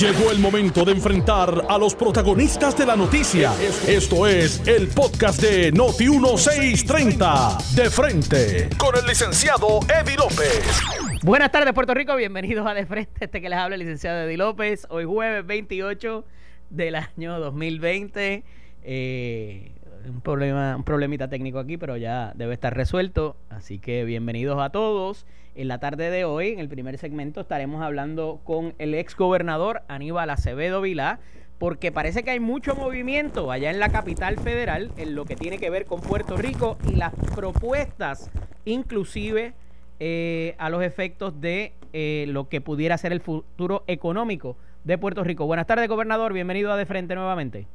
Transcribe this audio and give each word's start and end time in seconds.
Llegó 0.00 0.32
el 0.32 0.38
momento 0.38 0.84
de 0.84 0.92
enfrentar 0.92 1.66
a 1.68 1.78
los 1.78 1.94
protagonistas 1.94 2.76
de 2.76 2.86
la 2.86 2.96
noticia. 2.96 3.52
Esto 3.86 4.26
es 4.26 4.66
el 4.66 4.88
podcast 4.88 5.40
de 5.40 5.70
Noti 5.70 6.08
1630. 6.08 7.58
De 7.74 7.90
frente 7.90 8.68
con 8.78 8.96
el 8.96 9.06
licenciado 9.06 9.80
Eddie 9.88 10.16
López. 10.16 10.80
Buenas 11.22 11.52
tardes, 11.52 11.72
Puerto 11.72 11.94
Rico. 11.94 12.16
Bienvenidos 12.16 12.66
a 12.66 12.74
De 12.74 12.86
Frente. 12.86 13.12
Este 13.24 13.40
que 13.40 13.48
les 13.48 13.58
habla 13.58 13.76
el 13.76 13.80
licenciado 13.80 14.22
Eddie 14.22 14.38
López. 14.38 14.86
Hoy 14.90 15.04
jueves 15.04 15.46
28 15.46 16.24
del 16.70 16.96
año 16.96 17.38
2020. 17.38 18.44
Eh, 18.82 19.72
un 20.08 20.20
problema, 20.20 20.76
un 20.76 20.84
problemita 20.84 21.28
técnico 21.28 21.58
aquí, 21.58 21.76
pero 21.76 21.96
ya 21.96 22.32
debe 22.34 22.54
estar 22.54 22.74
resuelto. 22.74 23.36
Así 23.50 23.78
que 23.78 24.04
bienvenidos 24.04 24.60
a 24.60 24.70
todos. 24.70 25.26
En 25.54 25.68
la 25.68 25.78
tarde 25.78 26.10
de 26.10 26.24
hoy, 26.24 26.48
en 26.48 26.60
el 26.60 26.68
primer 26.68 26.98
segmento, 26.98 27.42
estaremos 27.42 27.82
hablando 27.82 28.40
con 28.44 28.74
el 28.78 28.94
ex 28.94 29.16
gobernador 29.16 29.82
Aníbal 29.88 30.30
Acevedo 30.30 30.80
Vilá, 30.80 31.20
porque 31.58 31.92
parece 31.92 32.22
que 32.22 32.30
hay 32.30 32.40
mucho 32.40 32.74
movimiento 32.74 33.52
allá 33.52 33.70
en 33.70 33.78
la 33.78 33.90
capital 33.90 34.38
federal 34.38 34.90
en 34.96 35.14
lo 35.14 35.24
que 35.26 35.36
tiene 35.36 35.58
que 35.58 35.70
ver 35.70 35.84
con 35.84 36.00
Puerto 36.00 36.36
Rico 36.36 36.78
y 36.90 36.96
las 36.96 37.12
propuestas, 37.34 38.30
inclusive 38.64 39.52
eh, 40.00 40.54
a 40.58 40.70
los 40.70 40.82
efectos 40.82 41.40
de 41.40 41.74
eh, 41.92 42.24
lo 42.28 42.48
que 42.48 42.60
pudiera 42.60 42.96
ser 42.98 43.12
el 43.12 43.20
futuro 43.20 43.84
económico 43.86 44.56
de 44.84 44.98
Puerto 44.98 45.22
Rico. 45.22 45.46
Buenas 45.46 45.66
tardes, 45.66 45.88
gobernador. 45.88 46.32
Bienvenido 46.32 46.72
a 46.72 46.76
De 46.76 46.86
Frente 46.86 47.14
nuevamente. 47.14 47.66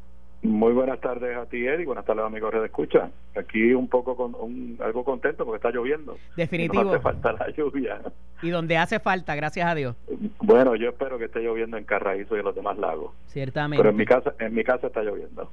Muy 0.42 0.72
buenas 0.74 1.00
tardes 1.02 1.36
a 1.36 1.46
ti, 1.46 1.66
Eddie. 1.66 1.86
Buenas 1.86 2.06
tardes, 2.06 2.24
amigos 2.24 2.54
de 2.54 2.66
Escucha. 2.66 3.10
Aquí 3.36 3.74
un 3.74 3.88
poco 3.88 4.16
con 4.16 4.36
un, 4.36 4.78
algo 4.84 5.04
contento 5.04 5.46
porque 5.46 5.58
está 5.58 5.72
lloviendo. 5.72 6.18
Definitivo. 6.36 6.84
No 6.84 6.92
hace 6.92 7.00
falta 7.00 7.34
la 7.34 7.50
lluvia. 7.50 8.02
Y 8.42 8.50
donde 8.50 8.78
hace 8.78 9.00
falta, 9.00 9.36
gracias 9.36 9.68
a 9.68 9.76
Dios. 9.76 9.96
Bueno, 10.40 10.76
yo 10.76 10.90
espero 10.90 11.18
que 11.18 11.26
esté 11.26 11.40
lloviendo 11.40 11.78
en 11.78 11.86
Carraízo 11.86 12.36
y 12.36 12.40
en 12.40 12.46
los 12.46 12.56
demás 12.56 12.78
lagos. 12.78 13.14
Ciertamente. 13.28 13.82
Pero 13.82 13.90
en 13.90 13.98
mi 13.98 14.06
casa, 14.06 14.34
en 14.40 14.54
mi 14.54 14.64
casa 14.64 14.88
está 14.88 15.02
lloviendo. 15.02 15.52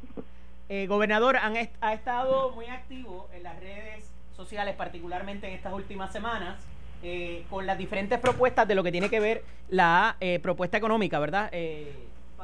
Eh, 0.69 0.87
gobernador, 0.87 1.37
han 1.37 1.55
ha 1.81 1.95
estado 1.95 2.53
muy 2.53 2.67
activo 2.67 3.29
en 3.35 3.43
las 3.43 3.59
redes 3.61 4.11
sociales, 4.37 4.75
particularmente 4.77 5.47
en 5.47 5.55
estas 5.55 5.73
últimas 5.73 6.13
semanas. 6.13 6.67
Eh, 7.07 7.45
con 7.51 7.67
las 7.67 7.77
diferentes 7.77 8.19
propuestas 8.19 8.67
de 8.67 8.75
lo 8.75 8.83
que 8.83 8.91
tiene 8.91 9.11
que 9.11 9.21
ver 9.21 9.43
la 9.69 10.17
eh, 10.21 10.39
propuesta 10.39 10.79
económica, 10.79 11.19
¿verdad? 11.19 11.51
Eh, 11.53 11.93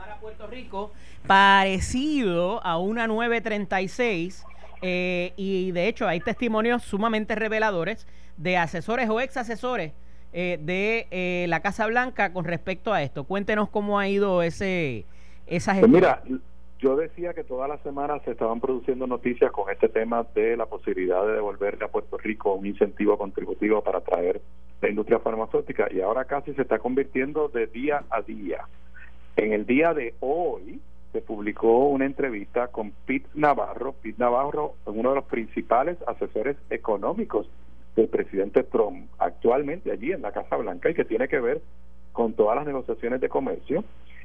para 0.00 0.16
Puerto 0.16 0.46
Rico, 0.46 0.92
parecido 1.26 2.64
a 2.64 2.78
una 2.78 3.06
936. 3.06 4.46
Eh, 4.82 5.34
y 5.36 5.72
de 5.72 5.88
hecho 5.88 6.08
hay 6.08 6.20
testimonios 6.20 6.82
sumamente 6.82 7.34
reveladores 7.34 8.06
de 8.38 8.56
asesores 8.56 9.10
o 9.10 9.20
ex 9.20 9.36
asesores 9.36 9.92
eh, 10.32 10.58
de 10.62 11.06
eh, 11.10 11.44
la 11.48 11.60
Casa 11.60 11.86
Blanca 11.86 12.32
con 12.32 12.46
respecto 12.46 12.94
a 12.94 13.02
esto. 13.02 13.24
Cuéntenos 13.24 13.68
cómo 13.68 13.98
ha 13.98 14.08
ido 14.08 14.42
ese 14.42 15.04
esa 15.46 15.74
pues 15.78 15.90
mira, 15.90 16.22
yo 16.78 16.96
decía 16.96 17.34
que 17.34 17.44
todas 17.44 17.68
las 17.68 17.82
semanas 17.82 18.22
se 18.24 18.30
estaban 18.30 18.60
produciendo 18.60 19.06
noticias 19.06 19.50
con 19.52 19.68
este 19.68 19.90
tema 19.90 20.24
de 20.34 20.56
la 20.56 20.64
posibilidad 20.64 21.26
de 21.26 21.32
devolverle 21.32 21.84
a 21.84 21.88
Puerto 21.88 22.16
Rico 22.16 22.54
un 22.54 22.64
incentivo 22.64 23.18
contributivo 23.18 23.82
para 23.82 24.00
traer 24.00 24.40
la 24.80 24.88
industria 24.88 25.18
farmacéutica 25.18 25.88
y 25.92 26.00
ahora 26.00 26.24
casi 26.24 26.54
se 26.54 26.62
está 26.62 26.78
convirtiendo 26.78 27.48
de 27.48 27.66
día 27.66 28.04
a 28.08 28.22
día. 28.22 28.64
En 29.36 29.52
el 29.52 29.66
día 29.66 29.94
de 29.94 30.14
hoy 30.20 30.80
se 31.12 31.20
publicó 31.20 31.88
una 31.88 32.04
entrevista 32.04 32.68
con 32.68 32.92
Pete 33.06 33.28
Navarro. 33.34 33.94
Pete 34.00 34.18
Navarro 34.18 34.74
es 34.86 34.92
uno 34.94 35.10
de 35.10 35.16
los 35.16 35.24
principales 35.24 35.96
asesores 36.06 36.56
económicos 36.70 37.48
del 37.96 38.08
presidente 38.08 38.62
Trump 38.62 39.08
actualmente 39.18 39.90
allí 39.90 40.12
en 40.12 40.22
la 40.22 40.32
Casa 40.32 40.56
Blanca 40.56 40.90
y 40.90 40.94
que 40.94 41.04
tiene 41.04 41.28
que 41.28 41.40
ver 41.40 41.60
con 42.12 42.32
todas 42.34 42.56
las 42.56 42.66
negociaciones 42.66 43.20
de 43.20 43.28
comercio. 43.28 43.84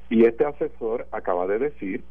Y 0.10 0.26
este 0.26 0.46
asesor 0.46 1.08
acaba 1.12 1.48
de 1.48 1.60
decir 1.60 2.04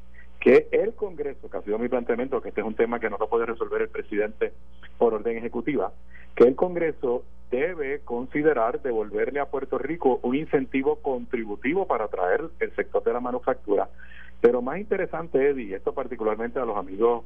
que 0.44 0.68
el 0.72 0.92
Congreso, 0.92 1.48
que 1.48 1.56
ha 1.56 1.62
sido 1.62 1.78
mi 1.78 1.88
planteamiento, 1.88 2.42
que 2.42 2.50
este 2.50 2.60
es 2.60 2.66
un 2.66 2.74
tema 2.74 3.00
que 3.00 3.08
no 3.08 3.16
lo 3.16 3.30
puede 3.30 3.46
resolver 3.46 3.80
el 3.80 3.88
presidente 3.88 4.52
por 4.98 5.14
orden 5.14 5.38
ejecutiva, 5.38 5.90
que 6.36 6.44
el 6.44 6.54
Congreso 6.54 7.24
debe 7.50 8.00
considerar 8.00 8.82
devolverle 8.82 9.40
a 9.40 9.46
Puerto 9.46 9.78
Rico 9.78 10.20
un 10.22 10.36
incentivo 10.36 10.96
contributivo 10.96 11.86
para 11.86 12.04
atraer 12.04 12.42
el 12.60 12.76
sector 12.76 13.02
de 13.02 13.14
la 13.14 13.20
manufactura. 13.20 13.88
Pero 14.42 14.60
más 14.60 14.78
interesante, 14.78 15.48
Eddie, 15.48 15.76
esto 15.76 15.94
particularmente 15.94 16.58
a 16.58 16.66
los 16.66 16.76
amigos 16.76 17.24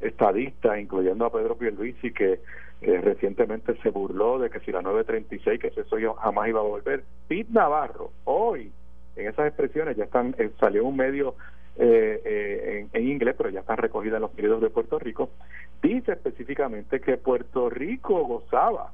estadistas, 0.00 0.78
incluyendo 0.78 1.24
a 1.24 1.32
Pedro 1.32 1.56
Pierluisi, 1.56 2.12
que 2.12 2.38
eh, 2.82 3.00
recientemente 3.00 3.74
se 3.82 3.90
burló 3.90 4.38
de 4.38 4.48
que 4.48 4.60
si 4.60 4.70
la 4.70 4.80
936, 4.80 5.58
que 5.58 5.80
eso 5.80 5.98
yo 5.98 6.14
jamás 6.14 6.48
iba 6.48 6.60
a 6.60 6.62
volver. 6.62 7.02
Pete 7.26 7.50
Navarro, 7.50 8.12
hoy, 8.22 8.70
en 9.16 9.26
esas 9.26 9.48
expresiones, 9.48 9.96
ya 9.96 10.04
están, 10.04 10.36
eh, 10.38 10.50
salió 10.60 10.84
un 10.84 10.96
medio 10.96 11.34
eh, 11.82 12.20
eh, 12.26 12.86
en, 12.92 13.08
inglés, 13.08 13.34
pero 13.38 13.48
ya 13.48 13.60
están 13.60 13.78
recogidas 13.78 14.16
en 14.16 14.22
los 14.22 14.32
periodos 14.32 14.60
de 14.60 14.68
Puerto 14.68 14.98
Rico, 14.98 15.30
dice 15.82 16.12
específicamente 16.12 17.00
que 17.00 17.16
Puerto 17.16 17.70
Rico 17.70 18.22
gozaba 18.26 18.92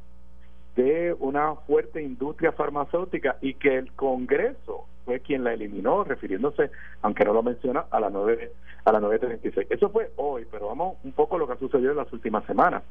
de 0.76 1.12
una 1.18 1.56
fuerte 1.56 2.00
industria 2.00 2.52
farmacéutica 2.52 3.38
y 3.40 3.54
que 3.54 3.76
el 3.76 3.90
Congreso 3.92 4.84
fue 5.04 5.18
quien 5.18 5.42
la 5.42 5.52
eliminó, 5.52 6.04
refiriéndose, 6.04 6.70
aunque 7.02 7.24
no 7.24 7.32
lo 7.32 7.42
menciona, 7.42 7.86
a 7.90 7.98
la 7.98 8.08
9 8.08 8.52
a 8.84 8.92
la 8.92 9.00
936. 9.00 9.66
Eso 9.68 9.90
fue 9.90 10.12
hoy, 10.14 10.46
pero 10.48 10.68
vamos 10.68 10.96
un 11.02 11.10
poco 11.10 11.34
a 11.34 11.38
lo 11.40 11.48
que 11.48 11.54
ha 11.54 11.58
sucedido 11.58 11.90
en 11.90 11.96
las 11.96 12.12
últimas 12.12 12.44
semanas. 12.44 12.84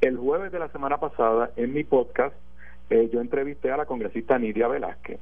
El 0.00 0.16
jueves 0.16 0.52
de 0.52 0.60
la 0.60 0.68
semana 0.68 0.98
pasada, 0.98 1.50
en 1.56 1.72
mi 1.72 1.82
podcast, 1.82 2.36
eh, 2.88 3.10
yo 3.12 3.20
entrevisté 3.20 3.72
a 3.72 3.76
la 3.76 3.86
congresista 3.86 4.38
Nidia 4.38 4.68
Velázquez 4.68 5.18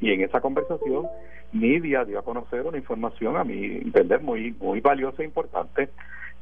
y 0.00 0.12
en 0.12 0.22
esa 0.22 0.40
conversación 0.40 1.06
Nidia 1.52 2.04
dio 2.04 2.18
a 2.18 2.24
conocer 2.24 2.62
una 2.62 2.78
información 2.78 3.36
a 3.36 3.44
mi 3.44 3.64
entender 3.64 4.20
muy 4.22 4.52
muy 4.58 4.80
valiosa 4.80 5.22
e 5.22 5.26
importante. 5.26 5.90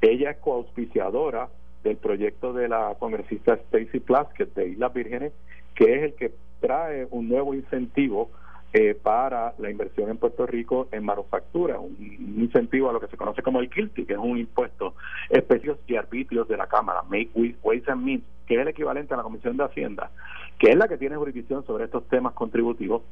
Ella 0.01 0.31
es 0.31 0.37
coauspiciadora 0.39 1.49
del 1.83 1.97
proyecto 1.97 2.53
de 2.53 2.69
la 2.69 2.95
congresista 2.99 3.55
Stacy 3.55 4.01
Plaskett 4.01 4.55
de 4.55 4.69
Islas 4.69 4.93
Vírgenes, 4.93 5.33
que 5.75 5.95
es 5.97 6.03
el 6.03 6.15
que 6.15 6.33
trae 6.61 7.07
un 7.11 7.29
nuevo 7.29 7.55
incentivo 7.55 8.31
eh, 8.75 8.95
para 8.95 9.55
la 9.59 9.71
inversión 9.71 10.11
en 10.11 10.19
Puerto 10.19 10.47
Rico 10.47 10.89
en 10.93 11.03
manufactura, 11.03 11.79
un, 11.79 11.97
incentivo 12.37 12.91
a 12.91 12.93
lo 12.93 13.01
que 13.01 13.07
se 13.07 13.17
conoce 13.17 13.43
como 13.43 13.61
el 13.61 13.71
KILTI, 13.71 14.05
que 14.05 14.13
es 14.13 14.19
un 14.19 14.37
impuesto 14.37 14.95
especios 15.31 15.79
y 15.87 15.97
arbitrios 15.97 16.47
de 16.49 16.59
la 16.59 16.67
Cámara, 16.67 17.03
Make 17.09 17.31
Ways 17.63 17.89
and 17.89 18.05
Means, 18.05 18.25
que 18.47 18.57
es 18.57 18.61
el 18.61 18.69
equivalente 18.69 19.15
a 19.15 19.17
la 19.17 19.23
Comisión 19.23 19.57
de 19.57 19.65
Hacienda, 19.65 20.11
que 20.59 20.71
es 20.71 20.77
la 20.77 20.87
que 20.87 20.99
tiene 20.99 21.17
jurisdicción 21.17 21.65
sobre 21.65 21.85
estos 21.85 22.07
temas 22.09 22.35
contributivos 22.35 23.03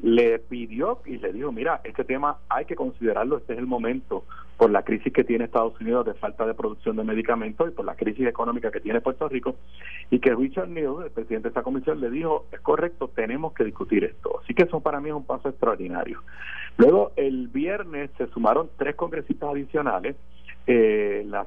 le 0.00 0.38
pidió 0.38 1.00
y 1.06 1.18
le 1.18 1.32
dijo, 1.32 1.52
mira, 1.52 1.80
este 1.84 2.04
tema 2.04 2.38
hay 2.48 2.64
que 2.64 2.76
considerarlo, 2.76 3.38
este 3.38 3.54
es 3.54 3.58
el 3.58 3.66
momento 3.66 4.24
por 4.56 4.70
la 4.70 4.82
crisis 4.82 5.12
que 5.12 5.24
tiene 5.24 5.44
Estados 5.44 5.80
Unidos 5.80 6.06
de 6.06 6.14
falta 6.14 6.46
de 6.46 6.54
producción 6.54 6.96
de 6.96 7.04
medicamentos 7.04 7.68
y 7.68 7.72
por 7.72 7.84
la 7.84 7.96
crisis 7.96 8.26
económica 8.26 8.70
que 8.70 8.80
tiene 8.80 9.00
Puerto 9.00 9.28
Rico, 9.28 9.56
y 10.10 10.18
que 10.20 10.34
Richard 10.34 10.68
Neal, 10.68 11.04
el 11.04 11.10
presidente 11.10 11.44
de 11.44 11.50
esta 11.50 11.62
comisión, 11.62 12.00
le 12.00 12.10
dijo, 12.10 12.46
es 12.52 12.60
correcto, 12.60 13.08
tenemos 13.08 13.52
que 13.52 13.64
discutir 13.64 14.04
esto. 14.04 14.40
Así 14.42 14.54
que 14.54 14.64
eso 14.64 14.80
para 14.80 15.00
mí 15.00 15.08
es 15.08 15.14
un 15.14 15.24
paso 15.24 15.48
extraordinario. 15.48 16.22
Luego, 16.76 17.12
el 17.16 17.48
viernes 17.48 18.10
se 18.16 18.26
sumaron 18.28 18.70
tres 18.76 18.94
congresistas 18.96 19.50
adicionales, 19.50 20.16
eh, 20.66 21.26
la, 21.26 21.46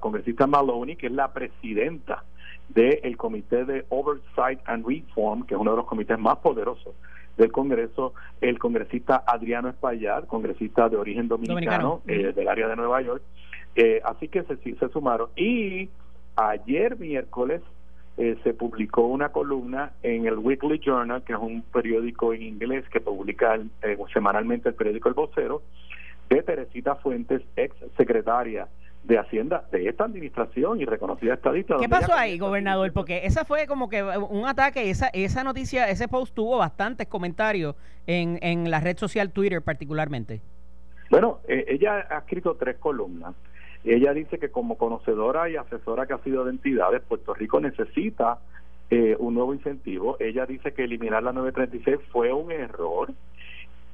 congresista 0.00 0.46
Maloney, 0.46 0.96
que 0.96 1.06
es 1.06 1.12
la 1.12 1.32
presidenta 1.32 2.24
del 2.68 3.16
Comité 3.16 3.64
de 3.64 3.84
Oversight 3.88 4.60
and 4.66 4.86
Reform, 4.86 5.44
que 5.44 5.54
es 5.54 5.60
uno 5.60 5.72
de 5.72 5.76
los 5.76 5.86
comités 5.86 6.18
más 6.18 6.38
poderosos 6.38 6.94
del 7.36 7.52
Congreso, 7.52 8.14
el 8.40 8.58
congresista 8.58 9.22
Adriano 9.26 9.68
Espaillat, 9.68 10.26
congresista 10.26 10.88
de 10.88 10.96
origen 10.96 11.28
dominicano, 11.28 12.02
dominicano. 12.04 12.30
Eh, 12.30 12.32
del 12.32 12.48
área 12.48 12.68
de 12.68 12.76
Nueva 12.76 13.00
York. 13.02 13.22
Eh, 13.74 14.00
así 14.04 14.28
que 14.28 14.42
se, 14.42 14.56
se 14.56 14.88
sumaron. 14.88 15.28
Y 15.36 15.88
ayer 16.36 16.98
miércoles 16.98 17.62
eh, 18.16 18.36
se 18.42 18.52
publicó 18.52 19.06
una 19.06 19.30
columna 19.30 19.92
en 20.02 20.26
el 20.26 20.36
Weekly 20.38 20.78
Journal, 20.84 21.22
que 21.22 21.32
es 21.32 21.38
un 21.38 21.62
periódico 21.62 22.34
en 22.34 22.42
inglés 22.42 22.84
que 22.90 23.00
publica 23.00 23.58
eh, 23.82 23.96
semanalmente 24.12 24.68
el 24.68 24.74
periódico 24.74 25.08
El 25.08 25.14
Vocero, 25.14 25.62
de 26.28 26.42
Teresita 26.42 26.96
Fuentes, 26.96 27.42
ex 27.56 27.74
secretaria 27.96 28.68
de 29.02 29.18
Hacienda 29.18 29.64
de 29.72 29.88
esta 29.88 30.04
administración 30.04 30.80
y 30.80 30.84
reconocida 30.84 31.34
estadista. 31.34 31.76
¿Qué 31.78 31.88
pasó 31.88 32.12
ahí, 32.14 32.38
gobernador? 32.38 32.92
Porque 32.92 33.24
esa 33.24 33.44
fue 33.44 33.66
como 33.66 33.88
que 33.88 34.02
un 34.02 34.46
ataque, 34.46 34.90
esa, 34.90 35.08
esa 35.08 35.42
noticia, 35.42 35.88
ese 35.88 36.06
post 36.06 36.34
tuvo 36.34 36.58
bastantes 36.58 37.06
comentarios 37.06 37.74
en, 38.06 38.38
en 38.42 38.70
la 38.70 38.80
red 38.80 38.96
social 38.98 39.32
Twitter 39.32 39.62
particularmente. 39.62 40.40
Bueno, 41.10 41.40
eh, 41.48 41.64
ella 41.68 42.06
ha 42.10 42.18
escrito 42.18 42.54
tres 42.54 42.76
columnas. 42.76 43.34
Ella 43.82 44.12
dice 44.12 44.38
que 44.38 44.50
como 44.50 44.76
conocedora 44.76 45.48
y 45.48 45.56
asesora 45.56 46.06
que 46.06 46.12
ha 46.12 46.18
sido 46.18 46.44
de 46.44 46.50
entidades, 46.50 47.02
Puerto 47.02 47.34
Rico 47.34 47.60
necesita 47.60 48.38
eh, 48.90 49.16
un 49.18 49.34
nuevo 49.34 49.54
incentivo. 49.54 50.16
Ella 50.20 50.46
dice 50.46 50.72
que 50.72 50.84
eliminar 50.84 51.22
la 51.22 51.32
936 51.32 52.08
fue 52.12 52.32
un 52.32 52.52
error 52.52 53.12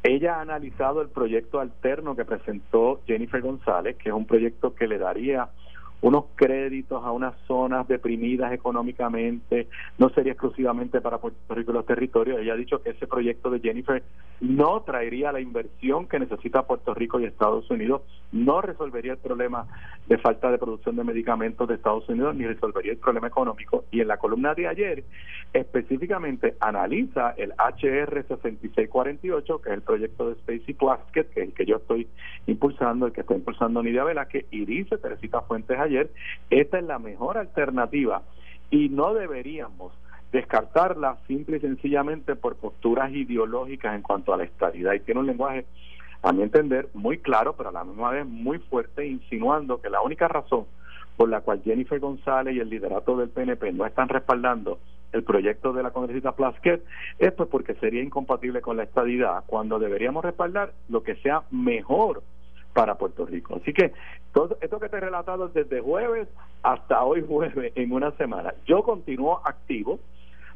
ella 0.06 0.36
ha 0.36 0.40
analizado 0.40 1.02
el 1.02 1.08
proyecto 1.08 1.60
alterno 1.60 2.16
que 2.16 2.24
presentó 2.24 3.02
Jennifer 3.06 3.40
González, 3.40 3.96
que 3.96 4.10
es 4.10 4.14
un 4.14 4.26
proyecto 4.26 4.74
que 4.74 4.86
le 4.86 4.98
daría 4.98 5.50
unos 6.06 6.26
créditos 6.36 7.04
a 7.04 7.10
unas 7.10 7.34
zonas 7.48 7.88
deprimidas 7.88 8.52
económicamente, 8.52 9.66
no 9.98 10.08
sería 10.10 10.34
exclusivamente 10.34 11.00
para 11.00 11.18
Puerto 11.18 11.52
Rico 11.52 11.72
y 11.72 11.74
los 11.74 11.84
territorios. 11.84 12.38
Ella 12.38 12.52
ha 12.52 12.56
dicho 12.56 12.80
que 12.80 12.90
ese 12.90 13.08
proyecto 13.08 13.50
de 13.50 13.58
Jennifer 13.58 14.04
no 14.40 14.82
traería 14.82 15.32
la 15.32 15.40
inversión 15.40 16.06
que 16.06 16.20
necesita 16.20 16.62
Puerto 16.62 16.94
Rico 16.94 17.18
y 17.18 17.24
Estados 17.24 17.68
Unidos, 17.72 18.02
no 18.30 18.60
resolvería 18.60 19.12
el 19.12 19.18
problema 19.18 19.66
de 20.06 20.16
falta 20.18 20.48
de 20.52 20.58
producción 20.58 20.94
de 20.94 21.02
medicamentos 21.02 21.66
de 21.66 21.74
Estados 21.74 22.08
Unidos, 22.08 22.36
ni 22.36 22.46
resolvería 22.46 22.92
el 22.92 22.98
problema 22.98 23.26
económico. 23.26 23.84
Y 23.90 24.00
en 24.00 24.06
la 24.06 24.18
columna 24.18 24.54
de 24.54 24.68
ayer, 24.68 25.02
específicamente 25.52 26.54
analiza 26.60 27.30
el 27.36 27.50
HR 27.50 28.26
6648, 28.28 29.60
que 29.60 29.70
es 29.70 29.74
el 29.74 29.82
proyecto 29.82 30.28
de 30.28 30.34
Spacey 30.36 30.74
Plasket, 30.74 31.30
que 31.30 31.40
es 31.40 31.48
el 31.48 31.54
que 31.54 31.66
yo 31.66 31.76
estoy 31.78 32.06
impulsando, 32.46 33.06
el 33.06 33.12
que 33.12 33.22
está 33.22 33.34
impulsando 33.34 33.82
Nidia 33.82 34.04
Velázquez, 34.04 34.46
y 34.52 34.64
dice 34.64 34.98
Teresita 34.98 35.40
Fuentes 35.40 35.76
ayer, 35.78 35.95
esta 36.50 36.78
es 36.78 36.84
la 36.84 36.98
mejor 36.98 37.38
alternativa 37.38 38.22
y 38.70 38.88
no 38.88 39.14
deberíamos 39.14 39.92
descartarla 40.32 41.18
simple 41.26 41.58
y 41.58 41.60
sencillamente 41.60 42.36
por 42.36 42.56
posturas 42.56 43.12
ideológicas 43.12 43.94
en 43.94 44.02
cuanto 44.02 44.34
a 44.34 44.36
la 44.36 44.44
estabilidad 44.44 44.94
y 44.94 45.00
tiene 45.00 45.20
un 45.20 45.26
lenguaje 45.26 45.66
a 46.22 46.32
mi 46.32 46.42
entender 46.42 46.88
muy 46.94 47.18
claro 47.18 47.54
pero 47.56 47.70
a 47.70 47.72
la 47.72 47.84
misma 47.84 48.10
vez 48.10 48.26
muy 48.26 48.58
fuerte 48.58 49.06
insinuando 49.06 49.80
que 49.80 49.90
la 49.90 50.02
única 50.02 50.28
razón 50.28 50.66
por 51.16 51.28
la 51.28 51.40
cual 51.40 51.62
Jennifer 51.64 51.98
González 51.98 52.54
y 52.54 52.60
el 52.60 52.68
liderato 52.68 53.16
del 53.16 53.30
PNP 53.30 53.72
no 53.72 53.86
están 53.86 54.08
respaldando 54.08 54.78
el 55.12 55.22
proyecto 55.24 55.72
de 55.72 55.82
la 55.82 55.92
congresista 55.92 56.32
Plasquet 56.32 56.84
es 57.18 57.32
pues 57.32 57.48
porque 57.48 57.74
sería 57.74 58.02
incompatible 58.02 58.60
con 58.60 58.76
la 58.76 58.82
estadidad 58.82 59.44
cuando 59.46 59.78
deberíamos 59.78 60.24
respaldar 60.24 60.72
lo 60.88 61.02
que 61.02 61.16
sea 61.16 61.42
mejor 61.50 62.22
para 62.76 62.96
Puerto 62.96 63.24
Rico. 63.24 63.56
Así 63.56 63.72
que 63.72 63.94
todo 64.34 64.58
esto 64.60 64.78
que 64.78 64.90
te 64.90 64.98
he 64.98 65.00
relatado 65.00 65.48
desde 65.48 65.80
jueves 65.80 66.28
hasta 66.62 67.02
hoy 67.02 67.24
jueves 67.26 67.72
en 67.74 67.90
una 67.90 68.10
semana. 68.18 68.52
Yo 68.66 68.82
continúo 68.82 69.40
activo, 69.46 69.98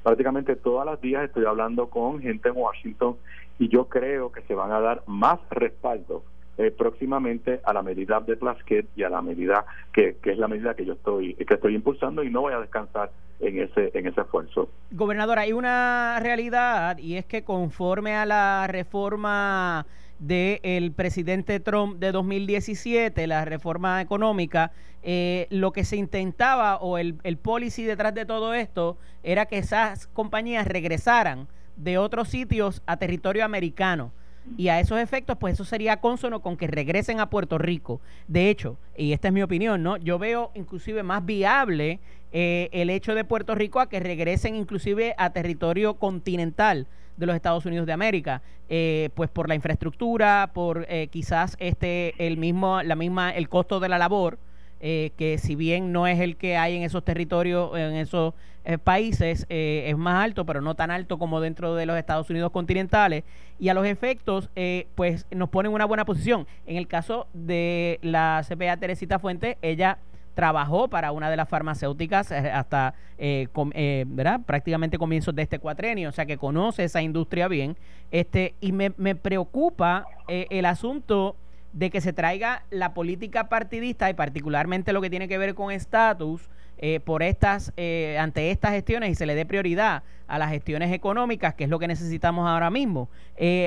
prácticamente 0.03 0.55
todos 0.55 0.85
los 0.85 1.01
días 1.01 1.25
estoy 1.25 1.47
hablando 1.47 1.89
con 1.89 2.21
gente 2.21 2.51
en 2.51 2.59
Washington 2.59 3.17
y 3.59 3.69
yo 3.69 3.87
creo 3.87 4.31
que 4.31 4.43
se 4.43 4.55
van 4.55 4.71
a 4.71 4.81
dar 4.81 5.03
más 5.07 5.41
respaldo 5.49 6.23
eh, 6.59 6.71
próximamente 6.71 7.63
a 7.65 7.73
la 7.73 7.83
medida 7.83 8.21
de 8.21 8.37
Plasquet 8.37 8.87
y 8.97 9.03
a 9.03 9.09
la 9.09 9.23
medida 9.23 9.65
que, 9.91 10.19
es 10.23 10.39
la 10.39 10.47
medida 10.47 10.75
que 10.75 10.85
yo 10.85 10.93
estoy 10.93 11.35
que 11.37 11.55
estoy 11.55 11.75
impulsando 11.75 12.23
y 12.23 12.29
no 12.29 12.43
voy 12.43 12.53
a 12.53 12.61
descansar 12.61 13.11
en 13.41 13.63
ese 13.63 13.93
en 13.95 14.07
ese 14.07 14.21
esfuerzo. 14.21 14.69
Gobernador, 14.91 15.39
hay 15.39 15.55
una 15.55 16.21
realidad 16.21 16.99
y 16.99 17.17
es 17.17 17.25
que 17.25 17.45
conforme 17.45 18.15
a 18.15 18.27
la 18.27 18.67
reforma 18.67 19.87
del 20.21 20.93
presidente 20.93 21.59
Trump 21.61 21.99
de 21.99 22.13
2017, 22.13 23.27
la 23.27 23.45
reforma 23.45 24.01
económica, 24.01 24.71
eh, 25.03 25.47
lo 25.51 25.73
que 25.73 25.85
se 25.85 25.97
intentaba 25.97 26.77
o 26.77 26.99
el, 26.99 27.17
el 27.25 27.39
policy 27.39 27.85
detrás 27.85 28.15
de 28.15 28.27
todo 28.27 28.55
esto 28.55 28.99
era 29.23 29.47
que 29.47 29.59
esas 29.59 30.07
compañías 30.09 30.67
regresaran 30.67 31.49
de 31.77 31.99
otros 31.99 32.29
sitios 32.29 32.83
a 32.87 32.99
territorio 32.99 33.45
americano. 33.45 34.13
Y 34.57 34.69
a 34.69 34.81
esos 34.81 34.99
efectos, 34.99 35.37
pues 35.39 35.55
eso 35.55 35.65
sería 35.65 35.99
consono 35.99 36.41
con 36.41 36.57
que 36.57 36.67
regresen 36.67 37.21
a 37.21 37.31
Puerto 37.31 37.59
Rico. 37.59 38.01
De 38.27 38.51
hecho, 38.51 38.79
y 38.97 39.13
esta 39.13 39.29
es 39.29 39.35
mi 39.35 39.43
opinión, 39.43 39.83
¿no? 39.83 39.97
Yo 39.97 40.19
veo 40.19 40.51
inclusive 40.55 41.03
más 41.03 41.25
viable 41.25 42.01
eh, 42.33 42.69
el 42.73 42.91
hecho 42.91 43.15
de 43.15 43.25
Puerto 43.25 43.55
Rico 43.55 43.81
a 43.81 43.89
que 43.89 44.01
regresen 44.01 44.57
inclusive 44.57 45.15
a 45.19 45.31
territorio 45.31 45.95
continental 45.95 46.89
de 47.21 47.27
los 47.27 47.37
Estados 47.37 47.65
Unidos 47.67 47.87
de 47.87 47.93
América, 47.93 48.43
eh, 48.69 49.11
pues 49.15 49.31
por 49.31 49.49
la 49.49 49.55
infraestructura, 49.55 50.51
por 50.53 50.87
eh, 50.89 51.09
quizás 51.09 51.57
este 51.61 52.15
el 52.27 52.39
mismo 52.39 52.83
la 52.83 52.97
misma 52.97 53.31
el 53.31 53.49
costo 53.49 53.79
de 53.79 53.89
la 53.89 53.99
labor, 53.99 54.39
eh, 54.81 55.13
que 55.17 55.39
si 55.39 55.55
bien 55.55 55.93
no 55.93 56.07
es 56.07 56.19
el 56.19 56.37
que 56.37 56.57
hay 56.57 56.77
en 56.77 56.83
esos 56.83 57.05
territorios, 57.05 57.77
en 57.77 57.95
esos 57.95 58.35
países, 58.85 59.47
es 59.49 59.97
más 59.97 60.23
alto, 60.23 60.45
pero 60.45 60.61
no 60.61 60.75
tan 60.75 60.91
alto 60.91 61.19
como 61.19 61.41
dentro 61.41 61.75
de 61.75 61.87
los 61.87 61.97
Estados 61.97 62.29
Unidos 62.29 62.53
continentales. 62.53 63.25
Y 63.59 63.71
a 63.71 63.75
los 63.75 63.87
efectos, 63.87 64.51
pues 64.95 65.27
nos 65.31 65.49
pone 65.49 65.69
en 65.69 65.75
una 65.75 65.87
buena 65.87 66.05
posición. 66.05 66.47
En 66.67 66.77
el 66.77 66.87
caso 66.87 67.27
de 67.33 67.99
la 68.03 68.45
CPA 68.47 68.77
Teresita 68.77 69.19
Fuentes, 69.19 69.57
ella 69.63 69.99
trabajó 70.35 70.89
para 70.89 71.13
una 71.13 71.31
de 71.31 71.37
las 71.37 71.49
farmacéuticas 71.49 72.31
eh, 72.31 72.51
hasta 72.51 72.95
eh, 73.19 73.49
eh, 73.75 74.05
¿verdad? 74.07 74.41
prácticamente 74.47 74.99
comienzos 74.99 75.35
de 75.35 75.43
este 75.43 75.59
cuatrenio, 75.59 76.09
o 76.09 76.13
sea 76.13 76.27
que 76.27 76.37
conoce 76.37 76.85
esa 76.85 77.03
industria 77.03 77.49
bien. 77.49 77.77
Este, 78.11 78.55
y 78.61 78.73
me, 78.73 78.93
me 78.97 79.15
preocupa 79.15 80.07
el 80.29 80.65
asunto 80.65 81.37
de 81.73 81.91
que 81.91 82.01
se 82.01 82.13
traiga 82.13 82.65
la 82.71 82.95
política 82.95 83.49
partidista 83.49 84.11
y 84.11 84.15
particularmente 84.15 84.93
lo 84.93 85.01
que 85.01 85.11
tiene 85.11 85.29
que 85.29 85.39
ver 85.39 85.55
con 85.55 85.73
estatus 85.73 86.49
por 87.05 87.23
estas 87.23 87.73
ante 88.19 88.51
estas 88.51 88.73
gestiones 88.73 89.11
y 89.11 89.15
se 89.15 89.27
le 89.27 89.35
dé 89.35 89.45
prioridad 89.45 90.03
a 90.27 90.39
las 90.39 90.51
gestiones 90.51 90.93
económicas 90.93 91.55
que 91.55 91.65
es 91.65 91.71
lo 91.71 91.79
que 91.79 91.89
necesitamos 91.89 92.49
ahora 92.49 92.71
mismo 92.71 93.09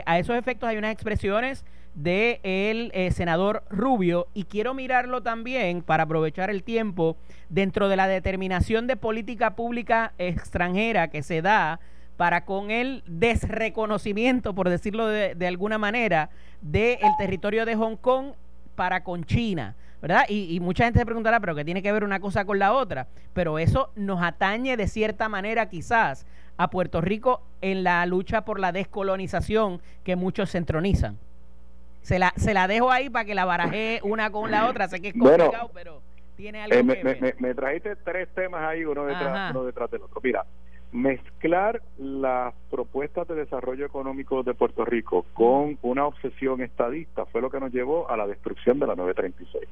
a 0.06 0.20
esos 0.20 0.36
efectos 0.38 0.68
hay 0.68 0.78
unas 0.78 0.92
expresiones 0.92 1.66
de 1.94 2.40
el 2.44 2.92
eh, 2.94 3.12
senador 3.12 3.64
Rubio 3.70 4.28
y 4.34 4.46
quiero 4.46 4.74
mirarlo 4.74 5.22
también 5.22 5.82
para 5.82 6.04
aprovechar 6.04 6.50
el 6.50 6.64
tiempo 6.64 7.18
dentro 7.50 7.88
de 7.88 7.96
la 7.96 8.08
determinación 8.08 8.88
de 8.88 8.96
política 8.96 9.56
pública 9.56 10.14
extranjera 10.18 11.10
que 11.10 11.22
se 11.22 11.42
da 11.42 11.80
para 12.18 12.46
con 12.46 12.72
el 12.72 13.04
desreconocimiento, 13.08 14.54
por 14.54 14.70
decirlo 14.70 15.08
de, 15.08 15.36
de 15.36 15.48
alguna 15.48 15.78
manera, 15.78 16.30
del 16.62 17.00
territorio 17.18 17.66
de 17.66 17.76
Hong 17.76 17.98
Kong 17.98 18.34
para 18.76 19.04
con 19.04 19.24
China. 19.24 19.76
¿verdad? 20.02 20.26
Y, 20.28 20.54
y, 20.54 20.60
mucha 20.60 20.84
gente 20.84 21.00
se 21.00 21.06
preguntará, 21.06 21.40
pero 21.40 21.56
¿qué 21.56 21.64
tiene 21.64 21.82
que 21.82 21.92
ver 21.92 22.04
una 22.04 22.20
cosa 22.20 22.44
con 22.44 22.60
la 22.60 22.74
otra? 22.74 23.08
Pero 23.32 23.58
eso 23.58 23.90
nos 23.96 24.22
atañe 24.22 24.76
de 24.76 24.88
cierta 24.88 25.30
manera 25.30 25.70
quizás 25.70 26.26
a 26.58 26.70
Puerto 26.70 27.00
Rico 27.00 27.42
en 27.62 27.86
la 27.86 28.06
lucha 28.06 28.44
por 28.44 28.60
la 28.60 28.74
descolonización 28.74 29.82
que 30.04 30.18
muchos 30.18 30.50
se 30.50 30.58
entronizan. 30.58 31.18
Se 32.04 32.20
la, 32.20 32.34
se 32.36 32.54
la 32.54 32.68
dejo 32.68 32.92
ahí 32.92 33.10
para 33.10 33.26
que 33.26 33.34
la 33.34 33.46
baraje 33.46 34.00
una 34.04 34.30
con 34.30 34.52
la 34.52 34.68
otra. 34.68 34.88
Sé 34.88 35.02
que 35.02 35.10
es 35.10 35.14
complicado, 35.14 35.72
pero 35.74 36.02
tiene 36.36 36.62
algo 36.62 36.76
eh, 36.76 36.84
me, 36.84 36.96
que 37.00 37.36
Me, 37.40 37.56
trajiste 37.56 37.96
tres 37.96 38.28
temas 38.36 38.62
ahí, 38.62 38.84
uno 38.86 39.06
detrás, 39.06 39.52
uno 39.52 39.64
detrás 39.64 39.90
del 39.90 40.02
otro. 40.02 40.20
Mira, 40.22 40.46
mezclar 40.92 41.82
las 41.98 42.54
propuestas 42.70 43.28
de 43.28 43.36
desarrollo 43.36 43.86
económico 43.86 44.44
de 44.44 44.54
Puerto 44.54 44.86
Rico 44.86 45.26
con 45.34 45.78
una 45.82 46.06
obsesión 46.06 46.62
estadista 46.62 47.26
fue 47.26 47.42
lo 47.42 47.50
que 47.50 47.60
nos 47.60 47.72
llevó 47.72 48.10
a 48.10 48.18
la 48.18 48.28
destrucción 48.28 48.80
de 48.80 48.88
la 48.88 48.96
936. 48.96 49.68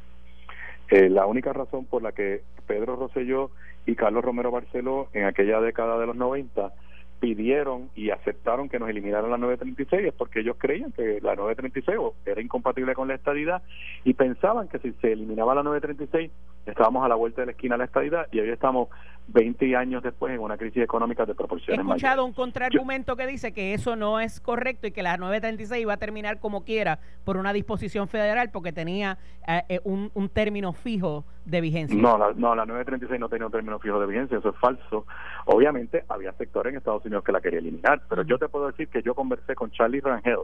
Eh, 0.90 1.10
la 1.10 1.26
única 1.26 1.54
razón 1.54 1.86
por 1.86 2.02
la 2.02 2.12
que 2.12 2.42
Pedro 2.66 2.96
Rosselló 2.96 3.52
y 3.86 3.96
Carlos 3.96 4.24
Romero 4.24 4.52
Barceló 4.52 5.10
en 5.14 5.26
aquella 5.26 5.62
década 5.62 5.98
de 6.00 6.08
los 6.08 6.16
90 6.16 6.74
pidieron 7.22 7.92
y 7.96 8.10
aceptaron 8.10 8.68
que 8.68 8.80
nos 8.80 8.90
eliminaran 8.90 9.30
la 9.30 9.38
936 9.38 10.08
es 10.08 10.14
porque 10.14 10.40
ellos 10.40 10.56
creían 10.58 10.92
que 10.92 11.22
la 11.22 11.36
936 11.36 11.98
era 12.26 12.42
incompatible 12.42 12.96
con 12.96 13.08
la 13.08 13.14
estadidad 13.14 13.62
y 14.04 14.16
pensaban 14.16 14.68
que 14.68 14.80
si 14.80 14.92
se 14.94 15.14
eliminaba 15.14 15.54
la 15.54 15.62
936 15.62 16.32
estábamos 16.66 17.04
a 17.04 17.08
la 17.08 17.16
vuelta 17.16 17.42
de 17.42 17.48
la 17.48 17.52
esquina 17.52 17.76
de 17.76 17.80
la 17.80 17.86
estadidad 17.86 18.28
y 18.32 18.40
hoy 18.40 18.50
estamos 18.50 18.90
20 19.28 19.76
años 19.76 20.04
después 20.04 20.34
en 20.34 20.40
una 20.42 20.58
crisis 20.58 20.84
económica 20.84 21.26
de 21.26 21.36
proporciones 21.36 21.86
He 21.86 21.88
escuchado 21.88 22.26
un 22.26 22.34
contraargumento 22.34 23.16
que 23.16 23.28
dice 23.28 23.54
que 23.54 23.74
eso 23.74 23.96
no 23.96 24.20
es 24.20 24.40
correcto 24.40 24.88
y 24.88 24.92
que 24.92 25.04
la 25.04 25.18
936 25.18 25.82
iba 25.82 25.94
a 25.94 25.98
terminar 25.98 26.40
como 26.40 26.64
quiera 26.64 27.00
por 27.24 27.38
una 27.38 27.54
disposición 27.54 28.08
federal 28.08 28.50
porque 28.52 28.74
tenía 28.74 29.18
eh, 29.48 29.64
eh, 29.70 29.80
un, 29.84 30.12
un, 30.14 30.30
término 30.30 30.74
fijo 30.74 31.24
de 31.46 31.62
vigencia. 31.62 32.00
No 32.00 32.18
la, 32.18 32.34
no, 32.36 32.56
la 32.56 32.66
936 32.66 33.20
no 33.20 33.30
tenía 33.30 33.46
un 33.46 33.52
término 33.52 33.80
fijo 33.80 34.00
de 34.00 34.08
vigencia, 34.08 34.38
eso 34.38 34.50
es 34.50 34.58
falso. 34.58 35.06
Obviamente 35.46 36.04
había 36.10 36.34
sectores 36.34 36.72
en 36.72 36.78
Estados 36.78 37.06
Unidos 37.06 37.24
que 37.24 37.32
la 37.32 37.42
quería 37.42 37.60
eliminar, 37.60 38.02
pero 38.10 38.24
yo 38.24 38.38
te 38.38 38.50
puedo 38.50 38.68
decir 38.68 38.88
que 38.90 39.02
yo 39.02 39.16
conversé 39.16 39.56
con 39.56 39.72
Charlie 39.72 40.02
Rangel, 40.02 40.40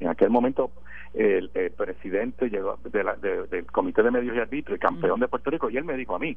en 0.00 0.08
aquel 0.08 0.30
momento 0.30 0.70
el, 1.14 1.50
presidente 1.76 2.48
llegó 2.48 2.78
de 2.84 3.04
la, 3.04 3.16
del 3.16 3.66
Comité 3.66 4.02
de 4.02 4.10
Medios 4.10 4.36
y 4.36 4.40
Arbitrio 4.40 4.76
y 4.76 4.78
campeón 4.78 5.20
de 5.20 5.28
Puerto 5.28 5.50
Rico, 5.50 5.70
y 5.70 5.76
él 5.76 5.84
me 5.84 5.96
dijo 5.96 6.14
a 6.14 6.18
mí, 6.18 6.36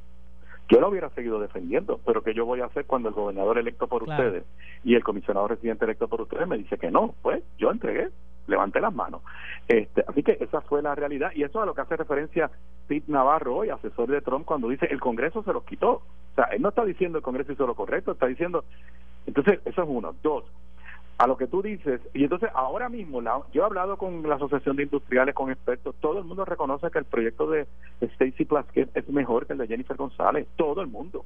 yo 0.70 0.80
lo 0.80 0.88
hubiera 0.88 1.10
seguido 1.10 1.40
defendiendo, 1.40 2.00
pero 2.06 2.24
que 2.24 2.34
yo 2.34 2.46
voy 2.46 2.62
a 2.62 2.66
hacer 2.66 2.86
cuando 2.86 3.10
el 3.10 3.16
gobernador 3.16 3.58
electo 3.58 3.88
por 3.88 4.04
ustedes 4.04 4.46
y 4.84 4.96
el 4.96 5.04
comisionado 5.04 5.50
residente 5.50 5.84
electo 5.84 6.08
por 6.08 6.22
ustedes 6.22 6.48
me 6.48 6.58
dice 6.58 6.78
que 6.78 6.90
no, 6.90 7.14
pues 7.22 7.44
yo 7.58 7.72
entregué, 7.72 8.10
levanté 8.48 8.80
las 8.80 8.94
manos. 8.94 9.22
Este, 9.68 10.04
así 10.08 10.24
que 10.24 10.38
esa 10.40 10.62
fue 10.62 10.82
la 10.82 10.96
realidad 10.96 11.32
y 11.36 11.44
eso 11.44 11.60
es 11.60 11.64
a 11.64 11.66
lo 11.66 11.74
que 11.74 11.82
hace 11.82 11.98
referencia 11.98 12.50
Pete 12.88 13.12
Navarro 13.12 13.58
hoy, 13.58 13.70
asesor 13.70 14.10
de 14.10 14.22
Trump, 14.22 14.46
cuando 14.46 14.70
dice 14.70 14.88
el 14.90 15.02
Congreso 15.02 15.44
se 15.44 15.52
los 15.52 15.66
quitó. 15.66 15.92
O 15.92 16.36
sea, 16.36 16.46
él 16.46 16.62
no 16.62 16.70
está 16.70 16.86
diciendo 16.86 17.18
el 17.18 17.24
Congreso 17.24 17.52
hizo 17.52 17.68
lo 17.68 17.76
correcto, 17.76 18.14
está 18.14 18.28
diciendo... 18.28 18.64
Entonces, 19.28 19.60
eso 19.66 19.84
es 19.84 19.88
uno. 19.90 20.16
Dos, 20.24 20.46
a 21.22 21.28
lo 21.28 21.38
que 21.38 21.46
tú 21.46 21.62
dices, 21.62 22.02
y 22.16 22.24
entonces 22.24 22.50
ahora 22.56 22.90
mismo, 22.90 23.22
la, 23.22 23.44
yo 23.54 23.62
he 23.62 23.66
hablado 23.66 23.96
con 23.96 24.28
la 24.28 24.38
Asociación 24.38 24.76
de 24.76 24.84
Industriales, 24.84 25.36
con 25.36 25.52
expertos, 25.52 25.94
todo 26.00 26.18
el 26.18 26.26
mundo 26.26 26.46
reconoce 26.46 26.90
que 26.90 26.98
el 26.98 27.06
proyecto 27.06 27.48
de 27.48 27.68
Stacy 28.02 28.44
Plaskett 28.46 28.90
es 28.98 29.08
mejor 29.08 29.46
que 29.46 29.54
el 29.54 29.60
de 29.60 29.68
Jennifer 29.68 29.96
González, 29.96 30.48
todo 30.56 30.82
el 30.82 30.88
mundo. 30.88 31.24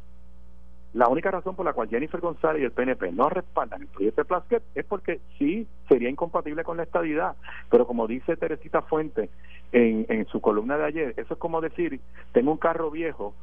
La 0.91 1.07
única 1.07 1.31
razón 1.31 1.55
por 1.55 1.65
la 1.65 1.71
cual 1.71 1.87
Jennifer 1.87 2.19
González 2.19 2.61
y 2.61 2.65
el 2.65 2.73
PNP 2.73 3.13
no 3.13 3.29
respaldan 3.29 3.83
el 3.83 3.87
proyecto 3.87 4.19
de 4.19 4.25
Plaskett 4.25 4.63
es 4.75 4.83
porque 4.83 5.21
sí 5.39 5.65
sería 5.87 6.09
incompatible 6.09 6.65
con 6.65 6.75
la 6.75 6.83
estadidad, 6.83 7.37
pero 7.71 7.87
como 7.87 8.05
dice 8.05 8.35
Teresita 8.35 8.81
Fuente 8.81 9.29
en, 9.71 10.05
en 10.09 10.25
su 10.27 10.41
columna 10.41 10.77
de 10.77 10.83
ayer, 10.87 11.13
eso 11.15 11.35
es 11.35 11.39
como 11.39 11.61
decir, 11.61 12.01
tengo 12.33 12.51
un 12.51 12.57
carro 12.57 12.91
viejo, 12.91 13.33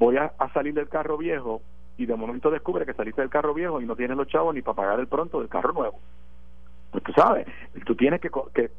voy 0.00 0.16
a, 0.16 0.32
salir 0.52 0.74
del 0.74 0.88
carro 0.88 1.16
viejo 1.16 1.62
y 2.00 2.06
de 2.06 2.16
momento 2.16 2.50
descubre 2.50 2.86
que 2.86 2.94
saliste 2.94 3.20
del 3.20 3.28
carro 3.28 3.52
viejo 3.52 3.78
y 3.78 3.84
no 3.84 3.94
tienes 3.94 4.16
los 4.16 4.26
chavos 4.26 4.54
ni 4.54 4.62
para 4.62 4.74
pagar 4.74 5.00
el 5.00 5.06
pronto 5.06 5.38
del 5.38 5.50
carro 5.50 5.74
nuevo. 5.74 6.00
Pues 6.90 7.04
tú 7.04 7.12
sabes, 7.12 7.46
tú 7.84 7.94
tienes 7.94 8.22
que, 8.22 8.30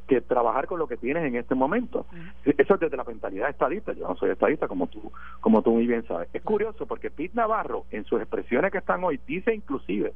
que, 0.07 0.21
trabajar 0.21 0.65
con 0.65 0.79
lo 0.79 0.87
que 0.87 0.97
tienes 0.97 1.23
en 1.23 1.35
este 1.35 1.53
momento. 1.53 2.07
Eso 2.43 2.73
es 2.73 2.79
desde 2.79 2.97
la 2.97 3.03
mentalidad 3.03 3.49
estadista. 3.51 3.93
Yo 3.93 4.07
no 4.07 4.15
soy 4.15 4.31
estadista 4.31 4.67
como 4.67 4.87
tú, 4.87 5.11
como 5.39 5.61
tú 5.61 5.71
muy 5.71 5.85
bien 5.85 6.03
sabes. 6.07 6.29
Es 6.33 6.41
curioso 6.41 6.87
porque 6.87 7.11
Pete 7.11 7.35
Navarro, 7.35 7.85
en 7.91 8.05
sus 8.05 8.19
expresiones 8.19 8.71
que 8.71 8.79
están 8.79 9.03
hoy, 9.03 9.19
dice 9.27 9.53
inclusive 9.53 10.13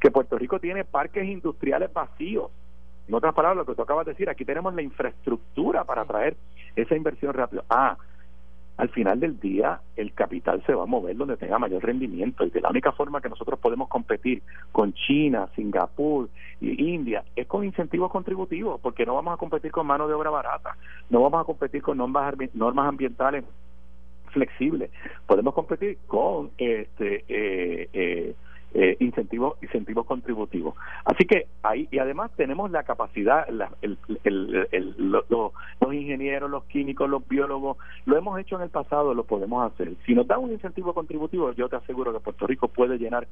que 0.00 0.10
Puerto 0.10 0.36
Rico 0.36 0.58
tiene 0.58 0.84
parques 0.84 1.24
industriales 1.24 1.92
vacíos. 1.92 2.50
En 3.06 3.14
otras 3.14 3.34
palabras, 3.34 3.58
lo 3.58 3.66
que 3.66 3.76
tú 3.76 3.82
acabas 3.82 4.04
de 4.04 4.12
decir, 4.12 4.28
aquí 4.28 4.44
tenemos 4.44 4.74
la 4.74 4.82
infraestructura 4.82 5.84
para 5.84 6.04
traer 6.04 6.36
esa 6.74 6.96
inversión 6.96 7.32
rápido. 7.34 7.64
Ah, 7.70 7.96
al 8.78 8.88
final 8.90 9.18
del 9.18 9.38
día 9.40 9.80
el 9.96 10.12
capital 10.14 10.62
se 10.64 10.72
va 10.72 10.84
a 10.84 10.86
mover 10.86 11.16
donde 11.16 11.36
tenga 11.36 11.58
mayor 11.58 11.84
rendimiento. 11.84 12.44
Y 12.44 12.50
de 12.50 12.60
la 12.60 12.70
única 12.70 12.92
forma 12.92 13.20
que 13.20 13.28
nosotros 13.28 13.58
podemos 13.58 13.88
competir 13.88 14.42
con 14.72 14.92
China, 14.94 15.48
Singapur 15.54 16.28
y 16.60 16.94
India 16.94 17.24
es 17.36 17.46
con 17.46 17.64
incentivos 17.64 18.10
contributivos 18.10 18.80
porque 18.80 19.04
no 19.04 19.14
vamos 19.14 19.34
a 19.34 19.36
competir 19.36 19.72
con 19.72 19.86
mano 19.86 20.06
de 20.06 20.14
obra 20.14 20.30
barata, 20.30 20.76
no 21.10 21.20
vamos 21.22 21.42
a 21.42 21.44
competir 21.44 21.82
con 21.82 21.98
normas, 21.98 22.34
normas 22.54 22.88
ambientales 22.88 23.44
flexibles, 24.30 24.90
podemos 25.26 25.54
competir 25.54 25.98
con 26.06 26.50
este 26.58 27.24
eh, 27.28 27.88
eh, 27.92 28.34
eh, 28.74 28.96
incentivos 29.00 29.56
incentivos 29.62 30.04
contributivos 30.04 30.74
así 31.04 31.24
que 31.24 31.46
ahí 31.62 31.88
y 31.90 31.98
además 31.98 32.30
tenemos 32.36 32.70
la 32.70 32.82
capacidad 32.82 33.46
los 33.48 33.70
ingenieros 35.94 36.50
los 36.50 36.64
químicos 36.64 37.08
los 37.08 37.26
biólogos 37.26 37.78
lo 38.04 38.16
hemos 38.16 38.38
hecho 38.38 38.56
en 38.56 38.62
el 38.62 38.70
pasado 38.70 39.14
lo 39.14 39.24
podemos 39.24 39.72
hacer. 39.72 39.94
Si 40.06 40.14
nos 40.14 40.26
da 40.26 40.38
un 40.38 40.52
incentivo 40.52 40.94
contributivo 40.94 41.52
yo 41.52 41.68
te 41.68 41.76
aseguro 41.76 42.12
que 42.12 42.20
Puerto 42.20 42.46
Rico 42.46 42.68
puede 42.68 42.98
llenar 42.98 43.26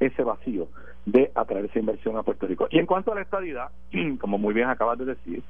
ese 0.00 0.22
vacío 0.22 0.68
de 1.06 1.30
atraer 1.34 1.66
esa 1.66 1.78
inversión 1.78 2.16
a 2.16 2.22
Puerto 2.22 2.46
Rico. 2.46 2.68
Y 2.70 2.78
en 2.78 2.86
cuanto 2.86 3.12
a 3.12 3.14
la 3.14 3.22
estadidad 3.22 3.70
como 4.20 4.38
muy 4.38 4.54
bien 4.54 4.68
acabas 4.68 4.98
de 4.98 5.06
decir 5.06 5.42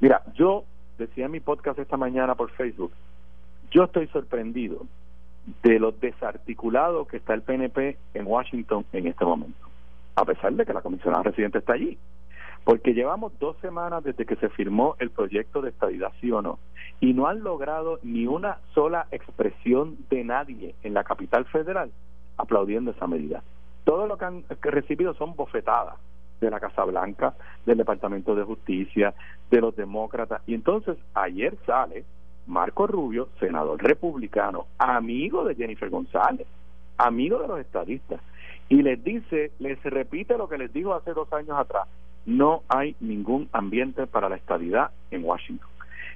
mira 0.00 0.22
yo 0.34 0.64
decía 0.98 1.26
en 1.26 1.32
mi 1.32 1.40
podcast 1.40 1.78
esta 1.78 1.96
mañana 1.96 2.34
por 2.34 2.50
Facebook 2.50 2.92
yo 3.70 3.84
estoy 3.84 4.08
sorprendido 4.08 4.86
de 5.62 5.78
lo 5.78 5.92
desarticulado 5.92 7.06
que 7.06 7.18
está 7.18 7.34
el 7.34 7.42
PNP 7.42 7.96
en 8.14 8.26
Washington 8.26 8.84
en 8.92 9.06
este 9.06 9.24
momento, 9.24 9.66
a 10.14 10.24
pesar 10.24 10.52
de 10.52 10.64
que 10.64 10.72
la 10.72 10.82
comisionada 10.82 11.24
residente 11.24 11.58
está 11.58 11.74
allí. 11.74 11.98
Porque 12.62 12.92
llevamos 12.92 13.32
dos 13.38 13.56
semanas 13.58 14.04
desde 14.04 14.26
que 14.26 14.36
se 14.36 14.50
firmó 14.50 14.94
el 14.98 15.10
proyecto 15.10 15.62
de 15.62 15.70
estabilidad, 15.70 16.12
sí 16.20 16.30
o 16.30 16.42
no, 16.42 16.58
y 17.00 17.14
no 17.14 17.26
han 17.26 17.42
logrado 17.42 17.98
ni 18.02 18.26
una 18.26 18.58
sola 18.74 19.06
expresión 19.10 19.96
de 20.10 20.24
nadie 20.24 20.74
en 20.82 20.92
la 20.92 21.04
capital 21.04 21.46
federal 21.46 21.90
aplaudiendo 22.36 22.90
esa 22.90 23.06
medida. 23.06 23.42
Todo 23.84 24.06
lo 24.06 24.18
que 24.18 24.24
han 24.24 24.44
recibido 24.60 25.14
son 25.14 25.34
bofetadas 25.34 25.96
de 26.40 26.50
la 26.50 26.60
Casa 26.60 26.84
Blanca, 26.84 27.34
del 27.66 27.78
Departamento 27.78 28.34
de 28.34 28.44
Justicia, 28.44 29.14
de 29.50 29.60
los 29.60 29.76
demócratas. 29.76 30.42
Y 30.46 30.54
entonces 30.54 30.96
ayer 31.14 31.56
sale 31.66 32.04
Marco 32.46 32.86
Rubio, 32.86 33.28
senador 33.38 33.82
republicano, 33.82 34.66
amigo 34.78 35.44
de 35.44 35.54
Jennifer 35.54 35.88
González, 35.90 36.46
amigo 36.98 37.38
de 37.38 37.48
los 37.48 37.60
estadistas, 37.60 38.20
y 38.68 38.82
les 38.82 39.02
dice, 39.02 39.52
les 39.58 39.82
repite 39.82 40.36
lo 40.36 40.48
que 40.48 40.58
les 40.58 40.72
dijo 40.72 40.94
hace 40.94 41.12
dos 41.12 41.32
años 41.32 41.58
atrás, 41.58 41.88
no 42.26 42.62
hay 42.68 42.96
ningún 43.00 43.48
ambiente 43.52 44.06
para 44.06 44.28
la 44.28 44.36
estadidad 44.36 44.90
en 45.10 45.24
Washington. 45.24 45.68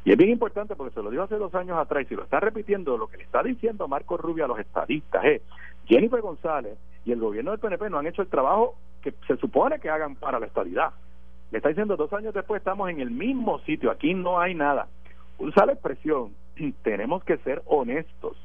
Y 0.05 0.13
es 0.13 0.19
bien 0.19 0.31
importante 0.31 0.77
porque 0.77 0.95
se 0.95 1.03
lo 1.03 1.11
dijo 1.11 1.23
hace 1.23 1.37
dos 1.37 1.55
años 1.55 1.79
atrás 1.79 2.05
y 2.05 2.09
si 2.09 2.15
lo 2.15 2.25
está 2.25 2.39
repitiendo, 2.39 2.99
lo 2.99 3.07
que 3.07 3.17
le 3.17 3.25
está 3.25 3.43
diciendo 3.43 3.89
Marco 3.89 4.17
Rubio 4.17 4.45
a 4.45 4.49
los 4.49 4.59
estadistas 4.59 5.25
es, 5.25 5.43
Jennifer 5.87 6.21
González 6.21 6.77
y 7.05 7.13
el 7.13 7.21
gobierno 7.21 7.51
del 7.51 7.61
PNP 7.61 7.89
no 7.89 7.99
han 7.99 8.07
hecho 8.07 8.23
el 8.23 8.29
trabajo 8.29 8.77
que 9.03 9.15
se 9.27 9.37
supone 9.37 9.81
que 9.81 9.91
hagan 9.91 10.17
para 10.17 10.39
la 10.39 10.47
estadidad. 10.47 10.91
Le 11.51 11.59
está 11.59 11.71
diciendo 11.71 11.97
dos 11.97 12.13
años 12.13 12.35
después 12.35 12.61
estamos 12.61 12.91
en 12.91 13.01
el 13.01 13.11
mismo 13.11 13.59
sitio, 13.61 13.91
aquí 13.91 14.13
no 14.13 14.41
hay 14.41 14.55
nada 14.55 14.89
usa 15.39 15.67
la 15.67 15.73
expresión, 15.73 16.33
tenemos 16.83 17.25
que 17.25 17.39
ser 17.39 17.63
honestos, 17.67 18.37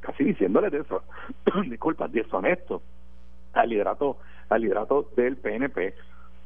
casi 0.00 0.24
diciéndole 0.24 0.70
de 0.70 0.80
eso, 0.80 1.02
disculpa, 1.68 2.08
deshonestos 2.08 2.82
al 3.52 3.68
liderato, 3.68 4.18
al 4.48 4.62
liderato 4.62 5.08
del 5.16 5.36
PNP 5.36 5.94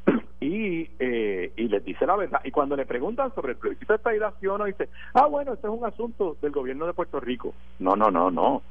y, 0.40 0.90
eh, 0.98 1.52
y 1.56 1.68
les 1.68 1.84
dice 1.84 2.06
la 2.06 2.16
verdad. 2.16 2.40
Y 2.44 2.50
cuando 2.50 2.76
le 2.76 2.86
preguntan 2.86 3.34
sobre 3.34 3.52
el 3.52 3.58
plebiscito 3.58 3.92
de 3.92 3.96
estabilidad, 3.96 4.34
no 4.42 4.64
dice, 4.64 4.88
ah, 5.14 5.26
bueno, 5.26 5.54
este 5.54 5.66
es 5.66 5.72
un 5.72 5.84
asunto 5.84 6.36
del 6.40 6.52
gobierno 6.52 6.86
de 6.86 6.94
Puerto 6.94 7.20
Rico. 7.20 7.54
No, 7.78 7.96
no, 7.96 8.10
no, 8.10 8.30
no. 8.30 8.62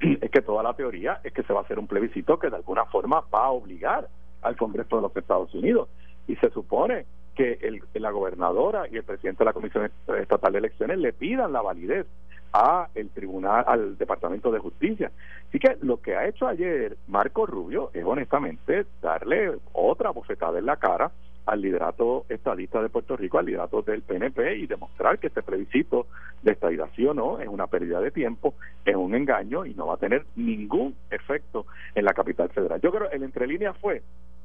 Es 0.20 0.30
que 0.30 0.40
toda 0.40 0.62
la 0.62 0.74
teoría 0.74 1.20
es 1.24 1.32
que 1.32 1.42
se 1.42 1.52
va 1.52 1.60
a 1.60 1.62
hacer 1.62 1.78
un 1.78 1.86
plebiscito 1.86 2.38
que 2.38 2.48
de 2.48 2.56
alguna 2.56 2.86
forma 2.86 3.22
va 3.34 3.46
a 3.46 3.50
obligar 3.50 4.08
al 4.42 4.56
Congreso 4.56 4.96
de 4.96 5.02
los 5.02 5.16
Estados 5.16 5.52
Unidos. 5.54 5.88
Y 6.26 6.36
se 6.36 6.50
supone 6.50 7.06
que 7.40 7.58
el, 7.62 7.82
la 7.94 8.10
gobernadora 8.10 8.86
y 8.86 8.98
el 8.98 9.02
presidente 9.02 9.38
de 9.38 9.44
la 9.46 9.54
Comisión 9.54 9.90
Estatal 10.20 10.52
de 10.52 10.58
Elecciones 10.58 10.98
le 10.98 11.14
pidan 11.14 11.54
la 11.54 11.62
validez 11.62 12.06
a 12.52 12.88
el 12.94 13.08
tribunal 13.08 13.64
al 13.66 13.96
Departamento 13.96 14.52
de 14.52 14.58
Justicia. 14.58 15.10
Así 15.48 15.58
que 15.58 15.78
lo 15.80 16.02
que 16.02 16.16
ha 16.16 16.28
hecho 16.28 16.46
ayer 16.46 16.98
Marco 17.08 17.46
Rubio 17.46 17.92
es 17.94 18.04
honestamente 18.04 18.84
darle 19.00 19.52
otra 19.72 20.10
bofetada 20.10 20.58
en 20.58 20.66
la 20.66 20.76
cara 20.76 21.12
al 21.46 21.62
liderato 21.62 22.26
estadista 22.28 22.82
de 22.82 22.90
Puerto 22.90 23.16
Rico, 23.16 23.38
al 23.38 23.46
liderato 23.46 23.80
del 23.80 24.02
PNP 24.02 24.56
y 24.56 24.66
demostrar 24.66 25.18
que 25.18 25.28
este 25.28 25.42
plebiscito 25.42 26.08
de 26.42 26.52
estadidación 26.52 27.16
no 27.16 27.40
es 27.40 27.48
una 27.48 27.68
pérdida 27.68 28.02
de 28.02 28.10
tiempo, 28.10 28.52
es 28.84 28.96
un 28.96 29.14
engaño 29.14 29.64
y 29.64 29.72
no 29.72 29.86
va 29.86 29.94
a 29.94 29.96
tener 29.96 30.26
ningún 30.36 30.94
efecto 31.10 31.64
en 31.94 32.04
la 32.04 32.12
capital 32.12 32.50
federal. 32.50 32.82
Yo 32.82 32.92
creo 32.92 33.08
que 33.08 33.16
el 33.16 33.22
entre 33.22 33.46
líneas 33.46 33.78
fue, 33.78 34.02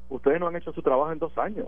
ustedes 0.08 0.40
no 0.40 0.48
han 0.48 0.56
hecho 0.56 0.72
su 0.72 0.80
trabajo 0.80 1.12
en 1.12 1.18
dos 1.18 1.36
años 1.36 1.66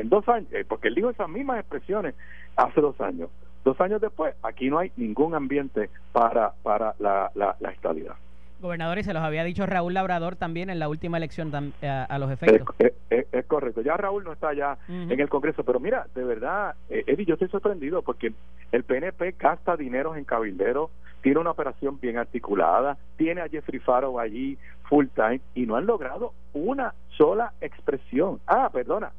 en 0.00 0.08
dos 0.08 0.28
años, 0.28 0.48
eh, 0.52 0.64
porque 0.66 0.88
él 0.88 0.94
dijo 0.94 1.10
esas 1.10 1.28
mismas 1.28 1.60
expresiones 1.60 2.14
hace 2.56 2.80
dos 2.80 3.00
años. 3.00 3.30
Dos 3.64 3.80
años 3.80 4.00
después, 4.00 4.34
aquí 4.42 4.70
no 4.70 4.78
hay 4.78 4.90
ningún 4.96 5.34
ambiente 5.34 5.90
para, 6.12 6.52
para 6.62 6.94
la, 6.98 7.30
la, 7.34 7.56
la 7.60 7.70
estabilidad. 7.70 8.16
Gobernador, 8.60 8.98
y 8.98 9.04
se 9.04 9.14
los 9.14 9.22
había 9.22 9.42
dicho 9.42 9.64
Raúl 9.64 9.94
Labrador 9.94 10.36
también 10.36 10.68
en 10.70 10.78
la 10.78 10.88
última 10.88 11.16
elección 11.16 11.50
a, 11.82 12.18
los 12.18 12.30
efectos. 12.30 12.76
Es, 13.08 13.46
correcto. 13.46 13.80
Ya 13.80 13.96
Raúl 13.96 14.22
no 14.22 14.32
está 14.32 14.52
ya 14.52 14.78
en 14.88 15.18
el 15.18 15.28
Congreso, 15.28 15.64
pero 15.64 15.80
mira, 15.80 16.06
de 16.14 16.24
verdad, 16.24 16.74
eh, 16.88 17.04
Eddie, 17.06 17.24
yo 17.24 17.34
estoy 17.34 17.48
sorprendido 17.48 18.02
porque 18.02 18.32
el 18.70 18.84
PNP 18.84 19.34
gasta 19.38 19.76
dinero 19.76 20.14
en 20.14 20.24
cabilderos, 20.24 20.90
tiene 21.22 21.40
una 21.40 21.50
operación 21.50 21.98
bien 22.00 22.18
articulada, 22.18 22.98
tiene 23.16 23.40
a 23.40 23.48
Jeffrey 23.48 23.80
Faro 23.80 24.18
allí 24.18 24.58
full 24.84 25.06
time 25.14 25.40
y 25.54 25.66
no 25.66 25.76
han 25.76 25.86
logrado 25.86 26.32
una 26.52 26.94
sola 27.16 27.52
expresión. 27.60 28.40
Ah, 28.46 28.70
perdona, 28.72 29.12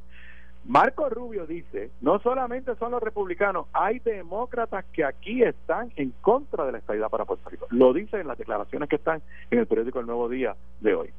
Marco 0.65 1.10
Rubio 1.10 1.48
dice, 1.48 1.89
no 2.01 2.20
solamente 2.20 2.75
son 2.75 2.91
los 2.91 3.01
republicanos, 3.01 3.65
hay 3.74 4.00
demócratas 4.00 4.86
que 4.94 5.03
aquí 5.03 5.41
están 5.44 5.91
en 5.96 6.13
contra 6.22 6.65
de 6.65 6.74
la 6.74 6.77
estabilidad 6.77 7.10
para 7.10 7.25
Puerto 7.25 7.50
Rico. 7.50 7.68
Lo 7.72 7.94
dice 7.94 8.20
en 8.20 8.27
las 8.27 8.38
declaraciones 8.38 8.88
que 8.88 8.98
están 8.98 9.22
en 9.50 9.60
el 9.60 9.68
periódico 9.68 10.00
El 10.00 10.06
Nuevo 10.06 10.30
Día 10.30 10.56
de 10.80 10.94
hoy. 10.94 11.10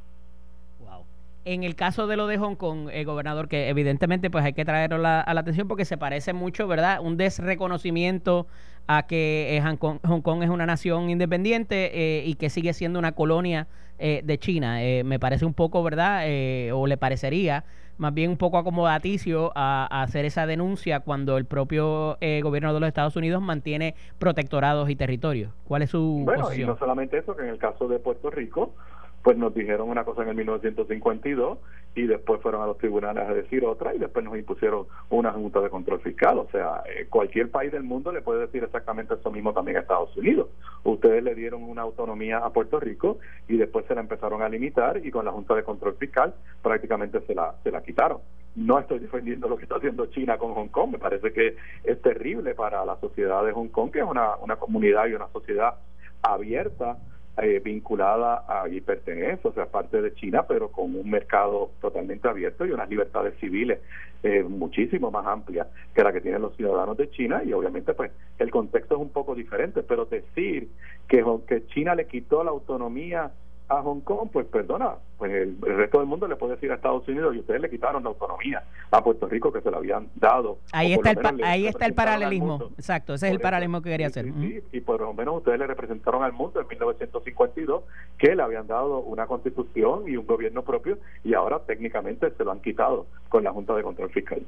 Wow. 0.80 1.04
En 1.44 1.64
el 1.64 1.74
caso 1.74 2.06
de 2.06 2.16
lo 2.16 2.28
de 2.28 2.38
Hong 2.38 2.54
Kong, 2.54 2.88
eh, 2.92 3.04
gobernador, 3.04 3.48
que 3.48 3.68
evidentemente 3.68 4.30
pues 4.30 4.44
hay 4.44 4.52
que 4.52 4.64
traerlo 4.64 4.96
a 4.96 5.34
la 5.34 5.40
atención 5.40 5.66
porque 5.66 5.84
se 5.84 5.98
parece 5.98 6.32
mucho, 6.32 6.68
¿verdad? 6.68 7.00
Un 7.02 7.16
desreconocimiento 7.16 8.46
a 8.86 9.06
que 9.06 9.56
eh, 9.56 9.62
Hong, 9.62 10.20
Kong, 10.22 10.42
es 10.42 10.50
una 10.50 10.66
nación 10.66 11.10
independiente 11.10 11.90
eh, 11.94 12.24
y 12.26 12.34
que 12.34 12.50
sigue 12.50 12.72
siendo 12.72 12.98
una 12.98 13.12
colonia 13.12 13.66
de 13.98 14.36
China. 14.36 14.80
me 15.04 15.20
parece 15.20 15.44
un 15.44 15.54
poco, 15.54 15.80
¿verdad? 15.84 16.24
o 16.72 16.88
le 16.88 16.96
parecería 16.96 17.62
más 17.98 18.12
bien 18.14 18.30
un 18.30 18.36
poco 18.36 18.58
acomodaticio 18.58 19.52
a, 19.54 20.02
hacer 20.02 20.24
esa 20.24 20.46
denuncia 20.46 21.00
cuando 21.00 21.36
el 21.36 21.44
propio 21.44 22.16
eh, 22.20 22.40
gobierno 22.42 22.74
de 22.74 22.80
los 22.80 22.88
Estados 22.88 23.16
Unidos 23.16 23.42
mantiene 23.42 23.94
protectorados 24.18 24.90
y 24.90 24.96
territorios. 24.96 25.52
¿Cuál 25.64 25.82
es 25.82 25.90
su 25.90 26.22
bueno, 26.24 26.52
y 26.52 26.64
no 26.64 26.76
solamente 26.76 27.18
eso, 27.18 27.36
que 27.36 27.42
en 27.42 27.48
el 27.48 27.58
caso 27.58 27.88
de 27.88 27.98
Puerto 27.98 28.30
Rico, 28.30 28.74
pues 29.22 29.36
nos 29.36 29.54
dijeron 29.54 29.88
una 29.88 30.04
cosa 30.04 30.22
en 30.22 30.30
el 30.30 30.34
1952 30.34 31.58
y 31.94 32.06
después 32.06 32.40
fueron 32.40 32.62
a 32.62 32.66
los 32.66 32.78
tribunales 32.78 33.28
a 33.28 33.34
decir 33.34 33.64
otra 33.64 33.94
y 33.94 33.98
después 33.98 34.24
nos 34.24 34.36
impusieron 34.36 34.86
una 35.10 35.32
junta 35.32 35.60
de 35.60 35.68
control 35.68 36.00
fiscal. 36.00 36.38
O 36.38 36.48
sea, 36.50 36.82
eh, 36.86 37.06
cualquier 37.08 37.50
país 37.50 37.70
del 37.70 37.82
mundo 37.82 38.12
le 38.12 38.22
puede 38.22 38.40
decir 38.40 38.64
exactamente 38.64 39.14
eso 39.14 39.30
mismo 39.30 39.52
también 39.52 39.76
a 39.76 39.80
Estados 39.80 40.16
Unidos. 40.16 40.48
Ustedes 40.84 41.22
le 41.22 41.34
dieron 41.34 41.62
una 41.62 41.82
autonomía 41.82 42.38
a 42.38 42.50
Puerto 42.50 42.80
Rico 42.80 43.18
y 43.48 43.56
después 43.56 43.84
se 43.86 43.94
la 43.94 44.00
empezaron 44.00 44.42
a 44.42 44.48
limitar 44.48 45.04
y 45.04 45.10
con 45.10 45.24
la 45.24 45.32
junta 45.32 45.54
de 45.54 45.64
control 45.64 45.96
fiscal 45.96 46.34
prácticamente 46.62 47.20
se 47.26 47.34
la, 47.34 47.54
se 47.62 47.70
la 47.70 47.82
quitaron. 47.82 48.18
No 48.54 48.78
estoy 48.78 48.98
defendiendo 48.98 49.48
lo 49.48 49.56
que 49.56 49.64
está 49.64 49.76
haciendo 49.76 50.06
China 50.06 50.38
con 50.38 50.54
Hong 50.54 50.68
Kong, 50.68 50.92
me 50.92 50.98
parece 50.98 51.32
que 51.32 51.56
es 51.84 52.02
terrible 52.02 52.54
para 52.54 52.84
la 52.84 52.98
sociedad 53.00 53.44
de 53.44 53.52
Hong 53.52 53.68
Kong, 53.68 53.90
que 53.90 54.00
es 54.00 54.04
una, 54.04 54.36
una 54.36 54.56
comunidad 54.56 55.06
y 55.06 55.14
una 55.14 55.28
sociedad 55.28 55.74
abierta 56.22 56.98
eh, 57.38 57.60
vinculada 57.64 58.44
a 58.46 58.68
y 58.68 58.80
pertenece, 58.80 59.48
o 59.48 59.52
sea, 59.52 59.66
parte 59.66 60.02
de 60.02 60.14
China, 60.14 60.44
pero 60.46 60.70
con 60.70 60.94
un 60.94 61.10
mercado 61.10 61.70
totalmente 61.80 62.28
abierto 62.28 62.66
y 62.66 62.72
unas 62.72 62.90
libertades 62.90 63.34
civiles 63.40 63.80
eh, 64.22 64.42
muchísimo 64.42 65.10
más 65.10 65.26
amplias 65.26 65.66
que 65.94 66.04
la 66.04 66.12
que 66.12 66.20
tienen 66.20 66.42
los 66.42 66.54
ciudadanos 66.56 66.96
de 66.96 67.10
China 67.10 67.42
y 67.44 67.52
obviamente 67.52 67.94
pues 67.94 68.12
el 68.38 68.50
contexto 68.50 68.96
es 68.96 69.00
un 69.00 69.10
poco 69.10 69.34
diferente, 69.34 69.82
pero 69.82 70.04
decir 70.04 70.68
que, 71.08 71.24
que 71.48 71.66
China 71.68 71.94
le 71.94 72.06
quitó 72.06 72.44
la 72.44 72.50
autonomía 72.50 73.32
a 73.68 73.82
Hong 73.82 74.00
Kong, 74.00 74.28
pues 74.32 74.46
perdona, 74.46 74.96
pues 75.16 75.32
el, 75.32 75.56
resto 75.60 75.98
del 75.98 76.06
mundo 76.06 76.28
le 76.28 76.36
puede 76.36 76.54
decir 76.54 76.70
a 76.70 76.74
Estados 76.74 77.06
Unidos 77.08 77.34
y 77.34 77.38
ustedes 77.38 77.60
le 77.60 77.70
quitaron 77.70 78.02
la 78.02 78.10
autonomía 78.10 78.62
a 78.90 79.02
Puerto 79.02 79.26
Rico 79.26 79.52
que 79.52 79.60
se 79.60 79.70
la 79.70 79.78
habían 79.78 80.08
dado. 80.16 80.58
Ahí 80.72 80.92
está 80.92 81.10
el, 81.12 81.44
ahí 81.44 81.66
está 81.66 81.86
el 81.86 81.94
paralelismo, 81.94 82.70
exacto, 82.76 83.14
ese 83.14 83.28
es 83.28 83.32
el 83.32 83.40
paralelismo 83.40 83.80
que 83.80 83.90
quería 83.90 84.08
hacer. 84.08 84.26
y 84.26 84.80
por 84.80 85.00
lo 85.00 85.14
menos 85.14 85.38
ustedes 85.38 85.58
le 85.58 85.66
representaron 85.66 86.22
al 86.22 86.32
mundo 86.32 86.60
en 86.60 86.66
1952 86.68 87.82
que 88.18 88.34
le 88.34 88.42
habían 88.42 88.66
dado 88.66 88.98
una 88.98 89.26
constitución 89.26 90.04
y 90.06 90.16
un 90.16 90.26
gobierno 90.26 90.62
propio 90.62 90.98
y 91.24 91.34
ahora 91.34 91.60
técnicamente 91.60 92.30
se 92.30 92.44
lo 92.44 92.52
han 92.52 92.60
quitado 92.60 93.06
con 93.28 93.44
la 93.44 93.52
Junta 93.52 93.74
de 93.74 93.82
Control 93.82 94.10
Fiscal. 94.10 94.42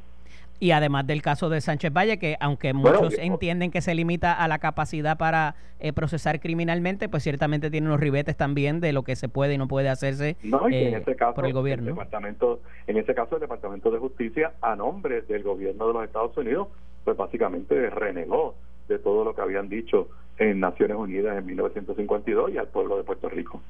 Y 0.64 0.70
además 0.70 1.06
del 1.06 1.20
caso 1.20 1.50
de 1.50 1.60
Sánchez 1.60 1.92
Valle, 1.92 2.18
que 2.18 2.38
aunque 2.40 2.72
muchos 2.72 3.18
entienden 3.18 3.70
que 3.70 3.82
se 3.82 3.94
limita 3.94 4.32
a 4.32 4.48
la 4.48 4.60
capacidad 4.60 5.18
para 5.18 5.56
eh, 5.78 5.92
procesar 5.92 6.40
criminalmente, 6.40 7.10
pues 7.10 7.22
ciertamente 7.22 7.70
tiene 7.70 7.86
unos 7.86 8.00
ribetes 8.00 8.34
también 8.34 8.80
de 8.80 8.94
lo 8.94 9.02
que 9.02 9.14
se 9.14 9.28
puede 9.28 9.52
y 9.52 9.58
no 9.58 9.68
puede 9.68 9.90
hacerse 9.90 10.38
en 10.42 10.94
este 10.94 11.16
caso, 11.16 11.34
por 11.34 11.44
el 11.44 11.52
gobierno. 11.52 11.90
departamento, 11.90 12.62
en 12.86 12.96
este 12.96 13.14
caso, 13.14 13.34
el 13.34 13.42
Departamento 13.42 13.90
de 13.90 13.98
Justicia, 13.98 14.54
a 14.62 14.74
nombre 14.74 15.20
del 15.20 15.42
gobierno 15.42 15.88
de 15.88 15.92
los 15.92 16.04
Estados 16.04 16.34
Unidos, 16.38 16.68
pues 17.04 17.14
básicamente 17.14 17.90
renegó 17.90 18.54
de 18.88 18.98
todo 18.98 19.22
lo 19.22 19.34
que 19.34 19.42
habían 19.42 19.68
dicho 19.68 20.08
en 20.38 20.60
Naciones 20.60 20.96
Unidas 20.96 21.36
en 21.36 21.44
1952 21.44 22.52
y 22.52 22.56
al 22.56 22.68
pueblo 22.68 22.96
de 22.96 23.02
Puerto 23.02 23.28
Rico 23.28 23.60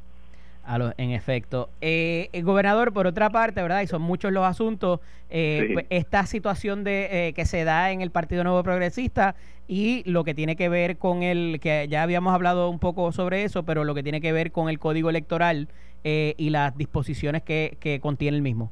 en 0.97 1.11
efecto. 1.11 1.69
Eh, 1.81 2.29
el 2.33 2.45
gobernador, 2.45 2.93
por 2.93 3.07
otra 3.07 3.31
parte, 3.31 3.63
¿verdad? 3.63 3.83
Y 3.83 3.87
son 3.87 4.03
muchos 4.03 4.33
los 4.33 4.45
asuntos, 4.45 5.01
eh, 5.31 5.71
pues, 5.73 5.87
esta 5.91 6.27
situación 6.27 6.85
de 6.85 7.29
eh, 7.29 7.33
que 7.33 7.45
se 7.45 7.65
da 7.65 7.91
en 7.91 8.01
el 8.01 8.11
Partido 8.11 8.45
Nuevo 8.45 8.63
Progresista 8.63 9.35
y 9.69 10.03
lo 10.11 10.25
que 10.25 10.35
tiene 10.35 10.57
que 10.57 10.69
ver 10.69 10.97
con 10.97 11.23
el, 11.23 11.59
que 11.61 11.87
ya 11.89 12.03
habíamos 12.03 12.35
hablado 12.35 12.69
un 12.71 12.79
poco 12.79 13.13
sobre 13.13 13.45
eso, 13.45 13.65
pero 13.65 13.85
lo 13.85 13.95
que 13.95 14.03
tiene 14.03 14.21
que 14.21 14.33
ver 14.33 14.53
con 14.53 14.69
el 14.69 14.79
código 14.79 15.11
electoral 15.11 15.69
y 16.07 16.51
las 16.51 16.77
disposiciones 16.77 17.43
que, 17.43 17.79
que 17.81 17.99
contiene 17.99 18.37
el 18.37 18.43
mismo. 18.43 18.71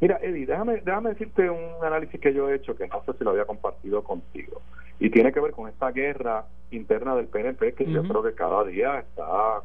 Mira, 0.00 0.18
Eddie, 0.22 0.44
déjame, 0.44 0.80
déjame 0.84 1.10
decirte 1.10 1.48
un 1.48 1.84
análisis 1.84 2.20
que 2.20 2.34
yo 2.34 2.50
he 2.50 2.56
hecho, 2.56 2.76
que 2.76 2.88
no 2.88 3.00
sé 3.04 3.12
si 3.16 3.22
lo 3.22 3.30
había 3.30 3.44
compartido 3.44 4.02
contigo, 4.02 4.60
y 5.00 5.10
tiene 5.10 5.32
que 5.32 5.40
ver 5.40 5.52
con 5.52 5.68
esta 5.68 5.90
guerra 5.90 6.46
interna 6.70 7.14
del 7.14 7.26
PNP 7.26 7.74
que 7.74 7.90
yo 7.90 8.02
creo 8.02 8.22
que 8.22 8.34
cada 8.34 8.64
día 8.64 8.98
está 8.98 9.62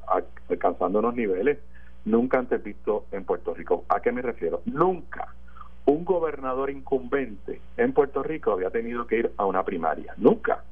alcanzando 0.49 0.99
unos 0.99 1.15
niveles 1.15 1.59
nunca 2.05 2.39
antes 2.39 2.63
vistos 2.63 3.03
en 3.11 3.25
Puerto 3.25 3.53
Rico. 3.53 3.83
¿A 3.89 4.01
qué 4.01 4.11
me 4.11 4.21
refiero? 4.21 4.61
Nunca 4.65 5.33
un 5.85 6.05
gobernador 6.05 6.69
incumbente 6.69 7.61
en 7.77 7.93
Puerto 7.93 8.23
Rico 8.23 8.51
había 8.51 8.69
tenido 8.69 9.05
que 9.05 9.17
ir 9.17 9.31
a 9.37 9.45
una 9.45 9.63
primaria. 9.63 10.13
Nunca. 10.17 10.63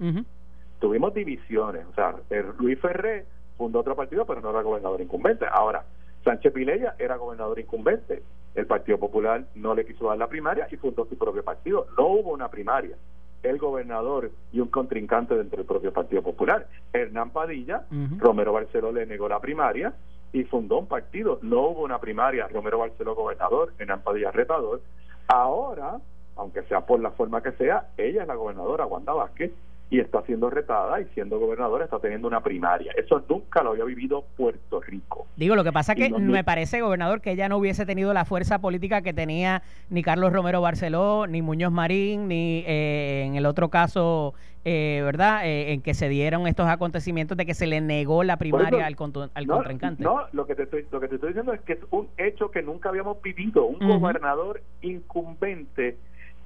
Tuvimos 0.80 1.14
divisiones. 1.14 1.86
O 1.92 1.94
sea, 1.94 2.16
Luis 2.58 2.80
Ferré 2.80 3.26
fundó 3.58 3.80
otro 3.80 3.96
partido, 3.96 4.26
pero 4.26 4.42
no 4.42 4.52
era 4.52 4.62
gobernador 4.62 5.02
incumbente. 5.02 5.46
Ahora, 5.52 5.84
Sánchez 6.24 6.54
Pileya 6.54 6.96
era 6.98 7.18
gobernador 7.18 7.60
incumbente. 7.60 8.24
El 8.56 8.66
Partido 8.66 8.98
Popular 8.98 9.46
no 9.56 9.76
le 9.76 9.86
quiso 9.86 10.08
dar 10.08 10.18
la 10.18 10.28
primaria 10.28 10.68
y 10.72 10.78
fundó 10.78 11.06
su 11.06 11.18
propio 11.18 11.44
partido. 11.44 11.88
No 11.98 12.08
hubo 12.08 12.32
una 12.34 12.50
primaria. 12.50 12.96
El 13.44 13.58
gobernador 13.58 14.32
y 14.52 14.60
un 14.60 14.68
contrincante 14.68 15.36
dentro 15.36 15.58
del 15.58 15.66
propio 15.66 15.92
Partido 15.92 16.22
Popular. 16.22 16.68
Hernán 16.94 17.32
Padilla, 17.32 17.86
Romero 18.18 18.54
Barceló 18.54 18.92
le 18.92 19.06
negó 19.06 19.28
la 19.28 19.40
primaria 19.40 19.94
y 20.32 20.44
fundó 20.44 20.78
un 20.80 20.88
partido. 20.88 21.40
No 21.42 21.62
hubo 21.62 21.84
una 21.84 22.00
primaria. 22.00 22.48
Romero 22.48 22.80
Barceló 22.80 23.16
gobernador, 23.16 23.74
Hernán 23.80 24.02
Padilla 24.02 24.32
retador. 24.32 24.82
Ahora, 25.28 25.98
aunque 26.36 26.64
sea 26.64 26.82
por 26.82 27.00
la 27.00 27.12
forma 27.12 27.42
que 27.42 27.52
sea, 27.54 27.90
ella 27.98 28.22
es 28.22 28.28
la 28.28 28.36
gobernadora, 28.36 28.86
Wanda 28.86 29.14
Vázquez, 29.14 29.52
y 29.92 30.00
está 30.00 30.22
siendo 30.24 30.50
retada 30.50 31.02
y 31.02 31.06
siendo 31.14 31.38
gobernadora 31.38 31.84
está 31.84 32.00
teniendo 32.00 32.26
una 32.26 32.42
primaria. 32.42 32.94
Eso 32.98 33.22
nunca 33.28 33.62
lo 33.62 33.72
había 33.72 33.84
vivido 33.84 34.24
Puerto 34.38 34.80
Rico. 34.80 35.28
Digo, 35.36 35.54
lo 35.58 35.66
que 35.66 35.74
pasa 35.74 35.96
que 35.96 36.10
me 36.10 36.46
parece, 36.46 36.80
gobernador, 36.80 37.20
que 37.20 37.32
ella 37.32 37.50
no 37.50 37.58
hubiese 37.58 37.86
tenido 37.86 38.14
la 38.14 38.24
fuerza 38.24 38.60
política 38.60 39.02
que 39.02 39.14
tenía 39.14 39.64
ni 39.90 40.02
Carlos 40.02 40.32
Romero 40.32 40.62
Barceló, 40.62 41.28
ni 41.28 41.42
Muñoz 41.42 41.74
Marín, 41.74 42.30
ni 42.30 42.64
eh, 42.66 43.26
en 43.26 43.36
el 43.36 43.46
otro 43.46 43.68
caso, 43.68 44.34
eh, 44.64 45.02
¿verdad?, 45.04 45.46
eh, 45.46 45.74
en 45.74 45.82
que 45.82 45.94
se 45.94 46.08
dieron 46.08 46.48
estos 46.48 46.68
acontecimientos 46.68 47.38
de 47.38 47.46
que 47.46 47.54
se 47.54 47.68
le 47.68 47.82
negó 47.82 48.24
la 48.24 48.38
primaria 48.38 48.86
al, 48.86 48.96
al 49.34 49.48
no, 49.48 49.56
contrincante. 49.56 50.04
No, 50.04 50.22
lo 50.32 50.48
que, 50.48 50.56
te 50.56 50.64
estoy, 50.64 50.86
lo 50.90 51.02
que 51.02 51.10
te 51.10 51.16
estoy 51.16 51.32
diciendo 51.32 51.52
es 51.52 51.60
que 51.62 51.74
es 51.74 51.80
un 51.90 52.08
hecho 52.18 52.50
que 52.50 52.62
nunca 52.62 52.88
habíamos 52.88 53.22
vivido. 53.22 53.66
Un 53.66 53.86
gobernador 53.86 54.62
incumbente 54.82 55.98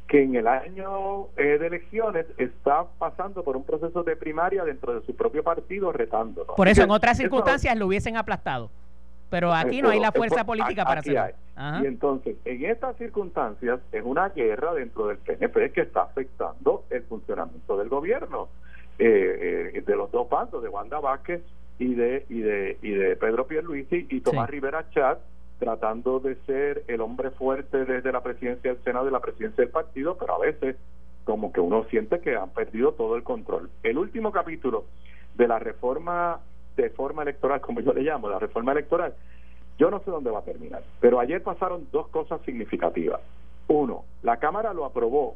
que 0.07 0.23
en 0.23 0.35
el 0.35 0.47
año 0.47 1.27
eh, 1.35 1.57
de 1.57 1.67
elecciones 1.67 2.25
está 2.37 2.85
pasando 2.99 3.43
por 3.43 3.57
un 3.57 3.63
proceso 3.63 4.03
de 4.03 4.15
primaria 4.15 4.63
dentro 4.63 4.99
de 4.99 5.05
su 5.05 5.15
propio 5.15 5.43
partido 5.43 5.91
retando. 5.91 6.45
Por 6.55 6.67
eso 6.67 6.83
en 6.83 6.91
otras 6.91 7.17
circunstancias 7.17 7.75
lo 7.77 7.87
hubiesen 7.87 8.15
aplastado. 8.17 8.69
Pero 9.29 9.51
aquí 9.51 9.81
no 9.81 9.89
hay 9.89 9.99
la 9.99 10.11
fuerza 10.11 10.45
política 10.45 10.85
para 10.85 10.99
hacerlo. 10.99 11.35
Y 11.81 11.87
entonces, 11.87 12.35
en 12.45 12.65
estas 12.65 12.95
circunstancias, 12.97 13.79
es 13.91 14.03
una 14.03 14.29
guerra 14.29 14.73
dentro 14.73 15.07
del 15.07 15.17
PNP 15.17 15.71
que 15.71 15.81
está 15.81 16.03
afectando 16.03 16.83
el 16.89 17.03
funcionamiento 17.03 17.75
del 17.77 17.89
gobierno, 17.89 18.49
eh, 18.99 19.71
eh, 19.73 19.81
de 19.81 19.95
los 19.95 20.11
dos 20.11 20.29
bandos, 20.29 20.61
de 20.61 20.69
Wanda 20.69 20.99
Vázquez 20.99 21.41
y 21.79 21.95
de, 21.95 22.25
y 22.29 22.39
de, 22.39 22.77
y 22.81 22.91
de 22.91 23.15
Pedro 23.15 23.47
Pierluisi 23.47 24.07
y 24.09 24.21
Tomás 24.21 24.49
Rivera 24.49 24.89
Chat, 24.91 25.19
tratando 25.59 26.19
de 26.19 26.35
ser 26.45 26.83
el 26.87 27.01
hombre 27.01 27.31
fuerte 27.31 27.85
desde 27.85 28.11
la 28.11 28.21
presidencia 28.21 28.73
del 28.73 28.83
Senado 28.83 29.07
y 29.07 29.11
la 29.11 29.19
presidencia 29.19 29.63
del 29.63 29.71
partido, 29.71 30.17
pero 30.17 30.35
a 30.35 30.39
veces 30.39 30.75
como 31.23 31.51
que 31.51 31.59
uno 31.59 31.85
siente 31.85 32.19
que 32.19 32.35
han 32.35 32.49
perdido 32.49 32.93
todo 32.93 33.15
el 33.15 33.23
control. 33.23 33.69
El 33.83 33.97
último 33.97 34.31
capítulo 34.31 34.85
de 35.35 35.47
la 35.47 35.59
reforma 35.59 36.39
de 36.75 36.89
forma 36.91 37.23
electoral, 37.23 37.61
como 37.61 37.79
yo 37.79 37.93
le 37.93 38.01
llamo, 38.01 38.29
la 38.29 38.39
reforma 38.39 38.73
electoral, 38.73 39.13
yo 39.77 39.89
no 39.89 39.99
sé 39.99 40.11
dónde 40.11 40.29
va 40.29 40.39
a 40.39 40.45
terminar, 40.45 40.83
pero 40.99 41.19
ayer 41.19 41.41
pasaron 41.41 41.87
dos 41.91 42.07
cosas 42.09 42.41
significativas. 42.41 43.21
Uno, 43.67 44.05
la 44.21 44.37
Cámara 44.37 44.73
lo 44.73 44.85
aprobó 44.85 45.35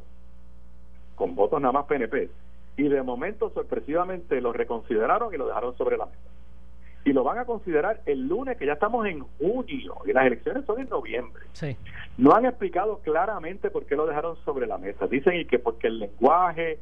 con 1.16 1.34
votos 1.34 1.60
nada 1.60 1.72
más 1.72 1.86
PNP 1.86 2.30
y 2.76 2.88
de 2.88 3.02
momento 3.02 3.50
sorpresivamente 3.50 4.40
lo 4.40 4.52
reconsideraron 4.52 5.34
y 5.34 5.36
lo 5.36 5.48
dejaron 5.48 5.76
sobre 5.76 5.96
la 5.96 6.06
mesa 6.06 6.39
y 7.04 7.12
lo 7.12 7.24
van 7.24 7.38
a 7.38 7.44
considerar 7.44 8.02
el 8.06 8.28
lunes, 8.28 8.58
que 8.58 8.66
ya 8.66 8.74
estamos 8.74 9.06
en 9.06 9.24
junio 9.38 9.96
y 10.04 10.12
las 10.12 10.26
elecciones 10.26 10.64
son 10.66 10.80
en 10.80 10.88
noviembre. 10.88 11.44
No 12.18 12.34
han 12.34 12.44
explicado 12.44 12.98
claramente 12.98 13.70
por 13.70 13.86
qué 13.86 13.96
lo 13.96 14.06
dejaron 14.06 14.36
sobre 14.44 14.66
la 14.66 14.78
mesa. 14.78 15.06
Dicen 15.06 15.34
y 15.36 15.46
que 15.46 15.58
porque 15.58 15.86
el 15.86 15.98
lenguaje 15.98 16.78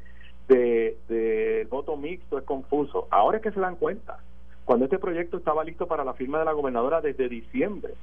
del 0.48 0.96
de, 1.08 1.66
voto 1.70 1.96
mixto 1.96 2.38
es 2.38 2.44
confuso. 2.44 3.06
Ahora 3.10 3.36
es 3.36 3.42
que 3.42 3.52
se 3.52 3.60
dan 3.60 3.76
cuenta. 3.76 4.18
Cuando 4.64 4.86
este 4.86 4.98
proyecto 4.98 5.38
estaba 5.38 5.64
listo 5.64 5.86
para 5.86 6.04
la 6.04 6.14
firma 6.14 6.38
de 6.38 6.44
la 6.44 6.52
gobernadora 6.52 7.00
desde 7.00 7.28
diciembre. 7.28 7.94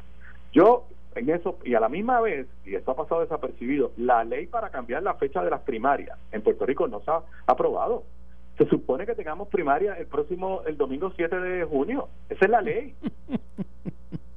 Yo 0.54 0.86
en 1.16 1.30
eso, 1.30 1.58
y 1.64 1.76
a 1.76 1.80
la 1.80 1.90
misma 1.90 2.20
vez, 2.22 2.48
y 2.66 2.76
esto 2.76 2.92
ha 2.92 2.96
pasado 2.96 3.22
desapercibido, 3.22 3.92
la 3.98 4.24
ley 4.24 4.48
para 4.48 4.70
cambiar 4.70 5.02
la 5.04 5.14
fecha 5.16 5.44
de 5.44 5.50
las 5.50 5.62
primarias 5.62 6.18
en 6.32 6.42
Puerto 6.42 6.66
Rico 6.66 6.88
no 6.88 7.02
se 7.02 7.12
ha 7.12 7.22
aprobado. 7.48 8.04
Se 8.58 8.66
supone 8.68 9.06
que 9.06 9.16
tengamos 9.16 9.50
primaria 9.50 9.96
el 9.96 10.08
próximo, 10.08 10.62
el 10.66 10.78
domingo 10.78 11.12
7 11.16 11.40
de 11.40 11.66
junio. 11.66 12.08
Esa 12.30 12.46
es 12.46 12.52
la 12.52 12.62
ley. 12.62 12.96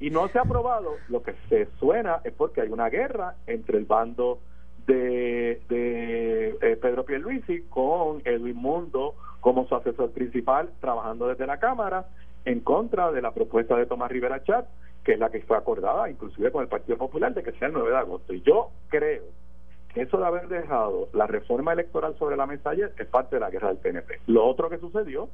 Y 0.01 0.11
no 0.11 0.29
se 0.29 0.39
ha 0.39 0.43
aprobado. 0.43 0.95
Lo 1.09 1.21
que 1.23 1.35
se 1.49 1.67
suena 1.77 2.21
es 2.23 2.31
porque 2.31 2.61
hay 2.61 2.69
una 2.69 2.89
guerra 2.89 3.35
entre 3.47 3.77
el 3.77 3.83
bando 3.83 4.39
de, 4.87 5.61
de 5.67 6.57
eh, 6.61 6.77
Pedro 6.81 7.03
Pierluisi 7.03 7.63
con 7.63 8.21
Edwin 8.23 8.55
Mundo 8.55 9.15
como 9.41 9.67
su 9.67 9.75
asesor 9.75 10.11
principal, 10.11 10.69
trabajando 10.79 11.27
desde 11.27 11.45
la 11.45 11.59
Cámara 11.59 12.07
en 12.45 12.61
contra 12.61 13.11
de 13.11 13.21
la 13.21 13.31
propuesta 13.31 13.75
de 13.75 13.85
Tomás 13.85 14.09
Rivera 14.09 14.43
Chat, 14.43 14.67
que 15.03 15.13
es 15.13 15.19
la 15.19 15.29
que 15.29 15.41
fue 15.41 15.57
acordada 15.57 16.09
inclusive 16.09 16.51
con 16.51 16.63
el 16.63 16.69
Partido 16.69 16.97
Popular 16.97 17.33
de 17.33 17.43
que 17.43 17.51
sea 17.53 17.67
el 17.67 17.73
9 17.73 17.89
de 17.89 17.97
agosto. 17.97 18.33
Y 18.33 18.41
yo 18.41 18.69
creo 18.87 19.23
eso 19.95 20.17
de 20.17 20.25
haber 20.25 20.47
dejado 20.47 21.09
la 21.13 21.27
reforma 21.27 21.73
electoral 21.73 22.15
sobre 22.17 22.37
la 22.37 22.45
mesa 22.45 22.71
ayer 22.71 22.93
es 22.97 23.07
parte 23.07 23.35
de 23.35 23.39
la 23.39 23.49
guerra 23.49 23.69
del 23.69 23.77
PNP. 23.77 24.19
Lo 24.27 24.45
otro 24.45 24.69
que 24.69 24.77
sucedió 24.77 25.29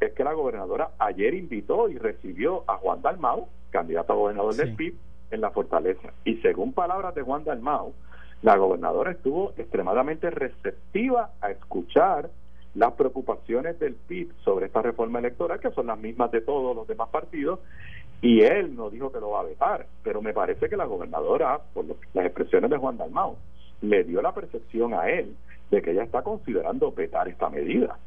es 0.00 0.12
que 0.14 0.24
la 0.24 0.32
gobernadora 0.32 0.90
ayer 0.98 1.34
invitó 1.34 1.88
y 1.88 1.98
recibió 1.98 2.64
a 2.66 2.76
Juan 2.78 3.02
Dalmau, 3.02 3.48
candidato 3.70 4.12
a 4.12 4.16
gobernador 4.16 4.54
del 4.54 4.74
PIB, 4.74 4.94
en 5.30 5.40
la 5.40 5.50
fortaleza. 5.50 6.12
Y 6.24 6.36
según 6.38 6.72
palabras 6.72 7.14
de 7.14 7.22
Juan 7.22 7.44
Dalmau, 7.44 7.92
la 8.42 8.56
gobernadora 8.56 9.12
estuvo 9.12 9.52
extremadamente 9.56 10.30
receptiva 10.30 11.30
a 11.40 11.50
escuchar 11.50 12.30
las 12.74 12.92
preocupaciones 12.92 13.78
del 13.78 13.94
PIB 13.94 14.32
sobre 14.44 14.66
esta 14.66 14.80
reforma 14.82 15.18
electoral, 15.18 15.60
que 15.60 15.70
son 15.70 15.86
las 15.86 15.98
mismas 15.98 16.30
de 16.30 16.40
todos 16.40 16.74
los 16.74 16.86
demás 16.86 17.08
partidos, 17.10 17.60
y 18.22 18.42
él 18.42 18.76
no 18.76 18.90
dijo 18.90 19.10
que 19.12 19.20
lo 19.20 19.30
va 19.30 19.40
a 19.40 19.44
vetar, 19.44 19.86
pero 20.02 20.22
me 20.22 20.32
parece 20.32 20.68
que 20.68 20.76
la 20.76 20.84
gobernadora, 20.84 21.60
por 21.72 21.84
las 21.86 22.26
expresiones 22.26 22.70
de 22.70 22.76
Juan 22.76 22.96
Dalmau, 22.96 23.36
le 23.82 24.04
dio 24.04 24.22
la 24.22 24.34
percepción 24.34 24.94
a 24.94 25.08
él 25.08 25.34
de 25.70 25.82
que 25.82 25.92
ella 25.92 26.04
está 26.04 26.22
considerando 26.22 26.92
vetar 26.92 27.28
esta 27.28 27.48
medida. 27.48 27.98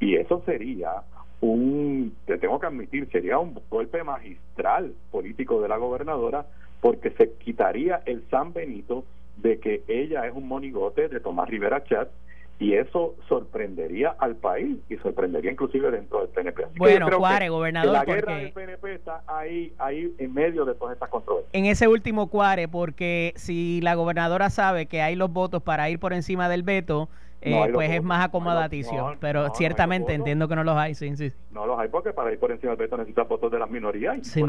Y 0.00 0.16
eso 0.16 0.42
sería 0.44 1.02
un, 1.40 2.14
te 2.26 2.38
tengo 2.38 2.58
que 2.58 2.66
admitir, 2.66 3.08
sería 3.10 3.38
un 3.38 3.58
golpe 3.70 4.02
magistral 4.02 4.92
político 5.10 5.60
de 5.60 5.68
la 5.68 5.76
gobernadora 5.76 6.46
porque 6.80 7.10
se 7.10 7.32
quitaría 7.34 8.02
el 8.06 8.24
San 8.30 8.52
Benito 8.52 9.04
de 9.36 9.58
que 9.58 9.82
ella 9.88 10.26
es 10.26 10.34
un 10.34 10.48
monigote 10.48 11.08
de 11.08 11.20
Tomás 11.20 11.48
Rivera 11.48 11.84
Chat 11.84 12.08
y 12.58 12.74
eso 12.74 13.14
sorprendería 13.28 14.16
al 14.18 14.36
país 14.36 14.78
y 14.88 14.96
sorprendería 14.96 15.52
inclusive 15.52 15.90
dentro 15.90 16.20
del 16.20 16.28
PNP. 16.28 16.66
bueno, 16.78 17.08
cuare, 17.18 17.48
gobernador, 17.48 17.92
la 17.92 18.04
guerra 18.04 18.36
del 18.36 18.52
PNP 18.52 18.94
está 18.94 19.22
ahí, 19.26 19.74
ahí 19.78 20.14
en 20.18 20.32
medio 20.32 20.64
de 20.64 20.74
todas 20.74 20.94
estas 20.94 21.10
controversias. 21.10 21.50
En 21.52 21.66
ese 21.66 21.86
último 21.86 22.28
cuare, 22.28 22.68
porque 22.68 23.34
si 23.36 23.80
la 23.82 23.94
gobernadora 23.94 24.48
sabe 24.48 24.86
que 24.86 25.02
hay 25.02 25.16
los 25.16 25.32
votos 25.32 25.62
para 25.62 25.90
ir 25.90 25.98
por 25.98 26.12
encima 26.14 26.48
del 26.48 26.62
veto, 26.62 27.10
eh, 27.40 27.70
pues 27.72 27.90
es 27.90 28.02
más 28.02 28.24
acomodaticio. 28.24 29.16
pero 29.20 29.50
ciertamente 29.54 30.14
entiendo 30.14 30.48
que 30.48 30.56
no 30.56 30.64
los 30.64 30.76
hay, 30.76 30.94
sí, 30.94 31.16
sí. 31.16 31.32
No 31.50 31.66
los 31.66 31.78
hay 31.78 31.88
porque 31.88 32.12
para 32.12 32.32
ir 32.32 32.38
por 32.38 32.50
encima 32.50 32.70
del 32.72 32.78
veto 32.78 32.96
necesita 32.96 33.22
votos 33.24 33.50
de 33.50 33.58
las 33.58 33.70
minorías. 33.70 34.18
Y 34.18 34.24
se 34.24 34.42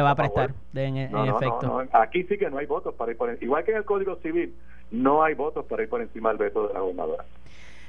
va 0.00 0.10
a 0.10 0.14
prestar, 0.14 0.52
en, 0.74 0.96
efecto. 0.96 1.82
Aquí 1.92 2.24
sí 2.24 2.36
que 2.38 2.50
no 2.50 2.58
hay 2.58 2.66
votos 2.66 2.94
para 2.94 3.12
ir 3.12 3.16
por 3.16 3.30
encima. 3.30 3.46
Igual 3.46 3.64
que 3.64 3.70
en 3.72 3.76
el 3.78 3.84
Código 3.84 4.16
Civil, 4.16 4.54
no 4.90 5.22
hay 5.22 5.34
votos 5.34 5.64
para 5.66 5.82
ir 5.82 5.88
por 5.88 6.00
encima 6.00 6.30
del 6.30 6.38
veto 6.38 6.68
de 6.68 6.74
la 6.74 6.80
gobernadora. 6.80 7.24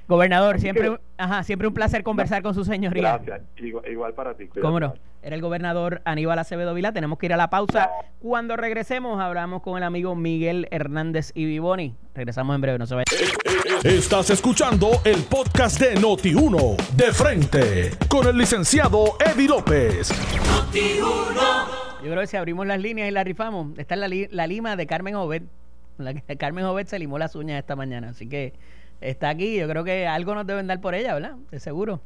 Gobernador, 0.08 0.60
siempre, 0.60 0.98
ajá, 1.18 1.44
siempre 1.44 1.68
un 1.68 1.74
placer 1.74 2.04
conversar 2.04 2.42
con 2.44 2.54
su 2.54 2.64
señoría. 2.64 3.18
Gracias, 3.18 3.42
igual, 3.58 4.14
para 4.14 4.34
ti. 4.36 4.48
¿Cómo 4.62 4.80
no? 4.80 4.94
Era 5.22 5.36
el 5.36 5.42
gobernador 5.42 6.02
Aníbal 6.06 6.40
Acevedo 6.40 6.74
Vila. 6.74 6.92
Tenemos 6.92 7.18
que 7.18 7.26
ir 7.26 7.34
a 7.34 7.38
la 7.38 7.50
pausa. 7.50 7.90
Cuando 8.20 8.56
regresemos, 8.56 9.20
hablamos 9.20 9.62
con 9.62 9.78
el 9.78 9.84
amigo 9.84 10.16
Miguel 10.16 10.68
Hernández 10.72 11.32
y 11.34 11.46
Vivoni. 11.46 11.96
Regresamos 12.14 12.56
en 12.56 12.62
breve, 12.62 12.78
no 12.78 12.86
se 12.86 12.96
vayan. 12.96 13.06
Estás 13.84 14.30
escuchando 14.30 15.02
el 15.04 15.24
podcast 15.24 15.80
de 15.80 15.96
Noti1, 15.96 16.78
de 16.96 17.12
frente, 17.14 17.92
con 18.08 18.28
el 18.28 18.38
licenciado 18.38 19.18
Eddie 19.20 19.48
López. 19.48 20.12
Noti1. 20.12 21.78
Yo 22.04 22.12
creo 22.12 22.22
que 22.22 22.28
si 22.28 22.38
abrimos 22.38 22.66
las 22.68 22.80
líneas 22.80 23.10
y 23.10 23.12
las 23.12 23.26
rifamos, 23.26 23.78
está 23.78 23.96
la, 23.96 24.08
la 24.08 24.48
lima 24.48 24.76
de 24.76 24.88
Carmen 24.88 25.16
Obed. 25.16 25.44
La, 25.98 26.14
Carmen 26.38 26.64
Obed 26.66 26.88
se 26.88 27.00
limó 27.00 27.18
las 27.18 27.36
uñas 27.36 27.60
esta 27.60 27.76
mañana, 27.76 28.10
así 28.10 28.30
que 28.30 28.54
está 29.02 29.30
aquí. 29.30 29.58
Yo 29.58 29.68
creo 29.68 29.84
que 29.84 30.08
algo 30.08 30.36
nos 30.36 30.46
deben 30.46 30.68
dar 30.68 30.82
por 30.82 30.96
ella, 30.96 31.14
¿verdad? 31.14 31.36
De 31.52 31.60
seguro. 31.60 32.02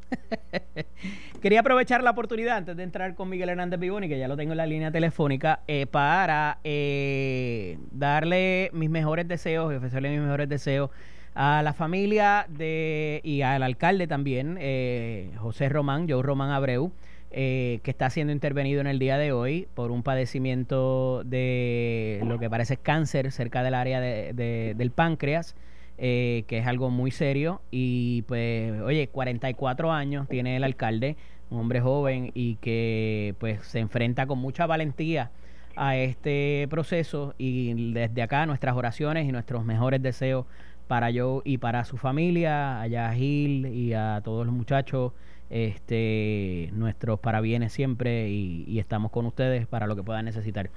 Quería 1.42 1.62
aprovechar 1.62 2.04
la 2.04 2.12
oportunidad 2.12 2.58
antes 2.58 2.76
de 2.78 2.84
entrar 2.84 3.16
con 3.16 3.30
Miguel 3.30 3.50
Hernández 3.50 3.80
Vivoni, 3.80 4.08
que 4.08 4.20
ya 4.20 4.28
lo 4.28 4.38
tengo 4.38 4.54
en 4.54 4.58
la 4.58 4.66
línea 4.66 4.92
telefónica, 4.92 5.62
eh, 5.68 5.88
para 5.88 6.60
eh, 6.64 7.78
darle 7.92 8.70
mis 8.74 8.90
mejores 8.90 9.28
deseos 9.28 9.72
y 9.74 9.76
ofrecerle 9.76 10.12
mis 10.12 10.22
mejores 10.22 10.50
deseos 10.50 10.90
a 11.34 11.62
la 11.64 11.74
familia 11.74 12.46
de 12.50 13.22
y 13.24 13.42
al 13.42 13.64
alcalde 13.64 14.06
también, 14.06 14.58
eh, 14.60 15.32
José 15.38 15.70
Román, 15.70 16.08
Joe 16.10 16.22
Román 16.22 16.52
Abreu. 16.52 16.92
que 17.32 17.82
está 17.86 18.10
siendo 18.10 18.34
intervenido 18.34 18.82
en 18.82 18.88
el 18.88 19.00
día 19.00 19.18
de 19.18 19.32
hoy 19.32 19.66
por 19.74 19.90
un 19.90 20.04
padecimiento 20.04 21.24
de 21.24 22.22
lo 22.26 22.38
que 22.40 22.50
parece 22.50 22.76
cáncer 22.76 23.32
cerca 23.32 23.64
del 23.64 23.74
área 23.74 24.02
del 24.02 24.92
páncreas. 24.92 25.56
Eh, 26.04 26.46
que 26.48 26.58
es 26.58 26.66
algo 26.66 26.90
muy 26.90 27.12
serio. 27.12 27.62
Y 27.70 28.24
pues, 28.24 28.82
oye, 28.82 29.10
44 29.10 29.92
años 29.92 30.28
tiene 30.28 30.58
el 30.58 30.64
alcalde, 30.64 31.16
un 31.52 31.60
hombre 31.60 31.80
joven 31.80 32.32
y 32.34 32.56
que 32.56 33.36
pues 33.38 33.64
se 33.68 33.78
enfrenta 33.78 34.26
con 34.26 34.40
mucha 34.40 34.66
valentía 34.66 35.30
a 35.76 35.96
este 35.96 36.66
proceso 36.72 37.36
y 37.38 37.94
desde 37.94 38.24
acá 38.24 38.48
nuestras 38.48 38.76
oraciones 38.76 39.30
y 39.30 39.32
nuestros 39.32 39.64
mejores 39.64 40.02
deseos 40.02 40.48
para 40.88 41.12
yo 41.12 41.44
y 41.46 41.60
para 41.60 41.86
su 41.86 41.98
familia, 41.98 42.82
a 42.82 43.14
Gil 43.14 43.68
y 43.68 43.94
a 43.94 44.22
todos 44.24 44.44
los 44.48 44.56
muchachos, 44.56 45.14
este, 45.52 46.72
nuestros 46.74 47.20
parabienes 47.20 47.74
siempre 47.74 48.28
y, 48.30 48.64
y, 48.68 48.80
estamos 48.80 49.12
con 49.12 49.28
ustedes 49.28 49.68
para 49.68 49.86
lo 49.86 49.96
que 49.96 50.02
puedan 50.02 50.26
necesitar. 50.26 50.72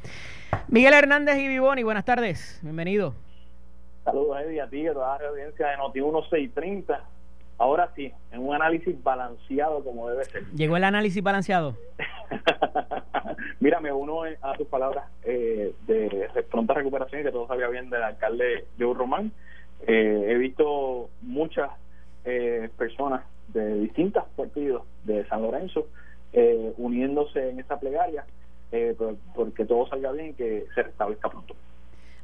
Miguel 0.68 0.92
Hernández 0.92 1.38
y 1.38 1.48
Vivoni, 1.48 1.82
buenas 1.82 2.04
tardes, 2.04 2.60
bienvenido. 2.62 3.14
Saludos, 4.04 4.38
Eddie, 4.42 4.60
a 4.60 4.68
ti, 4.68 4.86
a 4.86 4.92
toda 4.92 5.18
la 5.18 5.28
audiencia 5.30 5.66
de 5.68 5.76
Noti 5.78 6.00
1630. 6.00 7.02
Ahora 7.56 7.90
sí, 7.96 8.12
en 8.32 8.40
un 8.40 8.54
análisis 8.54 9.02
balanceado 9.02 9.82
como 9.82 10.10
debe 10.10 10.24
ser. 10.26 10.44
¿Llegó 10.54 10.76
el 10.76 10.84
análisis 10.84 11.22
balanceado? 11.22 11.74
Mira, 13.60 13.80
me 13.80 13.92
uno 13.92 14.22
a 14.42 14.52
tus 14.54 14.66
palabras 14.66 15.06
eh, 15.22 15.72
de 15.86 16.28
pronta 16.50 16.74
recuperación 16.74 17.22
y 17.22 17.24
que 17.24 17.30
todo 17.30 17.46
sabía 17.46 17.68
bien 17.68 17.88
del 17.88 18.02
alcalde 18.02 18.66
Joe 18.78 18.92
Román. 18.92 19.32
Eh, 19.86 20.26
he 20.28 20.34
visto 20.34 21.08
muchas 21.22 21.70
eh, 22.26 22.68
personas 22.76 23.24
de 23.48 23.78
distintos 23.80 24.24
partidos 24.36 24.82
de 25.04 25.26
San 25.26 25.42
Lorenzo 25.42 25.86
uniéndose 26.78 27.50
en 27.50 27.60
esa 27.60 27.78
plegaria 27.78 28.24
porque 29.36 29.64
todo 29.64 29.86
salga 29.86 30.10
bien 30.10 30.30
y 30.30 30.34
que 30.34 30.66
se 30.74 30.82
restablezca 30.82 31.28
pronto 31.28 31.54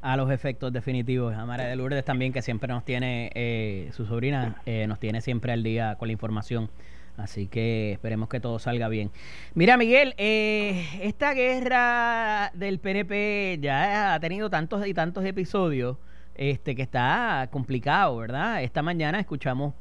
a 0.03 0.17
los 0.17 0.31
efectos 0.31 0.73
definitivos. 0.73 1.35
A 1.35 1.45
María 1.47 1.67
de 1.67 1.77
Lourdes 1.77 2.05
también, 2.05 2.33
que 2.33 2.43
siempre 2.43 2.69
nos 2.73 2.85
tiene, 2.85 3.31
eh, 3.35 3.91
su 3.93 4.07
sobrina, 4.07 4.61
eh, 4.67 4.87
nos 4.87 4.99
tiene 4.99 5.21
siempre 5.21 5.53
al 5.53 5.63
día 5.63 5.97
con 5.97 6.09
la 6.09 6.13
información. 6.13 6.71
Así 7.17 7.49
que 7.49 7.93
esperemos 7.93 8.29
que 8.29 8.41
todo 8.41 8.59
salga 8.59 8.89
bien. 8.89 9.11
Mira, 9.55 9.77
Miguel, 9.77 10.15
eh, 10.17 10.87
esta 11.03 11.35
guerra 11.35 12.51
del 12.55 12.79
PNP 12.79 13.59
ya 13.61 14.15
ha 14.15 14.21
tenido 14.21 14.49
tantos 14.49 14.87
y 14.87 14.95
tantos 14.95 15.25
episodios 15.25 15.99
este 16.35 16.75
que 16.75 16.83
está 16.83 17.49
complicado, 17.51 18.17
¿verdad? 18.17 18.63
Esta 18.63 18.81
mañana 18.81 19.21
escuchamos 19.21 19.75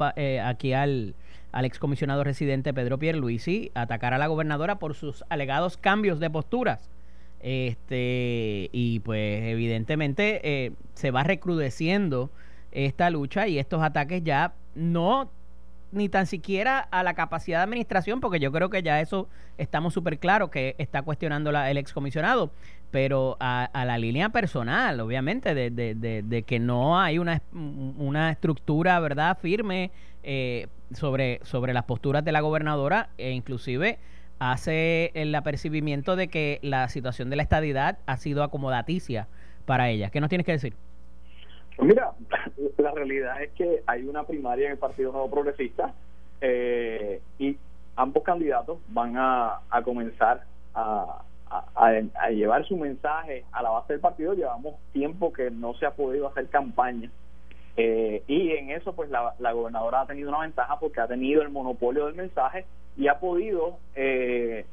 aquí 0.43 0.73
al, 0.73 1.15
al 1.53 1.63
excomisionado 1.63 2.25
residente 2.25 2.73
Pedro 2.73 2.97
Pierluisi 2.99 3.71
atacar 3.73 4.13
a 4.13 4.17
la 4.17 4.27
gobernadora 4.27 4.77
por 4.77 4.93
sus 4.93 5.23
alegados 5.29 5.77
cambios 5.77 6.19
de 6.19 6.29
posturas 6.29 6.89
este, 7.39 8.69
y 8.71 8.99
pues 8.99 9.43
evidentemente 9.43 10.41
eh, 10.43 10.71
se 10.93 11.12
va 11.12 11.23
recrudeciendo 11.23 12.32
esta 12.71 13.10
lucha 13.10 13.47
y 13.47 13.60
estos 13.60 13.82
ataques 13.82 14.23
ya 14.23 14.54
no 14.75 15.32
ni 15.91 16.08
tan 16.08 16.28
siquiera 16.28 16.80
a 16.80 17.04
la 17.04 17.13
capacidad 17.13 17.60
de 17.60 17.63
administración, 17.63 18.19
porque 18.19 18.39
yo 18.39 18.52
creo 18.52 18.69
que 18.69 18.84
ya 18.84 19.02
eso 19.02 19.28
estamos 19.58 19.93
súper 19.93 20.19
claro 20.19 20.52
que 20.52 20.75
está 20.78 21.02
cuestionando 21.02 21.52
la, 21.52 21.71
el 21.71 21.78
excomisionado, 21.78 22.52
pero 22.91 23.38
a, 23.39 23.69
la 23.73 23.97
línea 23.97 24.30
personal, 24.30 24.99
obviamente, 24.99 25.56
de, 25.56 25.71
de, 25.71 26.23
de, 26.23 26.43
que 26.43 26.60
no 26.60 26.99
hay 26.99 27.17
una, 27.17 27.41
una 27.52 28.32
estructura, 28.32 28.99
¿verdad?, 28.99 29.38
firme 29.39 29.91
eh, 30.23 30.67
sobre, 30.93 31.39
sobre 31.43 31.73
las 31.73 31.86
posturas 31.86 32.23
de 32.23 32.32
la 32.32 32.41
gobernadora 32.41 33.10
e 33.17 33.32
inclusive 33.32 33.99
hace 34.39 35.12
el 35.13 35.36
apercibimiento 35.36 36.15
de 36.15 36.30
que 36.30 36.60
la 36.62 36.88
situación 36.88 37.30
de 37.30 37.36
la 37.36 37.43
estadidad 37.43 37.99
ha 38.06 38.17
sido 38.17 38.43
acomodaticia 38.43 39.28
para 39.65 39.89
ella. 39.89 40.10
¿Qué 40.10 40.21
nos 40.21 40.30
tienes 40.30 40.45
que 40.45 40.54
decir? 40.54 40.73
Pues 41.75 41.88
mira, 41.88 42.12
la 42.78 42.91
realidad 42.91 43.41
es 43.43 43.52
que 43.52 43.84
hay 43.86 44.04
una 44.04 44.23
primaria 44.23 44.65
en 44.65 44.71
el 44.73 44.78
Partido 44.78 45.12
Nuevo 45.12 45.30
Progresista 45.30 45.93
eh, 46.41 47.21
y 47.38 47.58
ambos 47.95 48.23
candidatos 48.23 48.80
van 48.89 49.15
a, 49.17 49.62
comenzar 49.84 50.43
a, 50.73 51.21
a, 51.75 52.30
llevar 52.32 52.65
su 52.65 52.78
mensaje 52.78 53.43
a 53.52 53.62
la 53.62 53.69
base 53.71 53.93
del 53.93 54.02
partido. 54.02 54.34
Llevamos 54.34 54.75
tiempo 54.93 55.34
que 55.34 55.52
no 55.52 55.73
se 55.75 55.86
ha 55.86 55.91
podido 55.91 56.28
hacer 56.28 56.47
campaña. 56.47 57.12
Eh, 57.82 58.24
y 58.28 58.52
en 58.52 58.72
eso, 58.72 58.92
pues 58.92 59.10
la, 59.10 59.54
gobernadora 59.54 60.02
ha 60.02 60.06
tenido 60.06 60.28
una 60.28 60.42
ventaja 60.42 60.78
porque 60.82 61.00
ha 61.00 61.08
tenido 61.08 61.42
el 61.42 61.50
monopolio 61.50 62.08
del 62.08 62.15
mensaje 62.15 62.65
y 62.98 63.08
ha 63.08 63.22
podido, 63.22 63.78
eh, 63.96 64.65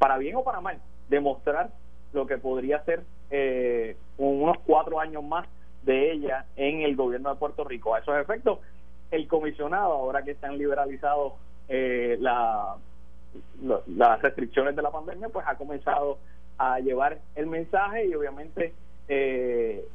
para 0.00 0.18
bien 0.18 0.34
o 0.34 0.42
para 0.42 0.60
mal, 0.60 0.80
demostrar 1.08 1.70
lo 2.12 2.26
que 2.26 2.38
podría 2.38 2.82
ser 2.82 3.04
eh, 3.30 3.96
unos 4.18 4.58
cuatro 4.66 4.98
años 4.98 5.22
más 5.22 5.46
de 5.84 6.10
ella 6.10 6.46
en 6.56 6.80
el 6.80 6.96
gobierno 6.96 7.30
de 7.30 7.36
Puerto 7.36 7.62
Rico. 7.62 7.94
A 7.94 8.00
esos 8.00 8.16
efectos, 8.16 8.58
el 9.12 9.28
comisionado, 9.28 9.92
ahora 9.92 10.24
que 10.24 10.32
están 10.32 10.58
liberalizados 10.58 11.34
eh, 11.68 12.16
la, 12.18 12.74
las 13.86 14.22
restricciones 14.22 14.74
de 14.74 14.82
la 14.82 14.90
pandemia, 14.90 15.28
pues 15.28 15.46
ha 15.46 15.54
comenzado 15.54 16.18
a 16.58 16.80
llevar 16.80 17.20
el 17.36 17.46
mensaje 17.46 18.06
y 18.06 18.14
obviamente 18.16 18.74
eh, 19.06 19.86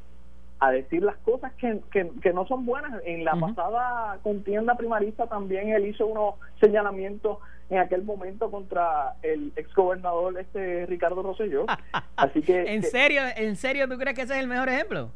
a 0.59 0.71
decir 0.71 1.03
las 1.03 1.17
cosas 1.17 1.51
que, 1.53 1.81
que, 1.91 2.33
no 2.33 2.47
son 2.47 2.65
buenas. 2.65 3.01
En 3.05 3.25
la 3.25 3.33
pasada 3.35 4.19
contienda 4.23 4.75
primarista 4.75 5.27
también 5.27 5.69
él 5.69 5.85
hizo 5.85 6.07
unos 6.07 6.35
señalamientos 6.59 7.39
en 7.69 7.79
aquel 7.79 8.03
momento 8.03 8.51
contra 8.51 9.15
el 9.21 9.51
exgobernador 9.55 10.39
este 10.39 10.85
Ricardo 10.85 11.23
Rosselló. 11.23 11.65
Así 12.15 12.41
que 12.41 12.73
¿En 12.73 12.83
serio, 12.83 13.21
en 13.35 13.55
serio 13.55 13.87
tú 13.87 13.97
crees 13.97 14.15
que 14.15 14.21
ese 14.21 14.33
es 14.33 14.39
el 14.39 14.47
mejor 14.47 14.69
ejemplo? 14.69 15.09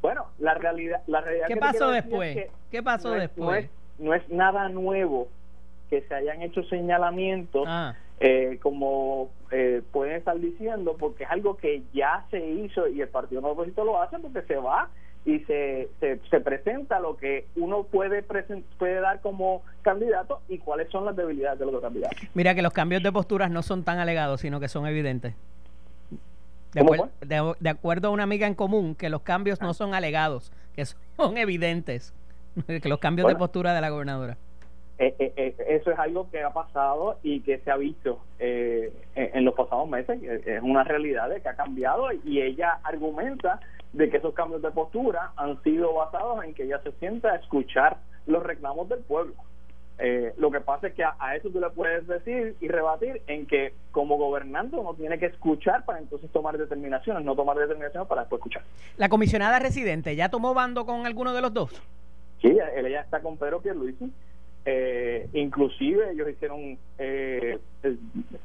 Bueno, 0.00 0.26
la 0.38 0.54
realidad 0.54 1.02
la 1.06 1.20
realidad 1.20 1.46
¿Qué 1.46 1.56
pasó 1.56 1.90
después? 1.90 2.46
¿Qué 2.70 2.82
pasó 2.82 3.12
después? 3.12 3.68
No 3.98 4.14
es, 4.14 4.28
nada 4.28 4.68
nuevo 4.68 5.28
que 5.90 6.02
se 6.02 6.14
hayan 6.14 6.42
hecho 6.42 6.62
señalamientos 6.64 7.64
ah. 7.66 7.94
Eh, 8.20 8.58
como 8.60 9.30
eh, 9.50 9.82
pueden 9.92 10.16
estar 10.16 10.38
diciendo 10.38 10.96
porque 10.98 11.24
es 11.24 11.30
algo 11.30 11.56
que 11.56 11.82
ya 11.92 12.26
se 12.30 12.44
hizo 12.44 12.88
y 12.88 13.00
el 13.00 13.08
Partido 13.08 13.40
Nuevo 13.40 13.64
lo 13.64 14.02
hace 14.02 14.18
porque 14.18 14.42
se 14.42 14.56
va 14.56 14.90
y 15.24 15.40
se, 15.40 15.88
se, 16.00 16.40
presenta 16.40 17.00
lo 17.00 17.16
que 17.16 17.46
uno 17.56 17.82
puede, 17.82 18.22
puede 18.22 19.00
dar 19.00 19.20
como 19.20 19.62
candidato 19.82 20.40
y 20.48 20.58
cuáles 20.58 20.90
son 20.90 21.04
las 21.04 21.14
debilidades 21.16 21.58
de 21.58 21.66
los 21.66 21.82
candidatos. 21.82 22.18
Mira 22.34 22.54
que 22.54 22.62
los 22.62 22.72
cambios 22.72 23.02
de 23.02 23.12
posturas 23.12 23.50
no 23.50 23.62
son 23.62 23.84
tan 23.84 23.98
alegados, 23.98 24.40
sino 24.40 24.58
que 24.58 24.68
son 24.68 24.86
evidentes. 24.86 25.34
De, 26.72 27.68
acuerdo 27.68 28.08
a 28.08 28.10
una 28.10 28.22
amiga 28.22 28.46
en 28.46 28.54
común, 28.54 28.94
que 28.94 29.10
los 29.10 29.22
cambios 29.22 29.60
no 29.60 29.74
son 29.74 29.94
alegados, 29.94 30.52
que 30.74 30.84
son 30.84 30.98
evidentes, 31.36 32.14
que 32.66 32.88
los 32.88 32.98
cambios 32.98 33.28
de 33.28 33.36
postura 33.36 33.74
de 33.74 33.80
la 33.80 33.90
gobernadora. 33.90 34.36
Eh, 34.98 35.14
eh, 35.20 35.32
eh, 35.36 35.54
eso 35.68 35.92
es 35.92 35.98
algo 35.98 36.28
que 36.28 36.42
ha 36.42 36.52
pasado 36.52 37.18
y 37.22 37.40
que 37.40 37.58
se 37.58 37.70
ha 37.70 37.76
visto 37.76 38.20
en 38.40 39.44
los 39.44 39.54
pasados 39.54 39.88
meses. 39.88 40.20
Es 40.22 40.62
una 40.62 40.82
realidad 40.84 41.28
de 41.28 41.40
que 41.40 41.48
ha 41.48 41.54
cambiado 41.54 42.08
y 42.24 42.40
ella 42.42 42.80
argumenta 42.82 43.60
de 43.92 44.10
que 44.10 44.16
esos 44.16 44.34
cambios 44.34 44.60
de 44.62 44.70
postura 44.70 45.32
han 45.36 45.62
sido 45.62 45.94
basados 45.94 46.44
en 46.44 46.54
que 46.54 46.64
ella 46.64 46.80
se 46.82 46.92
sienta 46.92 47.30
a 47.30 47.36
escuchar 47.36 47.98
los 48.26 48.42
reclamos 48.42 48.88
del 48.88 49.00
pueblo. 49.00 49.34
lo 50.36 50.50
que 50.50 50.60
pasa 50.60 50.88
es 50.88 50.94
que 50.94 51.04
a, 51.04 51.36
eso 51.36 51.48
tú 51.50 51.60
le 51.60 51.70
puedes 51.70 52.06
decir 52.06 52.56
y 52.60 52.68
rebatir 52.68 53.22
en 53.28 53.46
que 53.46 53.74
como 53.92 54.16
gobernante 54.16 54.76
uno 54.76 54.94
tiene 54.94 55.18
que 55.18 55.26
escuchar 55.26 55.84
para 55.84 56.00
entonces 56.00 56.30
tomar 56.30 56.58
determinaciones, 56.58 57.24
no 57.24 57.36
tomar 57.36 57.56
determinaciones 57.56 58.08
para 58.08 58.22
después 58.22 58.40
escuchar. 58.40 58.62
La 58.96 59.08
comisionada 59.08 59.58
residente, 59.60 60.16
¿ya 60.16 60.28
tomó 60.28 60.54
bando 60.54 60.86
con 60.86 61.06
alguno 61.06 61.32
de 61.34 61.42
los 61.42 61.54
dos? 61.54 61.70
Sí, 62.40 62.56
ella 62.76 63.00
está 63.00 63.20
con 63.20 63.36
Pedro 63.36 63.60
Pierluisi 63.60 64.12
eh, 64.70 65.26
inclusive 65.32 66.10
ellos 66.10 66.28
hicieron 66.28 66.76
eh, 66.98 67.58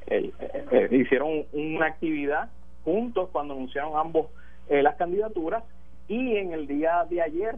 eh, 0.07 0.87
hicieron 0.91 1.43
una 1.51 1.87
actividad 1.87 2.49
juntos 2.85 3.27
cuando 3.33 3.53
anunciaron 3.53 3.97
ambos 3.97 4.27
las 4.69 4.95
candidaturas. 4.95 5.65
Y 6.07 6.37
en 6.37 6.53
el 6.53 6.65
día 6.65 7.05
de 7.09 7.21
ayer 7.21 7.55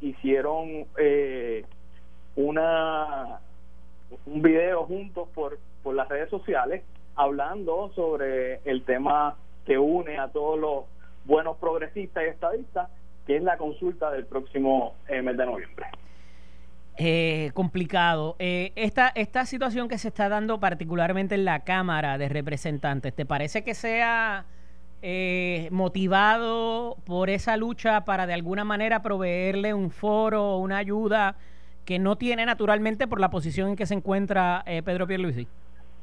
hicieron 0.00 0.86
una 2.34 3.38
un 4.26 4.42
video 4.42 4.84
juntos 4.84 5.28
por 5.32 5.58
por 5.84 5.94
las 5.94 6.08
redes 6.08 6.28
sociales 6.28 6.82
hablando 7.14 7.92
sobre 7.94 8.56
el 8.64 8.82
tema 8.82 9.36
que 9.64 9.78
une 9.78 10.18
a 10.18 10.26
todos 10.28 10.58
los 10.58 10.84
buenos 11.24 11.56
progresistas 11.58 12.24
y 12.24 12.28
estadistas 12.30 12.90
que 13.28 13.36
es 13.36 13.42
la 13.44 13.56
consulta 13.58 14.10
del 14.10 14.26
próximo 14.26 14.94
mes 15.08 15.36
de 15.36 15.46
noviembre 15.46 15.86
eh, 16.98 17.52
complicado. 17.54 18.36
Eh, 18.38 18.72
esta, 18.74 19.08
esta 19.14 19.46
situación 19.46 19.88
que 19.88 19.98
se 19.98 20.08
está 20.08 20.28
dando 20.28 20.58
particularmente 20.58 21.36
en 21.36 21.44
la 21.44 21.60
Cámara 21.60 22.18
de 22.18 22.28
Representantes, 22.28 23.14
¿te 23.14 23.24
parece 23.24 23.62
que 23.62 23.74
sea 23.74 24.44
eh, 25.00 25.68
motivado 25.70 26.96
por 27.06 27.30
esa 27.30 27.56
lucha 27.56 28.04
para 28.04 28.26
de 28.26 28.34
alguna 28.34 28.64
manera 28.64 29.00
proveerle 29.00 29.72
un 29.72 29.90
foro 29.90 30.56
una 30.56 30.78
ayuda 30.78 31.36
que 31.84 32.00
no 32.00 32.16
tiene 32.16 32.44
naturalmente 32.44 33.06
por 33.06 33.20
la 33.20 33.30
posición 33.30 33.68
en 33.68 33.76
que 33.76 33.86
se 33.86 33.94
encuentra 33.94 34.64
eh, 34.66 34.82
Pedro 34.82 35.06
Pierluisi? 35.06 35.46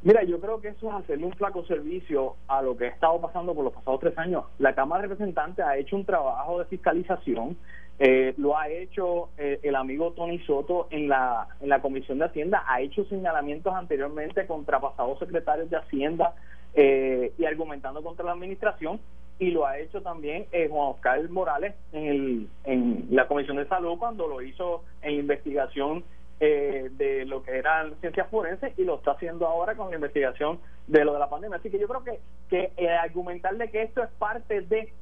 Mira, 0.01 0.23
yo 0.23 0.39
creo 0.39 0.61
que 0.61 0.69
eso 0.69 0.87
es 0.87 0.95
hacerle 0.95 1.25
un 1.25 1.33
flaco 1.33 1.65
servicio 1.65 2.37
a 2.47 2.61
lo 2.61 2.77
que 2.77 2.85
ha 2.85 2.89
estado 2.89 3.19
pasando 3.19 3.53
por 3.53 3.65
los 3.65 3.73
pasados 3.73 3.99
tres 3.99 4.17
años. 4.17 4.45
La 4.59 4.73
Cámara 4.73 5.01
de 5.01 5.09
Representantes 5.09 5.65
ha 5.65 5.75
hecho 5.75 5.97
un 5.97 6.05
trabajo 6.05 6.59
de 6.59 6.65
fiscalización 6.65 7.57
eh, 7.97 8.33
lo 8.37 8.57
ha 8.57 8.67
hecho 8.67 9.29
eh, 9.37 9.59
el 9.63 9.75
amigo 9.75 10.11
Tony 10.11 10.39
Soto 10.39 10.87
en 10.89 11.07
la, 11.07 11.47
en 11.61 11.69
la 11.69 11.81
Comisión 11.81 12.19
de 12.19 12.25
Hacienda, 12.25 12.63
ha 12.67 12.81
hecho 12.81 13.05
señalamientos 13.05 13.73
anteriormente 13.73 14.45
contra 14.45 14.81
pasados 14.81 15.17
secretarios 15.19 15.69
de 15.69 15.77
Hacienda 15.77 16.33
eh, 16.73 17.31
y 17.37 17.45
argumentando 17.45 18.03
contra 18.03 18.25
la 18.25 18.33
administración, 18.33 18.99
y 19.39 19.51
lo 19.51 19.65
ha 19.65 19.79
hecho 19.79 20.01
también 20.01 20.45
Juan 20.69 20.91
Oscar 20.91 21.29
Morales 21.29 21.75
en, 21.91 22.05
el, 22.05 22.49
en 22.63 23.07
la 23.11 23.27
Comisión 23.27 23.57
de 23.57 23.67
Salud 23.67 23.97
cuando 23.97 24.27
lo 24.27 24.41
hizo 24.41 24.83
en 25.01 25.15
investigación 25.15 26.03
de 26.39 27.23
lo 27.25 27.43
que 27.43 27.57
eran 27.57 27.95
ciencias 28.01 28.29
forenses 28.29 28.77
y 28.77 28.83
lo 28.83 28.95
está 28.95 29.11
haciendo 29.11 29.47
ahora 29.47 29.75
con 29.75 29.89
la 29.89 29.95
investigación 29.95 30.59
de 30.87 31.03
lo 31.03 31.13
de 31.13 31.19
la 31.19 31.29
pandemia. 31.29 31.57
Así 31.57 31.69
que 31.69 31.79
yo 31.79 31.87
creo 31.87 32.03
que, 32.03 32.19
que 32.49 32.89
argumentarle 32.89 33.69
que 33.71 33.83
esto 33.83 34.03
es 34.03 34.09
parte 34.19 34.61
de 34.61 34.93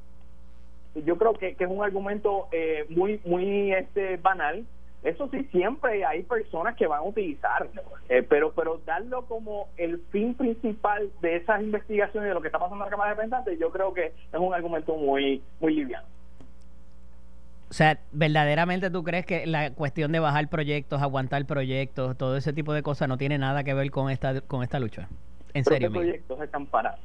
yo 0.94 1.16
creo 1.16 1.34
que, 1.34 1.56
es 1.58 1.68
un 1.68 1.82
argumento 1.82 2.48
eh, 2.52 2.86
muy 2.88 3.20
muy 3.24 3.72
este 3.72 4.16
banal 4.16 4.64
eso 5.02 5.28
sí 5.30 5.44
siempre 5.52 6.04
hay 6.04 6.22
personas 6.22 6.76
que 6.76 6.86
van 6.86 7.00
a 7.00 7.02
utilizar 7.02 7.68
eh, 8.08 8.22
pero 8.22 8.52
pero 8.52 8.80
darlo 8.86 9.26
como 9.26 9.68
el 9.76 10.00
fin 10.10 10.34
principal 10.34 11.10
de 11.20 11.36
esas 11.36 11.62
investigaciones 11.62 12.28
de 12.28 12.34
lo 12.34 12.40
que 12.40 12.48
está 12.48 12.58
pasando 12.58 12.84
en 12.84 12.86
la 12.86 12.90
Cámara 12.90 13.10
de 13.10 13.14
Representantes 13.14 13.58
yo 13.58 13.70
creo 13.70 13.92
que 13.92 14.06
es 14.06 14.38
un 14.38 14.54
argumento 14.54 14.96
muy 14.96 15.42
muy 15.60 15.74
liviano 15.74 16.06
o 17.70 17.76
sea, 17.76 17.98
¿verdaderamente 18.12 18.88
tú 18.88 19.02
crees 19.02 19.26
que 19.26 19.46
la 19.48 19.72
cuestión 19.72 20.12
de 20.12 20.20
bajar 20.20 20.46
proyectos, 20.46 21.02
aguantar 21.02 21.44
proyectos, 21.44 22.16
todo 22.16 22.36
ese 22.36 22.52
tipo 22.52 22.72
de 22.72 22.84
cosas 22.84 23.08
no 23.08 23.18
tiene 23.18 23.36
nada 23.36 23.64
que 23.64 23.74
ver 23.74 23.90
con 23.90 24.10
esta 24.10 24.42
con 24.42 24.62
esta 24.62 24.78
lucha? 24.78 25.08
En 25.54 25.64
serio. 25.64 25.88
¿Qué 25.88 25.98
proyectos 25.98 26.40
están 26.40 26.66
parados? 26.66 27.00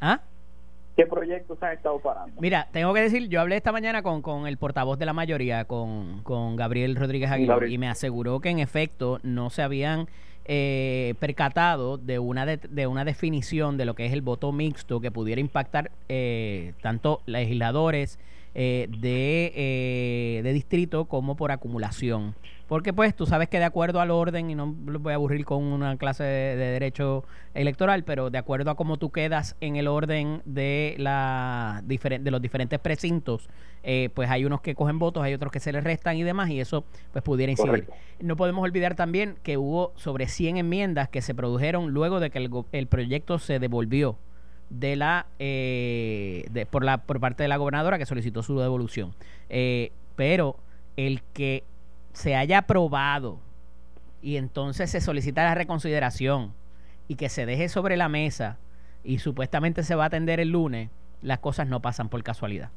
¿Ah? 0.00 0.20
¿Qué 0.96 1.06
proyectos 1.06 1.60
han 1.62 1.72
estado 1.72 1.98
parando? 1.98 2.40
Mira, 2.40 2.68
tengo 2.72 2.94
que 2.94 3.00
decir, 3.00 3.28
yo 3.28 3.40
hablé 3.40 3.56
esta 3.56 3.72
mañana 3.72 4.02
con, 4.02 4.22
con 4.22 4.46
el 4.46 4.56
portavoz 4.58 4.98
de 4.98 5.06
la 5.06 5.12
mayoría, 5.12 5.64
con, 5.64 6.22
con 6.22 6.54
Gabriel 6.54 6.94
Rodríguez 6.94 7.30
Aguilar, 7.30 7.68
y 7.68 7.78
me 7.78 7.88
aseguró 7.88 8.40
que 8.40 8.50
en 8.50 8.60
efecto 8.60 9.18
no 9.24 9.50
se 9.50 9.62
habían 9.62 10.06
eh, 10.44 11.14
percatado 11.18 11.98
de 11.98 12.18
una, 12.18 12.46
de, 12.46 12.86
una 12.86 13.04
definición 13.04 13.76
de 13.76 13.86
lo 13.86 13.94
que 13.94 14.06
es 14.06 14.12
el 14.12 14.22
voto 14.22 14.52
mixto 14.52 15.00
que 15.00 15.10
pudiera 15.10 15.40
impactar 15.40 15.90
eh, 16.08 16.74
tanto 16.80 17.22
legisladores 17.26 18.18
eh, 18.54 18.86
de, 18.88 19.52
eh, 19.56 20.42
de 20.44 20.52
distrito 20.52 21.06
como 21.06 21.34
por 21.34 21.50
acumulación. 21.50 22.36
Porque 22.74 22.92
pues 22.92 23.14
tú 23.14 23.24
sabes 23.24 23.48
que 23.48 23.60
de 23.60 23.66
acuerdo 23.66 24.00
al 24.00 24.10
orden, 24.10 24.50
y 24.50 24.56
no 24.56 24.74
los 24.86 25.00
voy 25.00 25.12
a 25.12 25.14
aburrir 25.14 25.44
con 25.44 25.62
una 25.62 25.96
clase 25.96 26.24
de, 26.24 26.56
derecho 26.56 27.22
electoral, 27.54 28.02
pero 28.02 28.30
de 28.30 28.38
acuerdo 28.38 28.72
a 28.72 28.74
cómo 28.74 28.96
tú 28.96 29.12
quedas 29.12 29.54
en 29.60 29.76
el 29.76 29.86
orden 29.86 30.42
de, 30.44 30.96
la, 30.98 31.84
de 31.84 32.30
los 32.32 32.42
diferentes 32.42 32.80
precintos, 32.80 33.48
eh, 33.84 34.10
pues 34.12 34.28
hay 34.28 34.44
unos 34.44 34.60
que 34.60 34.74
cogen 34.74 34.98
votos, 34.98 35.22
hay 35.22 35.34
otros 35.34 35.52
que 35.52 35.60
se 35.60 35.70
les 35.70 35.84
restan 35.84 36.16
y 36.16 36.24
demás, 36.24 36.50
y 36.50 36.58
eso 36.58 36.84
pues 37.12 37.22
pudiera 37.22 37.52
incidir. 37.52 37.86
No 38.18 38.34
podemos 38.34 38.64
olvidar 38.64 38.96
también 38.96 39.36
que 39.44 39.56
hubo 39.56 39.92
sobre 39.94 40.26
100 40.26 40.56
enmiendas 40.56 41.08
que 41.08 41.22
se 41.22 41.32
produjeron 41.32 41.92
luego 41.92 42.18
de 42.18 42.30
que 42.30 42.38
el, 42.38 42.50
el 42.72 42.88
proyecto 42.88 43.38
se 43.38 43.60
devolvió 43.60 44.18
de 44.68 44.96
la 44.96 45.26
eh, 45.38 46.44
de, 46.50 46.66
por 46.66 46.84
la 46.84 47.06
por 47.06 47.20
parte 47.20 47.44
de 47.44 47.48
la 47.48 47.56
gobernadora 47.56 47.98
que 47.98 48.06
solicitó 48.06 48.42
su 48.42 48.58
devolución 48.58 49.14
eh, 49.48 49.92
pero 50.16 50.56
el 50.96 51.22
que 51.34 51.62
se 52.14 52.36
haya 52.36 52.58
aprobado 52.58 53.38
y 54.22 54.36
entonces 54.36 54.90
se 54.90 55.00
solicita 55.00 55.44
la 55.44 55.54
reconsideración 55.54 56.54
y 57.08 57.16
que 57.16 57.28
se 57.28 57.44
deje 57.44 57.68
sobre 57.68 57.96
la 57.96 58.08
mesa 58.08 58.56
y 59.02 59.18
supuestamente 59.18 59.82
se 59.82 59.94
va 59.94 60.04
a 60.04 60.06
atender 60.06 60.40
el 60.40 60.48
lunes, 60.48 60.88
las 61.20 61.40
cosas 61.40 61.68
no 61.68 61.80
pasan 61.80 62.08
por 62.08 62.22
casualidad. 62.22 62.70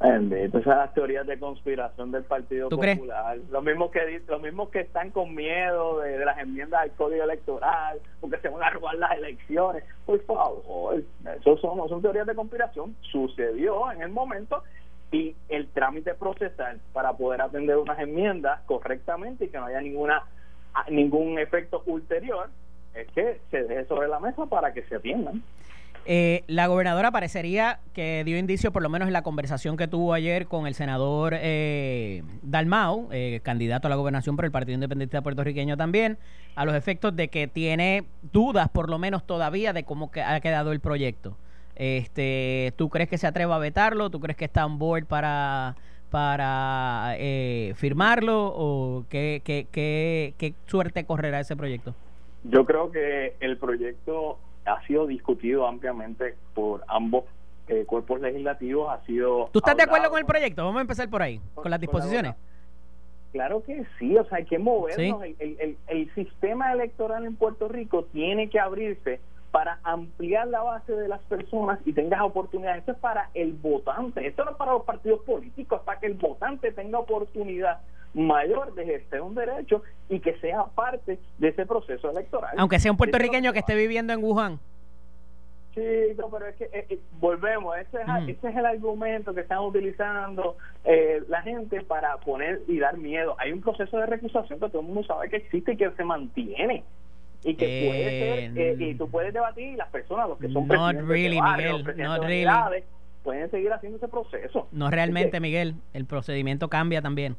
Entonces 0.00 0.66
las 0.66 0.92
teorías 0.92 1.26
de 1.26 1.38
conspiración 1.38 2.10
del 2.12 2.24
Partido 2.24 2.68
Popular, 2.68 3.38
los 3.50 3.64
mismos 3.64 3.90
que 3.90 4.22
los 4.28 4.42
mismos 4.42 4.68
que 4.68 4.80
están 4.80 5.10
con 5.10 5.34
miedo 5.34 6.00
de, 6.00 6.24
las 6.24 6.38
enmiendas 6.38 6.82
al 6.82 6.90
código 6.92 7.24
electoral, 7.24 8.00
porque 8.20 8.38
se 8.38 8.48
van 8.48 8.62
a 8.62 8.70
robar 8.70 8.96
las 8.96 9.12
elecciones, 9.16 9.84
por 10.04 10.20
favor, 10.24 11.02
eso 11.40 11.56
son, 11.58 11.88
son 11.88 12.02
teorías 12.02 12.26
de 12.26 12.34
conspiración, 12.34 12.94
sucedió 13.00 13.90
en 13.92 14.02
el 14.02 14.10
momento 14.10 14.62
y 15.14 15.36
el 15.48 15.68
trámite 15.68 16.12
procesal 16.14 16.80
para 16.92 17.12
poder 17.12 17.40
atender 17.40 17.76
unas 17.76 18.00
enmiendas 18.00 18.60
correctamente 18.66 19.44
y 19.44 19.48
que 19.48 19.58
no 19.58 19.66
haya 19.66 19.80
ninguna 19.80 20.24
ningún 20.90 21.38
efecto 21.38 21.84
ulterior 21.86 22.50
es 22.94 23.06
que 23.12 23.40
se 23.48 23.62
deje 23.62 23.86
sobre 23.86 24.08
la 24.08 24.18
mesa 24.18 24.46
para 24.46 24.72
que 24.72 24.82
se 24.82 24.96
atiendan. 24.96 25.40
Eh, 26.04 26.42
la 26.48 26.66
gobernadora 26.66 27.12
parecería 27.12 27.78
que 27.94 28.24
dio 28.24 28.36
indicio, 28.36 28.72
por 28.72 28.82
lo 28.82 28.88
menos 28.88 29.06
en 29.06 29.12
la 29.12 29.22
conversación 29.22 29.76
que 29.76 29.86
tuvo 29.86 30.14
ayer 30.14 30.46
con 30.48 30.66
el 30.66 30.74
senador 30.74 31.34
eh, 31.36 32.24
Dalmau, 32.42 33.08
eh, 33.12 33.40
candidato 33.44 33.86
a 33.86 33.90
la 33.90 33.96
gobernación 33.96 34.34
por 34.34 34.44
el 34.44 34.50
Partido 34.50 34.74
Independiente 34.74 35.22
puertorriqueño 35.22 35.76
también, 35.76 36.18
a 36.56 36.64
los 36.64 36.74
efectos 36.74 37.14
de 37.14 37.28
que 37.28 37.46
tiene 37.46 38.04
dudas, 38.32 38.68
por 38.68 38.90
lo 38.90 38.98
menos 38.98 39.24
todavía, 39.24 39.72
de 39.72 39.84
cómo 39.84 40.10
que 40.10 40.22
ha 40.22 40.40
quedado 40.40 40.72
el 40.72 40.80
proyecto. 40.80 41.36
Este, 41.76 42.72
¿Tú 42.76 42.88
crees 42.88 43.08
que 43.08 43.18
se 43.18 43.26
atreva 43.26 43.56
a 43.56 43.58
vetarlo? 43.58 44.10
¿Tú 44.10 44.20
crees 44.20 44.36
que 44.36 44.44
está 44.44 44.64
on 44.64 44.78
board 44.78 45.06
para, 45.06 45.76
para 46.10 47.14
eh, 47.18 47.72
firmarlo? 47.76 48.52
¿O 48.54 49.04
qué, 49.08 49.42
qué, 49.44 49.66
qué, 49.70 50.34
qué 50.38 50.54
suerte 50.66 51.04
correrá 51.04 51.40
ese 51.40 51.56
proyecto? 51.56 51.94
Yo 52.44 52.64
creo 52.64 52.90
que 52.92 53.36
el 53.40 53.56
proyecto 53.56 54.38
ha 54.66 54.86
sido 54.86 55.06
discutido 55.06 55.66
ampliamente 55.66 56.36
por 56.54 56.84
ambos 56.88 57.24
eh, 57.68 57.84
cuerpos 57.86 58.20
legislativos. 58.20 58.92
Ha 58.92 59.04
sido. 59.04 59.48
¿Tú 59.52 59.58
estás 59.58 59.76
de 59.76 59.82
acuerdo 59.82 60.10
con 60.10 60.18
el 60.18 60.26
proyecto? 60.26 60.64
Vamos 60.64 60.78
a 60.78 60.82
empezar 60.82 61.08
por 61.08 61.22
ahí, 61.22 61.40
con, 61.54 61.70
las 61.70 61.80
disposiciones. 61.80 62.34
claro 63.32 63.62
que 63.64 63.84
sí, 63.98 64.16
o 64.16 64.24
sea, 64.26 64.38
hay 64.38 64.44
que 64.44 64.58
movernos. 64.58 65.22
El, 65.22 65.56
el, 65.58 65.76
el 65.88 66.14
sistema 66.14 66.72
electoral 66.72 67.24
en 67.24 67.34
Puerto 67.34 67.66
Rico 67.68 68.04
tiene 68.12 68.48
que 68.48 68.60
abrirse 68.60 69.20
para 69.54 69.78
ampliar 69.84 70.48
la 70.48 70.64
base 70.64 70.92
de 70.92 71.06
las 71.06 71.20
personas 71.20 71.78
y 71.84 71.92
tengas 71.92 72.20
oportunidades. 72.22 72.80
Esto 72.80 72.90
es 72.90 72.98
para 72.98 73.30
el 73.34 73.52
votante, 73.52 74.26
esto 74.26 74.44
no 74.44 74.50
es 74.50 74.56
para 74.56 74.72
los 74.72 74.82
partidos 74.82 75.20
políticos, 75.20 75.78
es 75.78 75.84
para 75.84 76.00
que 76.00 76.06
el 76.06 76.14
votante 76.14 76.72
tenga 76.72 76.98
oportunidad 76.98 77.78
mayor 78.14 78.74
de 78.74 78.82
ejercer 78.82 79.20
un 79.20 79.36
derecho 79.36 79.84
y 80.08 80.18
que 80.18 80.36
sea 80.40 80.64
parte 80.64 81.20
de 81.38 81.48
ese 81.48 81.66
proceso 81.66 82.10
electoral. 82.10 82.52
Aunque 82.58 82.80
sea 82.80 82.90
un 82.90 82.96
puertorriqueño 82.96 83.52
que 83.52 83.60
esté 83.60 83.76
viviendo 83.76 84.12
en 84.12 84.24
Wuhan. 84.24 84.58
Sí, 85.76 85.80
pero 86.16 86.46
es 86.48 86.56
que 86.56 86.64
eh, 86.64 86.86
eh, 86.88 86.98
volvemos, 87.20 87.76
ese 87.76 87.98
es, 88.02 88.36
ese 88.36 88.48
es 88.48 88.56
el 88.56 88.66
argumento 88.66 89.32
que 89.34 89.42
están 89.42 89.60
utilizando 89.60 90.56
eh, 90.84 91.22
la 91.28 91.42
gente 91.42 91.80
para 91.82 92.16
poner 92.16 92.62
y 92.66 92.80
dar 92.80 92.96
miedo. 92.96 93.36
Hay 93.38 93.52
un 93.52 93.60
proceso 93.60 93.98
de 93.98 94.06
recusación 94.06 94.58
que 94.58 94.68
todo 94.68 94.80
el 94.80 94.86
mundo 94.88 95.04
sabe 95.04 95.28
que 95.28 95.36
existe 95.36 95.74
y 95.74 95.76
que 95.76 95.92
se 95.92 96.02
mantiene 96.02 96.82
y 97.44 97.54
que 97.54 97.86
puede 97.86 98.52
ser 98.52 98.82
y 98.82 98.94
tú 98.94 99.08
puedes 99.08 99.32
debatir 99.32 99.74
y 99.74 99.76
las 99.76 99.88
personas 99.88 100.28
los 100.28 100.38
que 100.38 100.48
son 100.48 100.66
not 100.66 100.96
really, 100.96 101.40
Miguel, 101.40 101.84
really. 101.84 102.84
pueden 103.22 103.50
seguir 103.50 103.72
haciendo 103.72 103.98
ese 103.98 104.08
proceso 104.08 104.68
no 104.72 104.90
realmente 104.90 105.40
Miguel 105.40 105.76
el 105.92 106.06
procedimiento 106.06 106.68
cambia 106.68 107.02
también 107.02 107.36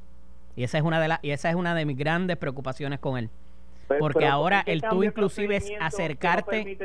y 0.56 0.64
esa 0.64 0.78
es 0.78 0.84
una 0.84 1.02
de 1.02 1.08
las 1.08 1.20
y 1.24 1.32
esa 1.32 1.50
es 1.50 1.56
una 1.56 1.76
de 1.76 1.86
mis 1.86 1.98
grandes 1.98 2.38
preocupaciones 2.38 3.00
con 3.00 3.18
él 3.18 3.30
porque 4.00 4.26
ahora 4.26 4.64
el 4.66 4.82
tú 4.82 5.04
inclusive 5.04 5.58
es 5.58 5.72
acercarte 5.80 6.78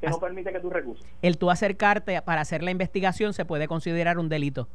que 0.00 0.08
no 0.08 0.20
permite 0.20 0.52
que 0.52 0.60
tú 0.60 0.70
recuses. 0.70 1.06
El 1.22 1.38
tú 1.38 1.50
acercarte 1.50 2.20
para 2.22 2.42
hacer 2.42 2.62
la 2.62 2.70
investigación 2.70 3.32
se 3.32 3.44
puede 3.44 3.66
considerar 3.68 4.18
un 4.18 4.28
delito. 4.28 4.68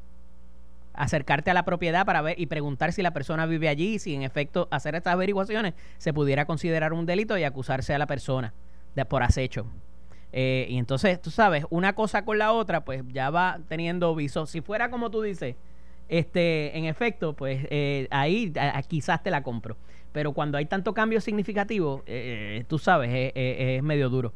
Acercarte 0.93 1.51
a 1.51 1.53
la 1.53 1.63
propiedad 1.63 2.05
para 2.05 2.21
ver 2.21 2.39
y 2.39 2.47
preguntar 2.47 2.93
si 2.93 3.01
la 3.01 3.11
persona 3.11 3.45
vive 3.45 3.69
allí, 3.69 3.99
si 3.99 4.13
en 4.13 4.23
efecto 4.23 4.67
hacer 4.71 4.95
estas 4.95 5.13
averiguaciones 5.13 5.73
se 5.97 6.13
pudiera 6.13 6.45
considerar 6.45 6.93
un 6.93 7.05
delito 7.05 7.37
y 7.37 7.43
acusarse 7.43 7.93
a 7.93 7.97
la 7.97 8.07
persona 8.07 8.53
de, 8.95 9.05
por 9.05 9.23
acecho. 9.23 9.65
Eh, 10.33 10.67
y 10.69 10.77
entonces, 10.77 11.21
tú 11.21 11.29
sabes, 11.29 11.65
una 11.69 11.93
cosa 11.93 12.23
con 12.23 12.37
la 12.37 12.51
otra, 12.51 12.83
pues 12.85 13.03
ya 13.11 13.29
va 13.29 13.59
teniendo 13.67 14.15
viso. 14.15 14.45
Si 14.45 14.61
fuera 14.61 14.89
como 14.89 15.11
tú 15.11 15.21
dices, 15.21 15.55
este, 16.09 16.77
en 16.77 16.85
efecto, 16.85 17.33
pues 17.33 17.65
eh, 17.69 18.07
ahí 18.11 18.53
quizás 18.87 19.23
te 19.23 19.31
la 19.31 19.43
compro. 19.43 19.77
Pero 20.11 20.33
cuando 20.33 20.57
hay 20.57 20.65
tanto 20.65 20.93
cambio 20.93 21.21
significativo, 21.21 22.03
eh, 22.05 22.65
tú 22.67 22.79
sabes, 22.79 23.31
es 23.33 23.81
medio 23.81 24.09
duro 24.09 24.33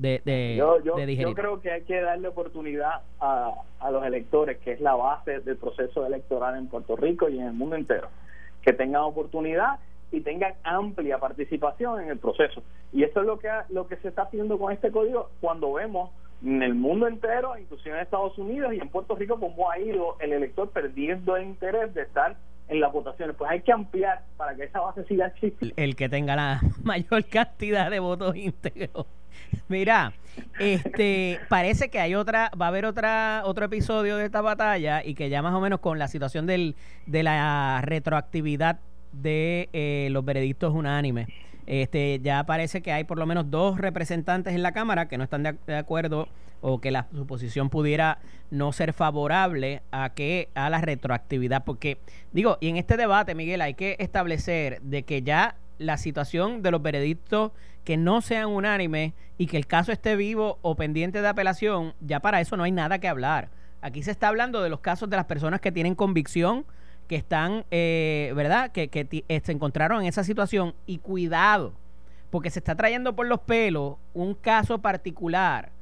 de, 0.00 0.56
yo, 0.56 0.82
yo, 0.82 0.94
creo 1.34 1.60
que 1.60 1.70
hay 1.70 1.82
que 1.82 2.00
darle 2.00 2.28
oportunidad 2.28 3.02
a, 3.20 3.52
a 3.78 3.90
los 3.90 4.04
electores, 4.04 4.58
que 4.58 4.72
es 4.72 4.80
la 4.80 4.94
base 4.94 5.40
del 5.40 5.56
proceso 5.56 6.06
electoral 6.06 6.56
en 6.56 6.68
Puerto 6.68 6.96
Rico 6.96 7.28
y 7.28 7.38
en 7.38 7.46
el 7.46 7.52
mundo 7.52 7.76
entero, 7.76 8.08
que 8.62 8.72
tengan 8.72 9.02
oportunidad 9.02 9.78
y 10.12 10.20
tengan 10.20 10.54
amplia 10.64 11.18
participación 11.18 12.00
en 12.00 12.08
el 12.10 12.18
proceso. 12.18 12.62
Y 12.92 13.04
eso 13.04 13.20
es 13.20 13.26
lo 13.26 13.38
que, 13.38 13.48
lo 13.68 13.86
que 13.86 13.96
se 13.96 14.08
está 14.08 14.22
haciendo 14.22 14.58
con 14.58 14.72
este 14.72 14.90
código 14.90 15.30
cuando 15.40 15.72
vemos 15.72 16.10
en 16.44 16.62
el 16.62 16.74
mundo 16.74 17.06
entero, 17.06 17.56
inclusive 17.58 17.94
en 17.94 18.02
Estados 18.02 18.36
Unidos 18.38 18.72
y 18.72 18.80
en 18.80 18.88
Puerto 18.88 19.14
Rico, 19.14 19.38
cómo 19.38 19.70
ha 19.70 19.78
ido 19.78 20.16
el 20.20 20.32
elector 20.32 20.70
perdiendo 20.70 21.36
el 21.36 21.44
interés 21.44 21.94
de 21.94 22.02
estar 22.02 22.36
en 22.70 22.80
las 22.80 22.92
votaciones. 22.92 23.36
Pues 23.36 23.50
hay 23.50 23.60
que 23.60 23.72
ampliar 23.72 24.22
para 24.36 24.54
que 24.54 24.64
esa 24.64 24.80
base 24.80 25.04
siga 25.04 25.26
existiendo. 25.26 25.74
El 25.76 25.96
que 25.96 26.08
tenga 26.08 26.36
la 26.36 26.60
mayor 26.82 27.24
cantidad 27.26 27.90
de 27.90 27.98
votos 27.98 28.36
íntegros. 28.36 29.06
Mira, 29.68 30.12
este 30.58 31.40
parece 31.48 31.88
que 31.88 31.98
hay 31.98 32.14
otra, 32.14 32.50
va 32.60 32.66
a 32.66 32.68
haber 32.68 32.84
otra 32.84 33.42
otro 33.44 33.64
episodio 33.64 34.16
de 34.16 34.26
esta 34.26 34.40
batalla 34.40 35.04
y 35.04 35.14
que 35.14 35.28
ya 35.28 35.42
más 35.42 35.54
o 35.54 35.60
menos 35.60 35.80
con 35.80 35.98
la 35.98 36.08
situación 36.08 36.46
del, 36.46 36.76
de 37.06 37.22
la 37.22 37.80
retroactividad 37.82 38.78
de 39.12 39.68
eh, 39.72 40.08
los 40.10 40.24
veredictos 40.24 40.74
unánimes. 40.74 41.28
Este, 41.70 42.18
ya 42.20 42.42
parece 42.46 42.82
que 42.82 42.90
hay 42.90 43.04
por 43.04 43.16
lo 43.16 43.26
menos 43.26 43.48
dos 43.48 43.78
representantes 43.78 44.56
en 44.56 44.62
la 44.64 44.72
Cámara 44.72 45.06
que 45.06 45.16
no 45.16 45.22
están 45.22 45.44
de, 45.44 45.76
acuerdo 45.76 46.26
o 46.60 46.80
que 46.80 46.90
la 46.90 47.06
suposición 47.14 47.70
pudiera 47.70 48.18
no 48.50 48.72
ser 48.72 48.92
favorable 48.92 49.80
a 49.92 50.10
que 50.10 50.48
a 50.56 50.68
la 50.68 50.80
retroactividad 50.80 51.62
porque 51.62 51.98
digo 52.32 52.58
y 52.60 52.70
en 52.70 52.76
este 52.76 52.96
debate 52.96 53.36
Miguel 53.36 53.60
hay 53.60 53.74
que 53.74 53.94
establecer 54.00 54.80
de 54.82 55.04
que 55.04 55.22
ya 55.22 55.54
la 55.78 55.96
situación 55.96 56.60
de 56.62 56.72
los 56.72 56.82
veredictos 56.82 57.52
que 57.84 57.96
no 57.96 58.20
sean 58.20 58.48
unánimes 58.48 59.12
y 59.38 59.46
que 59.46 59.56
el 59.56 59.68
caso 59.68 59.92
esté 59.92 60.16
vivo 60.16 60.58
o 60.62 60.74
pendiente 60.74 61.22
de 61.22 61.28
apelación, 61.28 61.94
ya 62.00 62.18
para 62.18 62.40
eso 62.40 62.56
no 62.56 62.64
hay 62.64 62.72
nada 62.72 62.98
que 62.98 63.06
hablar. 63.06 63.48
Aquí 63.80 64.02
se 64.02 64.10
está 64.10 64.26
hablando 64.26 64.60
de 64.60 64.70
los 64.70 64.80
casos 64.80 65.08
de 65.08 65.16
las 65.16 65.26
personas 65.26 65.60
que 65.60 65.70
tienen 65.70 65.94
convicción, 65.94 66.66
que 67.10 67.16
están, 67.16 67.64
eh, 67.72 68.32
¿verdad? 68.36 68.70
Que, 68.70 68.86
que 68.86 69.24
eh, 69.26 69.40
se 69.42 69.50
encontraron 69.50 70.02
en 70.02 70.06
esa 70.06 70.22
situación 70.22 70.76
y 70.86 70.98
cuidado, 70.98 71.72
porque 72.30 72.50
se 72.50 72.60
está 72.60 72.76
trayendo 72.76 73.16
por 73.16 73.26
los 73.26 73.40
pelos 73.40 73.96
un 74.14 74.32
caso 74.32 74.78
particular 74.78 75.72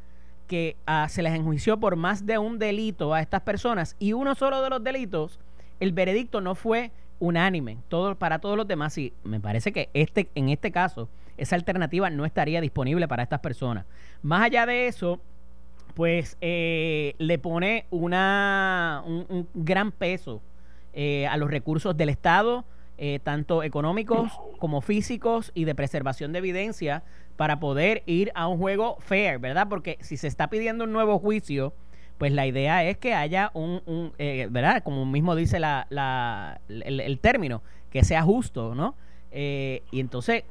que 0.47 0.77
ah, 0.87 1.07
se 1.11 1.23
les 1.23 1.35
enjuició 1.35 1.79
por 1.79 1.97
más 1.97 2.25
de 2.25 2.39
un 2.39 2.59
delito 2.59 3.13
a 3.13 3.21
estas 3.21 3.43
personas 3.43 3.95
y 3.99 4.15
uno 4.15 4.35
solo 4.37 4.63
de 4.63 4.71
los 4.71 4.83
delitos, 4.83 5.39
el 5.81 5.93
veredicto 5.93 6.41
no 6.41 6.55
fue 6.55 6.93
unánime 7.19 7.77
todo, 7.89 8.15
para 8.15 8.39
todos 8.39 8.57
los 8.57 8.67
demás 8.67 8.97
y 8.97 9.13
me 9.23 9.39
parece 9.39 9.71
que 9.71 9.91
este, 9.93 10.31
en 10.35 10.49
este 10.49 10.73
caso 10.73 11.11
esa 11.37 11.57
alternativa 11.57 12.09
no 12.09 12.25
estaría 12.25 12.63
disponible 12.63 13.07
para 13.07 13.23
estas 13.23 13.41
personas. 13.41 13.85
Más 14.23 14.45
allá 14.45 14.65
de 14.65 14.87
eso, 14.87 15.21
pues 15.93 16.39
eh, 16.41 17.15
le 17.19 17.39
pone 17.39 17.85
una, 17.91 19.03
un, 19.05 19.47
gran 19.53 19.93
peso 19.93 20.41
eh, 21.01 21.29
a 21.29 21.37
los 21.37 21.49
recursos 21.49 21.97
del 21.97 22.09
Estado, 22.09 22.65
eh, 22.97 23.21
tanto 23.23 23.63
económicos 23.63 24.33
como 24.59 24.81
físicos 24.81 25.53
y 25.55 25.65
de 25.65 25.77
preservación 25.77 26.33
de 26.33 26.41
evidencia 26.41 27.05
para 27.37 27.61
poder 27.61 28.03
ir 28.07 28.33
a 28.35 28.49
un 28.49 28.59
juego 28.59 28.97
fair, 28.99 29.39
¿verdad? 29.39 29.69
Porque 29.69 29.99
si 30.01 30.17
se 30.17 30.27
está 30.27 30.51
pidiendo 30.51 30.83
un 30.83 30.93
nuevo 30.93 31.21
juicio, 31.21 31.73
pues 32.19 32.33
la 32.33 32.49
idea 32.49 32.83
es 32.83 32.99
que 32.99 33.15
haya 33.15 33.53
un, 33.55 33.81
un 33.87 34.13
eh, 34.19 34.49
¿verdad? 34.51 34.83
Como 34.83 35.07
mismo 35.07 35.37
dice 35.37 35.61
la, 35.61 35.87
la, 35.89 36.61
el, 36.69 37.21
término, 37.21 37.63
que 37.91 38.03
sea 38.03 38.23
justo, 38.23 38.75
¿no? 38.75 38.97
Y 39.31 40.01
entonces 40.01 40.43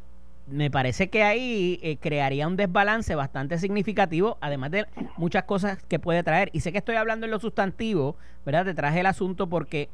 me 0.48 0.72
parece 0.72 1.10
que 1.10 1.24
ahí 1.24 1.80
eh, 1.84 1.98
crearía 1.98 2.48
un 2.48 2.56
desbalance 2.56 3.16
bastante 3.16 3.58
significativo, 3.60 4.38
además 4.42 4.72
de 4.72 4.86
muchas 5.18 5.44
cosas 5.44 5.82
que 5.84 6.00
puede 6.00 6.24
traer. 6.24 6.50
Y 6.54 6.62
sé 6.62 6.72
que 6.72 6.78
estoy 6.78 6.96
hablando 6.96 7.26
en 7.26 7.32
lo 7.32 7.40
sustantivo, 7.40 8.16
¿verdad? 8.46 8.66
Te 8.66 8.74
traje 8.74 9.02
el 9.02 9.06
asunto 9.06 9.48
porque 9.48 9.90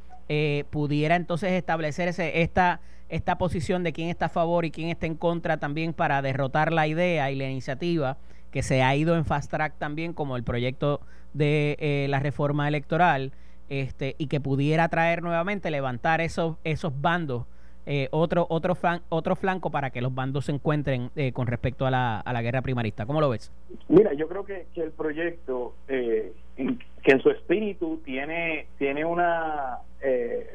pudiera 0.71 1.15
entonces 1.15 1.51
establecer 1.51 2.07
ese, 2.07 2.41
esta, 2.41 2.79
esta 3.09 3.37
posición 3.37 3.83
de 3.83 3.93
quién 3.93 4.09
está 4.09 4.25
a 4.25 4.29
favor 4.29 4.65
y 4.65 4.71
quién 4.71 4.89
está 4.89 5.05
en 5.05 5.15
contra 5.15 5.57
también 5.57 5.93
para 5.93 6.21
derrotar 6.23 6.73
la 6.73 6.87
idea 6.87 7.29
y 7.29 7.35
la 7.35 7.49
iniciativa 7.49 8.17
que 8.53 8.63
se 8.63 8.83
ha 8.83 8.95
ido 8.95 9.15
en 9.15 9.25
fast 9.25 9.51
track 9.51 9.77
también 9.77 10.13
como 10.13 10.37
el 10.37 10.43
proyecto 10.43 11.01
de 11.33 11.75
eh, 11.79 12.07
la 12.09 12.19
reforma 12.19 12.67
electoral 12.67 13.33
este 13.69 14.15
y 14.17 14.27
que 14.27 14.39
pudiera 14.39 14.87
traer 14.89 15.23
nuevamente 15.23 15.71
levantar 15.71 16.21
esos 16.21 16.57
esos 16.63 17.01
bandos 17.01 17.45
eh, 17.85 18.07
otro 18.11 18.45
otro 18.49 18.75
otro 19.09 19.35
flanco 19.35 19.69
para 19.69 19.89
que 19.89 20.01
los 20.01 20.13
bandos 20.13 20.45
se 20.45 20.51
encuentren 20.51 21.09
eh, 21.15 21.31
con 21.31 21.47
respecto 21.47 21.85
a 21.85 21.91
la, 21.91 22.19
a 22.19 22.33
la 22.33 22.41
guerra 22.41 22.61
primarista 22.61 23.05
¿cómo 23.05 23.21
lo 23.21 23.29
ves? 23.29 23.51
Mira 23.87 24.13
yo 24.13 24.27
creo 24.27 24.45
que, 24.45 24.67
que 24.73 24.81
el 24.81 24.91
proyecto 24.91 25.73
que 25.87 26.31
en 26.57 27.21
su 27.21 27.29
espíritu 27.29 28.01
tiene 28.05 28.67
tiene 28.77 29.05
una 29.05 29.79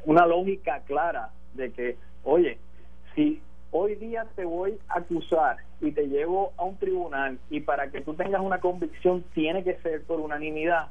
una 0.05 0.27
lógica 0.27 0.81
clara 0.87 1.31
de 1.55 1.73
que 1.73 1.97
oye 2.25 2.59
si 3.15 3.41
hoy 3.71 3.95
día 3.97 4.27
te 4.35 4.45
voy 4.45 4.79
a 4.89 4.99
acusar 4.99 5.57
y 5.81 5.93
te 5.93 6.09
llevo 6.09 6.53
a 6.57 6.65
un 6.65 6.77
tribunal 6.77 7.39
y 7.51 7.61
para 7.61 7.91
que 7.91 8.01
tú 8.01 8.15
tengas 8.15 8.41
una 8.41 8.61
convicción 8.61 9.25
tiene 9.35 9.63
que 9.63 9.77
ser 9.79 10.03
por 10.05 10.21
unanimidad, 10.21 10.89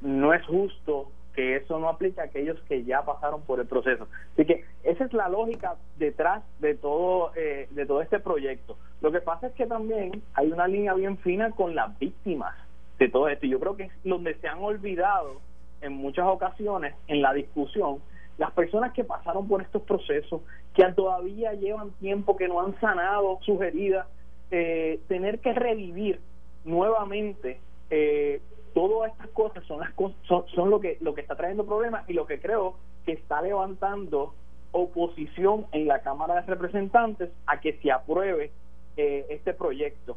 no 0.00 0.34
es 0.34 0.44
justo 0.46 1.10
que 1.40 1.56
eso 1.56 1.78
no 1.78 1.88
aplique 1.88 2.20
a 2.20 2.24
aquellos 2.24 2.60
que 2.68 2.84
ya 2.84 3.02
pasaron 3.02 3.40
por 3.42 3.60
el 3.60 3.66
proceso. 3.66 4.06
Así 4.34 4.44
que 4.44 4.62
esa 4.84 5.04
es 5.04 5.12
la 5.14 5.26
lógica 5.30 5.76
detrás 5.96 6.42
de 6.58 6.74
todo 6.74 7.32
eh, 7.34 7.66
de 7.70 7.86
todo 7.86 8.02
este 8.02 8.20
proyecto. 8.20 8.76
Lo 9.00 9.10
que 9.10 9.22
pasa 9.22 9.46
es 9.46 9.54
que 9.54 9.66
también 9.66 10.22
hay 10.34 10.52
una 10.52 10.68
línea 10.68 10.92
bien 10.92 11.16
fina 11.18 11.50
con 11.52 11.74
las 11.74 11.98
víctimas 11.98 12.54
de 12.98 13.08
todo 13.08 13.28
esto. 13.28 13.46
Y 13.46 13.50
yo 13.50 13.58
creo 13.58 13.74
que 13.74 13.84
es 13.84 13.92
donde 14.04 14.34
se 14.34 14.48
han 14.48 14.58
olvidado 14.58 15.40
en 15.80 15.94
muchas 15.94 16.26
ocasiones 16.26 16.94
en 17.08 17.22
la 17.22 17.32
discusión 17.32 18.00
las 18.36 18.50
personas 18.52 18.92
que 18.92 19.04
pasaron 19.04 19.48
por 19.48 19.62
estos 19.62 19.82
procesos, 19.82 20.42
que 20.74 20.84
todavía 20.92 21.54
llevan 21.54 21.90
tiempo, 21.92 22.36
que 22.36 22.48
no 22.48 22.60
han 22.60 22.78
sanado 22.80 23.38
sus 23.46 23.62
heridas, 23.62 24.06
eh, 24.50 25.00
tener 25.08 25.38
que 25.38 25.54
revivir 25.54 26.20
nuevamente 26.64 27.60
eh, 27.88 28.42
todas 28.74 29.12
estas 29.12 29.28
cosas 29.28 29.64
son 29.64 29.80
las 29.80 29.92
son, 30.22 30.44
son, 30.54 30.70
lo 30.70 30.80
que 30.80 30.98
lo 31.00 31.14
que 31.14 31.20
está 31.20 31.36
trayendo 31.36 31.66
problemas 31.66 32.08
y 32.08 32.12
lo 32.12 32.26
que 32.26 32.40
creo 32.40 32.76
que 33.04 33.12
está 33.12 33.42
levantando 33.42 34.34
oposición 34.72 35.66
en 35.72 35.88
la 35.88 36.00
Cámara 36.00 36.36
de 36.36 36.42
Representantes 36.42 37.30
a 37.46 37.60
que 37.60 37.74
se 37.78 37.90
apruebe 37.90 38.52
eh, 38.96 39.26
este 39.30 39.54
proyecto. 39.54 40.16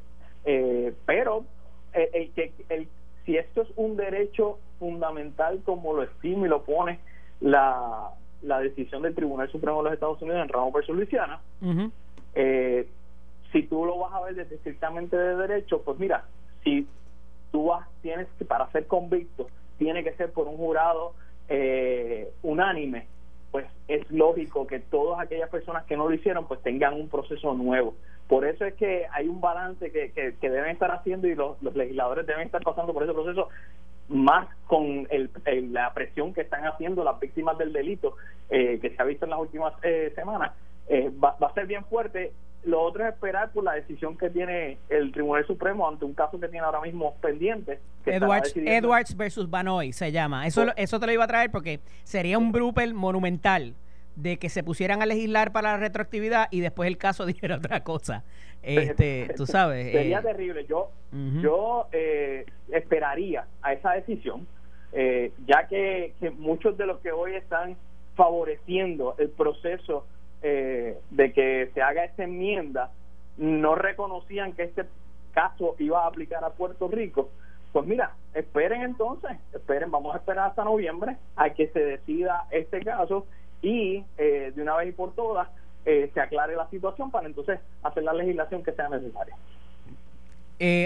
pero 1.05 1.45
que 1.93 2.51
el, 2.69 2.87
si 3.25 3.37
esto 3.37 3.61
es 3.61 3.69
un 3.75 3.95
derecho 3.95 4.59
fundamental 4.79 5.62
como 5.63 5.93
lo 5.93 6.04
estima 6.04 6.45
y 6.45 6.49
lo 6.49 6.63
pone 6.63 6.99
la, 7.39 8.10
la 8.43 8.60
decisión 8.60 9.01
del 9.01 9.15
Tribunal 9.15 9.49
Supremo 9.49 9.77
de 9.77 9.83
los 9.85 9.93
Estados 9.93 10.21
Unidos 10.21 10.41
en 10.43 10.49
Ramos 10.49 10.73
versus 10.73 10.95
Luisiana, 10.95 11.39
eh, 12.35 12.87
si 13.51 13.63
tú 13.63 13.85
lo 13.85 13.97
vas 13.99 14.13
a 14.13 14.21
ver 14.21 14.35
desde 14.35 14.56
estrictamente 14.56 15.15
de 15.15 15.35
derecho, 15.35 15.81
pues 15.81 15.97
mira, 15.99 16.25
si 16.63 16.87
tú 17.54 17.67
vas, 17.67 17.87
tienes 18.01 18.27
que, 18.37 18.45
para 18.45 18.69
ser 18.71 18.87
convicto, 18.87 19.47
tiene 19.77 20.04
que 20.04 20.13
ser 20.13 20.31
por 20.31 20.47
un 20.47 20.58
jurado 20.58 21.13
eh, 21.47 22.31
unánime, 22.41 23.06
pues 23.51 23.67
es 23.87 24.10
lógico 24.10 24.65
que 24.65 24.79
todas 24.79 25.19
aquellas 25.19 25.49
personas 25.49 25.85
que 25.85 25.95
no 25.95 26.10
lo 26.10 26.15
hicieron, 26.15 26.47
pues 26.47 26.62
tengan 26.63 26.95
un 26.95 27.08
proceso 27.08 27.54
nuevo. 27.54 27.93
Por 28.27 28.45
eso 28.45 28.65
es 28.65 28.73
que 28.73 29.06
hay 29.12 29.27
un 29.27 29.39
balance 29.39 29.91
que, 29.91 30.12
que, 30.12 30.49
deben 30.49 30.71
estar 30.71 30.89
haciendo 30.89 31.27
y 31.27 31.35
los, 31.35 31.62
legisladores 31.62 32.25
deben 32.25 32.47
estar 32.47 32.63
pasando 32.63 32.91
por 32.91 33.04
ese 33.04 33.13
proceso 33.13 33.49
más 34.08 34.47
con 34.65 35.08
el, 35.12 35.29
la 35.71 35.93
presión 35.93 36.33
que 36.33 36.41
están 36.41 36.65
haciendo 36.65 37.04
las 37.04 37.19
víctimas 37.19 37.58
del 37.60 37.71
delito 37.71 38.15
eh, 38.49 38.79
que 38.81 38.89
se 38.89 39.01
ha 39.01 39.06
visto 39.06 39.25
en 39.25 39.31
las 39.31 39.39
últimas 39.39 39.73
eh, 39.83 40.12
semanas 40.15 40.54
eh, 40.87 41.12
va, 41.23 41.37
a 41.39 41.54
ser 41.54 41.67
bien 41.67 41.85
fuerte 41.85 42.33
lo 42.65 42.81
otro 42.81 43.03
es 43.03 43.13
esperar 43.13 43.51
por 43.51 43.63
la 43.63 43.73
decisión 43.73 44.17
que 44.17 44.29
tiene 44.29 44.77
el 44.89 45.11
Tribunal 45.11 45.45
Supremo 45.45 45.87
ante 45.87 46.05
un 46.05 46.13
caso 46.13 46.39
que 46.39 46.47
tiene 46.47 46.65
ahora 46.65 46.81
mismo 46.81 47.15
pendiente. 47.21 47.79
Edwards, 48.05 48.53
Edwards 48.55 49.15
versus 49.15 49.49
Banoy 49.49 49.91
se 49.91 50.11
llama. 50.11 50.47
Eso, 50.47 50.65
eso 50.75 50.99
te 50.99 51.05
lo 51.05 51.11
iba 51.11 51.25
a 51.25 51.27
traer 51.27 51.51
porque 51.51 51.79
sería 52.03 52.37
un 52.37 52.51
blooper 52.51 52.93
monumental 52.93 53.75
de 54.15 54.37
que 54.37 54.49
se 54.49 54.63
pusieran 54.63 55.01
a 55.01 55.05
legislar 55.05 55.51
para 55.51 55.71
la 55.71 55.77
retroactividad 55.77 56.47
y 56.51 56.61
después 56.61 56.87
el 56.87 56.97
caso 56.97 57.25
dijera 57.25 57.57
otra 57.57 57.83
cosa. 57.83 58.23
Este, 58.61 59.29
tú 59.37 59.45
sabes. 59.45 59.91
Sería 59.91 60.19
eh, 60.19 60.23
terrible. 60.23 60.65
Yo, 60.65 60.91
yo 61.41 61.87
eh, 61.91 62.45
esperaría 62.71 63.45
a 63.61 63.73
esa 63.73 63.91
decisión, 63.91 64.47
eh, 64.93 65.31
ya 65.47 65.67
que, 65.67 66.13
que 66.19 66.31
muchos 66.31 66.77
de 66.77 66.85
los 66.85 66.99
que 66.99 67.11
hoy 67.11 67.35
están 67.35 67.75
favoreciendo 68.15 69.15
el 69.17 69.29
proceso 69.29 70.05
eh, 70.46 71.00
de 71.10 71.31
que 71.31 71.71
se 71.73 71.81
haga 71.81 72.04
esta 72.04 72.25
enmienda 72.25 72.91
no 73.37 73.75
reconocían 73.75 74.52
que 74.52 74.63
este 74.63 74.83
caso 75.33 75.75
iba 75.79 76.04
a 76.04 76.08
aplicar 76.08 76.44
a 76.44 76.50
Puerto 76.50 76.89
Rico, 76.89 77.29
pues 77.71 77.87
mira, 77.87 78.12
esperen 78.33 78.83
entonces, 78.83 79.31
esperen, 79.54 79.89
vamos 79.89 80.13
a 80.13 80.17
esperar 80.17 80.50
hasta 80.50 80.65
noviembre 80.65 81.15
a 81.37 81.50
que 81.52 81.69
se 81.69 81.79
decida 81.79 82.46
este 82.52 82.81
caso 82.81 83.25
y 83.62 84.04
eh, 84.17 84.52
de 84.54 84.62
una 84.62 84.75
vez 84.75 84.89
y 84.89 84.91
por 84.91 85.15
todas 85.15 85.48
eh, 85.85 86.12
se 86.13 86.19
aclare 86.19 86.56
la 86.56 86.69
situación 86.69 87.10
para 87.10 87.25
entonces 87.25 87.60
hacer 87.81 88.04
la 88.04 88.13
legislación 88.13 88.63
que 88.63 88.73
sea 88.73 88.89
necesaria. 88.89 89.35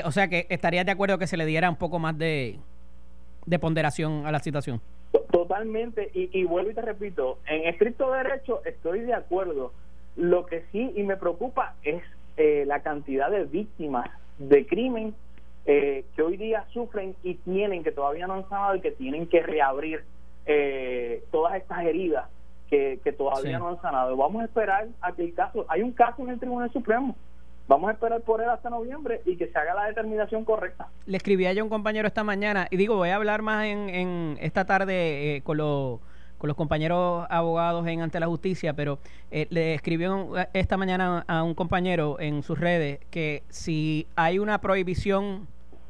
o 0.05 0.11
sea 0.11 0.27
que 0.27 0.45
estarías 0.49 0.85
de 0.85 0.91
acuerdo 0.91 1.17
que 1.17 1.27
se 1.27 1.35
le 1.35 1.45
diera 1.45 1.69
un 1.69 1.77
poco 1.77 1.99
más 1.99 2.17
de 2.17 2.59
ponderación 3.59 4.25
a 4.25 4.31
la 4.31 4.39
situación. 4.39 4.79
Totalmente, 5.47 6.11
y, 6.13 6.43
vuelvo 6.43 6.71
y 6.71 6.73
te 6.73 6.81
repito, 6.81 7.37
en 7.47 7.69
estricto 7.69 8.11
derecho 8.11 8.61
estoy 8.65 8.99
de 9.01 9.13
acuerdo. 9.13 9.71
Lo 10.17 10.45
que 10.45 10.65
sí 10.73 10.91
y 10.93 11.03
me 11.03 11.15
preocupa 11.15 11.75
es 11.83 12.03
eh, 12.35 12.65
la 12.67 12.81
cantidad 12.81 13.31
de 13.31 13.45
víctimas 13.45 14.09
de 14.39 14.67
crimen 14.67 15.15
eh, 15.65 16.03
que 16.17 16.21
hoy 16.21 16.35
día 16.35 16.65
sufren 16.73 17.15
y 17.23 17.35
tienen, 17.35 17.85
que 17.85 17.93
todavía 17.93 18.27
no 18.27 18.33
han 18.33 18.49
sanado 18.49 18.75
y 18.75 18.81
que 18.81 18.91
tienen 18.91 19.27
que 19.27 19.41
reabrir 19.41 20.03
eh, 20.45 21.23
todas 21.31 21.55
estas 21.55 21.85
heridas 21.85 22.25
que, 22.69 22.99
que 23.01 23.13
todavía 23.13 23.57
no 23.57 23.69
han 23.69 23.81
sanado. 23.81 24.17
Vamos 24.17 24.41
a 24.41 24.45
esperar 24.45 24.89
a 24.99 25.13
que 25.13 25.23
el 25.23 25.33
caso, 25.33 25.65
hay 25.69 25.81
un 25.81 25.93
caso 25.93 26.23
en 26.23 26.31
el 26.31 26.39
Tribunal 26.39 26.73
Supremo 26.73 27.15
Vamos 27.67 27.89
a 27.89 27.93
esperar 27.93 28.21
por 28.21 28.41
él 28.41 28.49
hasta 28.49 28.69
noviembre 28.69 29.21
y 29.25 29.35
que 29.35 29.47
se 29.47 29.57
haga 29.57 29.75
la 29.75 29.85
determinación 29.85 30.45
correcta. 30.45 30.87
Le 31.05 31.17
escribí 31.17 31.45
a 31.45 31.63
un 31.63 31.69
compañero 31.69 32.07
esta 32.07 32.23
mañana 32.23 32.67
y 32.71 32.77
digo, 32.77 32.95
voy 32.95 33.09
a 33.09 33.15
hablar 33.15 33.41
más 33.41 33.65
en, 33.65 33.89
en 33.89 34.37
esta 34.39 34.65
tarde 34.65 35.35
eh, 35.35 35.41
con 35.41 35.57
los 35.57 35.99
con 36.37 36.47
los 36.47 36.55
compañeros 36.55 37.25
abogados 37.29 37.87
en 37.87 38.01
ante 38.01 38.19
la 38.19 38.27
justicia, 38.27 38.73
pero 38.73 38.99
eh, 39.31 39.47
le 39.49 39.73
escribió 39.73 40.33
esta 40.53 40.77
mañana 40.77 41.25
a 41.27 41.43
un 41.43 41.55
compañero 41.55 42.19
en 42.19 42.43
sus 42.43 42.59
redes 42.59 42.99
que 43.09 43.43
si 43.49 44.07
hay 44.15 44.37
una 44.39 44.61
prohibición 44.61 45.47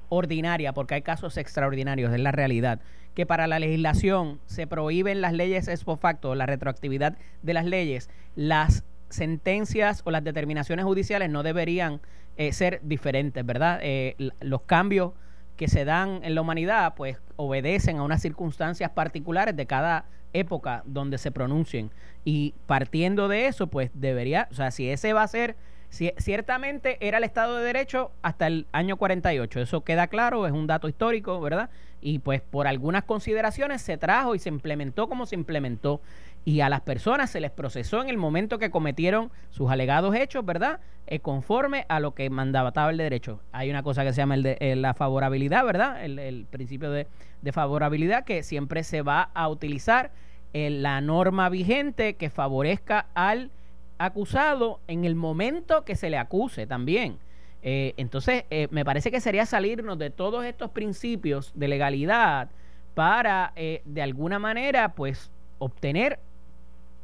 ordinaria, 0.09 0.73
porque 0.73 0.95
hay 0.95 1.01
casos 1.01 1.37
extraordinarios, 1.37 2.13
es 2.13 2.19
la 2.19 2.31
realidad, 2.31 2.79
que 3.13 3.25
para 3.25 3.47
la 3.47 3.59
legislación 3.59 4.39
se 4.45 4.67
prohíben 4.67 5.21
las 5.21 5.33
leyes 5.33 5.67
ex 5.67 5.83
facto, 5.99 6.33
la 6.33 6.45
retroactividad 6.45 7.17
de 7.41 7.53
las 7.53 7.65
leyes, 7.65 8.09
las 8.35 8.85
sentencias 9.09 10.01
o 10.05 10.11
las 10.11 10.23
determinaciones 10.23 10.85
judiciales 10.85 11.29
no 11.29 11.43
deberían 11.43 12.01
eh, 12.37 12.53
ser 12.53 12.81
diferentes, 12.83 13.45
¿verdad? 13.45 13.79
Eh, 13.81 14.15
los 14.41 14.61
cambios 14.61 15.13
que 15.55 15.67
se 15.67 15.85
dan 15.85 16.19
en 16.23 16.35
la 16.35 16.41
humanidad, 16.41 16.93
pues 16.95 17.17
obedecen 17.35 17.97
a 17.97 18.03
unas 18.03 18.21
circunstancias 18.21 18.91
particulares 18.91 19.55
de 19.55 19.65
cada 19.65 20.05
época 20.33 20.83
donde 20.85 21.17
se 21.17 21.31
pronuncien. 21.31 21.91
Y 22.23 22.53
partiendo 22.67 23.27
de 23.27 23.47
eso, 23.47 23.67
pues 23.67 23.89
debería, 23.93 24.47
o 24.51 24.53
sea, 24.53 24.71
si 24.71 24.89
ese 24.89 25.13
va 25.13 25.23
a 25.23 25.27
ser, 25.27 25.55
si, 25.89 26.11
ciertamente 26.17 26.97
era 26.99 27.17
el 27.17 27.23
Estado 27.23 27.57
de 27.57 27.63
Derecho 27.65 28.11
hasta 28.21 28.47
el 28.47 28.67
año 28.71 28.97
48, 28.97 29.61
eso 29.61 29.83
queda 29.83 30.07
claro, 30.07 30.45
es 30.45 30.53
un 30.53 30.67
dato 30.67 30.87
histórico, 30.87 31.41
¿verdad? 31.41 31.69
Y 32.01 32.19
pues 32.19 32.41
por 32.41 32.67
algunas 32.67 33.03
consideraciones 33.03 33.81
se 33.81 33.97
trajo 33.97 34.35
y 34.35 34.39
se 34.39 34.49
implementó 34.49 35.09
como 35.09 35.25
se 35.25 35.35
implementó 35.35 36.01
y 36.47 36.61
a 36.61 36.69
las 36.69 36.79
personas 36.79 37.29
se 37.29 37.41
les 37.41 37.51
procesó 37.51 38.01
en 38.01 38.07
el 38.07 38.17
momento 38.17 38.57
que 38.57 38.71
cometieron 38.71 39.31
sus 39.49 39.69
alegados 39.69 40.15
hechos, 40.15 40.45
¿verdad? 40.45 40.79
Eh, 41.05 41.19
conforme 41.19 41.85
a 41.89 41.99
lo 41.99 42.13
que 42.13 42.29
mandaba 42.29 42.71
el 42.89 42.95
derecho. 42.95 43.41
Hay 43.51 43.69
una 43.69 43.83
cosa 43.83 44.05
que 44.05 44.13
se 44.13 44.21
llama 44.21 44.35
el 44.35 44.45
eh, 44.45 44.77
la 44.77 44.93
favorabilidad, 44.93 45.65
¿verdad? 45.65 46.05
El, 46.05 46.45
principio 46.49 46.89
de, 46.89 47.05
favorabilidad 47.51 48.23
que 48.23 48.43
siempre 48.43 48.83
se 48.83 49.01
va 49.01 49.23
a 49.33 49.49
utilizar 49.49 50.11
en 50.53 50.83
la 50.83 51.01
norma 51.01 51.49
vigente 51.49 52.13
que 52.13 52.29
favorezca 52.29 53.07
al 53.13 53.51
acusado 53.97 54.79
en 54.87 55.03
el 55.03 55.15
momento 55.15 55.83
que 55.83 55.97
se 55.97 56.09
le 56.09 56.17
acuse 56.17 56.65
también. 56.65 57.17
Eh, 57.61 57.93
entonces, 57.97 58.45
me 58.71 58.85
parece 58.85 59.11
que 59.11 59.19
sería 59.19 59.45
salirnos 59.45 59.97
de 59.97 60.11
todos 60.11 60.45
estos 60.45 60.71
principios 60.71 61.51
de 61.55 61.67
legalidad 61.67 62.51
para, 62.95 63.51
de 63.57 64.01
alguna 64.01 64.39
manera, 64.39 64.93
pues, 64.95 65.29
obtener 65.59 66.19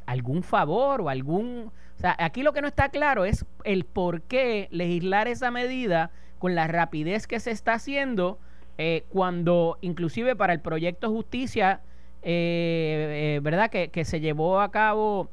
algún 0.06 0.42
favor 0.42 1.00
o 1.02 1.08
algún... 1.08 1.70
O 1.96 2.00
sea, 2.00 2.16
aquí 2.18 2.42
lo 2.42 2.52
que 2.52 2.60
no 2.60 2.68
está 2.68 2.88
claro 2.88 3.24
es 3.24 3.44
el 3.64 3.84
por 3.84 4.22
qué 4.22 4.68
legislar 4.70 5.28
esa 5.28 5.50
medida 5.50 6.10
con 6.38 6.54
la 6.54 6.66
rapidez 6.66 7.26
que 7.26 7.40
se 7.40 7.50
está 7.50 7.74
haciendo 7.74 8.38
eh, 8.76 9.04
cuando 9.08 9.78
inclusive 9.82 10.34
para 10.34 10.52
el 10.52 10.60
proyecto 10.60 11.08
justicia, 11.08 11.80
eh, 12.22 13.36
eh, 13.36 13.40
¿verdad? 13.42 13.70
Que, 13.70 13.88
que, 13.88 14.04
se 14.04 14.18
llevó 14.18 14.60
a 14.60 14.70
cabo, 14.72 15.28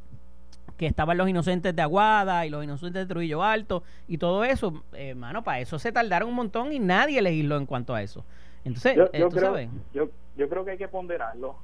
que 0.78 0.86
estaban 0.86 1.18
los 1.18 1.28
inocentes 1.28 1.76
de 1.76 1.82
Aguada 1.82 2.46
y 2.46 2.52
los 2.52 2.64
inocentes 2.64 3.08
de 3.08 3.12
Trujillo 3.12 3.44
Alto 3.44 3.84
y 4.08 4.20
todo 4.20 4.44
eso, 4.44 4.84
mano, 5.16 5.44
para 5.44 5.60
eso 5.60 5.80
se 5.80 5.92
tardaron 5.92 6.30
un 6.30 6.36
montón 6.36 6.72
y 6.72 6.80
nadie 6.80 7.22
legisló 7.22 7.58
en 7.58 7.66
cuanto 7.66 7.96
a 7.96 8.04
eso. 8.04 8.24
Entonces, 8.64 8.96
yo, 8.96 9.30
creo, 9.30 9.58
Yo, 9.92 10.10
yo 10.38 10.48
creo 10.48 10.64
que 10.64 10.72
hay 10.72 10.78
que 10.78 10.88
ponderarlo 10.88 11.56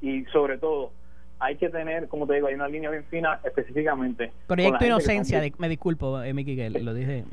y 0.00 0.24
sobre 0.32 0.56
todo 0.56 0.90
hay 1.40 1.56
que 1.56 1.68
tener, 1.68 2.08
como 2.08 2.26
te 2.26 2.34
digo, 2.34 2.48
hay 2.48 2.54
una 2.54 2.68
línea 2.68 2.90
bien 2.90 3.04
fina 3.04 3.40
específicamente. 3.44 4.32
Proyecto 4.46 4.84
Inocencia, 4.84 5.40
me 5.58 5.68
disculpo, 5.68 6.20
eh, 6.22 6.34
Miki, 6.34 6.56
que 6.56 6.70
lo 6.70 6.94
dije. 6.94 7.24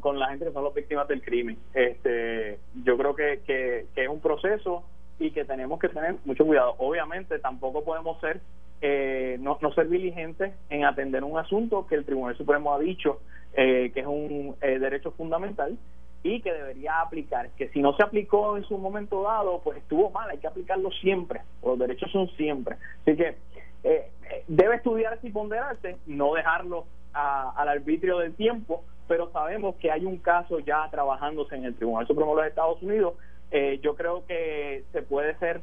Con, 0.00 0.18
la 0.18 0.28
gente 0.28 0.46
que 0.46 0.52
son 0.52 0.64
las 0.64 0.74
víctimas 0.74 1.08
del 1.08 1.22
crimen. 1.22 1.58
Este, 1.74 2.58
yo 2.84 2.96
creo 2.96 3.14
que, 3.14 3.40
que, 3.46 3.86
es 3.96 4.08
un 4.08 4.20
proceso 4.20 4.84
y 5.18 5.32
que 5.32 5.44
tenemos 5.44 5.80
que 5.80 5.88
tener 5.88 6.16
mucho 6.24 6.46
cuidado. 6.46 6.74
Obviamente, 6.78 7.38
tampoco 7.40 7.84
podemos 7.84 8.20
ser 8.20 8.40
eh, 8.80 9.38
no, 9.40 9.58
no 9.60 9.72
ser 9.72 9.88
diligentes 9.88 10.54
en 10.70 10.84
atender 10.84 11.24
un 11.24 11.36
asunto 11.38 11.86
que 11.88 11.96
el 11.96 12.04
Tribunal 12.04 12.36
Supremo 12.36 12.72
ha 12.72 12.78
dicho 12.78 13.20
eh, 13.54 13.90
que 13.92 14.00
es 14.00 14.06
un 14.06 14.54
derecho 14.60 15.10
fundamental 15.12 15.76
y 16.22 16.40
que 16.40 16.52
debería 16.52 17.00
aplicar, 17.00 17.50
que 17.56 17.68
si 17.68 17.80
no 17.80 17.94
se 17.96 18.02
aplicó 18.02 18.56
en 18.56 18.64
su 18.64 18.76
momento 18.76 19.22
dado, 19.22 19.60
pues 19.62 19.78
estuvo 19.78 20.10
mal, 20.10 20.28
hay 20.28 20.38
que 20.38 20.48
aplicarlo 20.48 20.90
siempre, 20.90 21.40
los 21.62 21.78
derechos 21.78 22.10
son 22.10 22.28
siempre. 22.30 22.76
Así 23.02 23.16
que 23.16 23.36
eh, 23.84 24.10
eh, 24.30 24.44
debe 24.48 24.76
estudiarse 24.76 25.26
y 25.28 25.30
ponderarse, 25.30 25.96
no 26.06 26.34
dejarlo 26.34 26.86
al 27.12 27.68
arbitrio 27.68 28.18
del 28.18 28.34
tiempo, 28.34 28.84
pero 29.08 29.32
sabemos 29.32 29.74
que 29.76 29.90
hay 29.90 30.04
un 30.04 30.18
caso 30.18 30.60
ya 30.60 30.88
trabajándose 30.90 31.56
en 31.56 31.64
el 31.64 31.74
Tribunal 31.74 32.06
Supremo 32.06 32.36
de 32.36 32.42
los 32.42 32.48
Estados 32.48 32.82
Unidos. 32.82 33.14
Eh, 33.50 33.80
yo 33.82 33.96
creo 33.96 34.24
que 34.26 34.84
se 34.92 35.02
puede 35.02 35.36
ser 35.38 35.62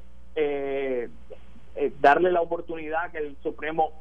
darle 2.01 2.31
la 2.31 2.41
oportunidad 2.41 3.11
que 3.11 3.19
el 3.19 3.37
Supremo 3.41 3.91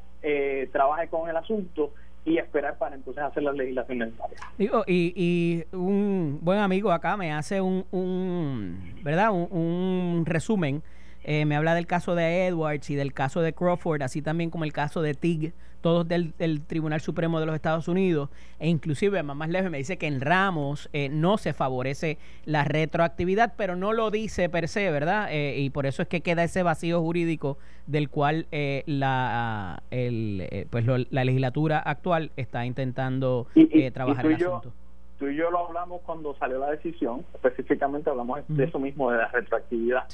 trabaje 0.71 1.07
con 1.07 1.29
el 1.29 1.37
asunto 1.37 1.91
y 2.25 2.39
esperar 2.39 2.77
para 2.77 2.95
entonces 2.95 3.23
hacer 3.23 3.43
las 3.43 3.55
legislaciones 3.55 4.07
necesarias. 4.09 4.41
Digo, 4.57 4.83
y, 4.87 5.13
y 5.15 5.75
un 5.75 6.39
buen 6.41 6.59
amigo 6.59 6.91
acá 6.91 7.15
me 7.15 7.31
hace 7.31 7.61
un, 7.61 7.85
un 7.91 8.95
¿verdad? 9.03 9.31
Un, 9.31 10.23
resumen 10.25 10.81
eh, 11.27 11.43
me 11.45 11.55
habla 11.55 11.73
del 11.73 11.87
caso 11.87 12.13
de 12.13 12.45
Edwards 12.45 12.91
y 12.91 12.95
del 12.95 13.11
caso 13.11 13.41
de 13.41 13.51
Crawford, 13.51 14.03
así 14.03 14.21
también 14.21 14.51
como 14.51 14.63
el 14.63 14.71
caso 14.71 15.01
de 15.01 15.15
Tig, 15.15 15.53
todos 15.81 16.07
del, 16.07 16.33
Tribunal 16.67 17.01
Supremo 17.01 17.39
de 17.39 17.47
los 17.47 17.55
Estados 17.55 17.87
Unidos, 17.87 18.29
e 18.59 18.69
inclusive 18.69 19.23
más 19.23 19.49
lejos 19.49 19.71
me 19.71 19.79
dice 19.79 19.97
que 19.97 20.05
en 20.05 20.21
Ramos 20.21 20.87
eh, 20.93 21.09
no 21.09 21.39
se 21.39 21.53
favorece 21.53 22.19
la 22.45 22.63
retroactividad, 22.63 23.53
pero 23.57 23.75
no 23.75 23.91
lo 23.91 24.11
dice 24.11 24.49
per 24.49 24.67
se, 24.67 24.91
¿verdad? 24.91 25.29
Eh, 25.31 25.57
y 25.57 25.71
por 25.71 25.87
eso 25.87 26.03
es 26.03 26.07
que 26.07 26.21
queda 26.21 26.43
ese 26.43 26.61
vacío 26.61 27.01
jurídico 27.01 27.57
del 27.87 28.09
cual 28.09 28.45
la, 28.51 29.81
el, 29.89 30.67
pues 30.69 30.85
la 30.85 31.23
legislatura 31.23 31.79
actual 31.79 32.31
está 32.35 32.67
intentando 32.67 33.47
trabajar 33.93 34.27
el 34.27 34.35
asunto. 34.35 34.73
tú 35.17 35.27
y 35.27 35.35
yo 35.35 35.49
lo 35.49 35.67
hablamos 35.67 36.01
cuando 36.01 36.35
salió 36.35 36.59
la 36.59 36.69
decisión, 36.69 37.25
específicamente 37.33 38.11
hablamos 38.11 38.41
de 38.47 38.63
eso 38.63 38.77
mismo, 38.77 39.09
de 39.09 39.17
la 39.17 39.27
retroactividad, 39.29 40.07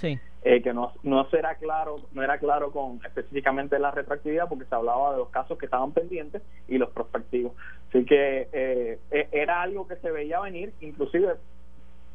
eh, 0.43 0.61
que 0.61 0.73
no, 0.73 0.93
no 1.03 1.29
será 1.29 1.55
claro, 1.55 1.97
no 2.13 2.23
era 2.23 2.39
claro 2.39 2.71
con 2.71 2.99
específicamente 3.05 3.77
la 3.77 3.91
retroactividad 3.91 4.49
porque 4.49 4.65
se 4.65 4.73
hablaba 4.73 5.11
de 5.11 5.19
los 5.19 5.29
casos 5.29 5.57
que 5.57 5.65
estaban 5.65 5.91
pendientes 5.91 6.41
y 6.67 6.77
los 6.77 6.89
prospectivos. 6.89 7.53
Así 7.89 8.05
que 8.05 8.47
eh, 8.51 8.99
e, 9.11 9.27
era 9.31 9.61
algo 9.61 9.87
que 9.87 9.97
se 9.97 10.09
veía 10.09 10.39
venir, 10.39 10.73
inclusive 10.81 11.35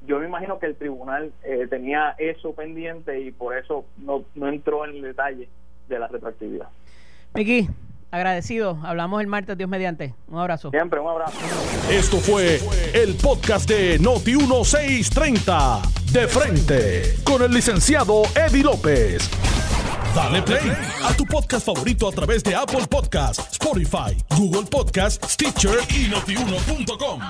yo 0.07 0.19
me 0.19 0.27
imagino 0.27 0.59
que 0.59 0.67
el 0.67 0.77
tribunal 0.77 1.33
eh, 1.45 1.67
tenía 1.69 2.15
eso 2.19 2.53
pendiente 2.53 3.21
y 3.21 3.31
por 3.31 3.57
eso 3.57 3.85
no, 3.99 4.25
no 4.35 4.49
entró 4.49 4.85
en 4.85 4.97
el 4.97 5.03
detalle 5.03 5.49
de 5.89 5.99
la 5.99 6.09
retroactividad. 6.09 6.69
Miki, 7.35 7.69
Agradecido. 8.17 8.79
Hablamos 8.83 9.21
el 9.21 9.27
martes, 9.27 9.59
Dios 9.59 9.69
mediante. 9.69 10.15
Un 10.29 10.39
abrazo. 10.39 10.71
Siempre, 10.71 10.99
un 10.99 11.09
abrazo. 11.09 11.37
Esto 11.91 12.17
fue 12.17 12.63
el 12.95 13.15
podcast 13.17 13.69
de 13.69 14.01
Noti1630. 14.01 15.83
De 16.13 16.27
frente. 16.27 17.15
Con 17.25 17.43
el 17.43 17.51
licenciado 17.53 18.23
Eddie 18.35 18.63
López. 18.63 19.29
Dale 20.15 20.41
play 20.41 20.73
a 21.05 21.13
tu 21.13 21.27
podcast 21.27 21.67
favorito 21.67 22.09
a 22.09 22.13
través 22.13 22.43
de 22.43 22.55
Apple 22.55 22.87
Podcasts, 22.89 23.53
Spotify, 23.53 24.17
Google 24.35 24.63
Podcasts, 24.63 25.35
Stitcher 25.35 25.79
y 25.91 26.09
notiuno.com. 26.09 27.21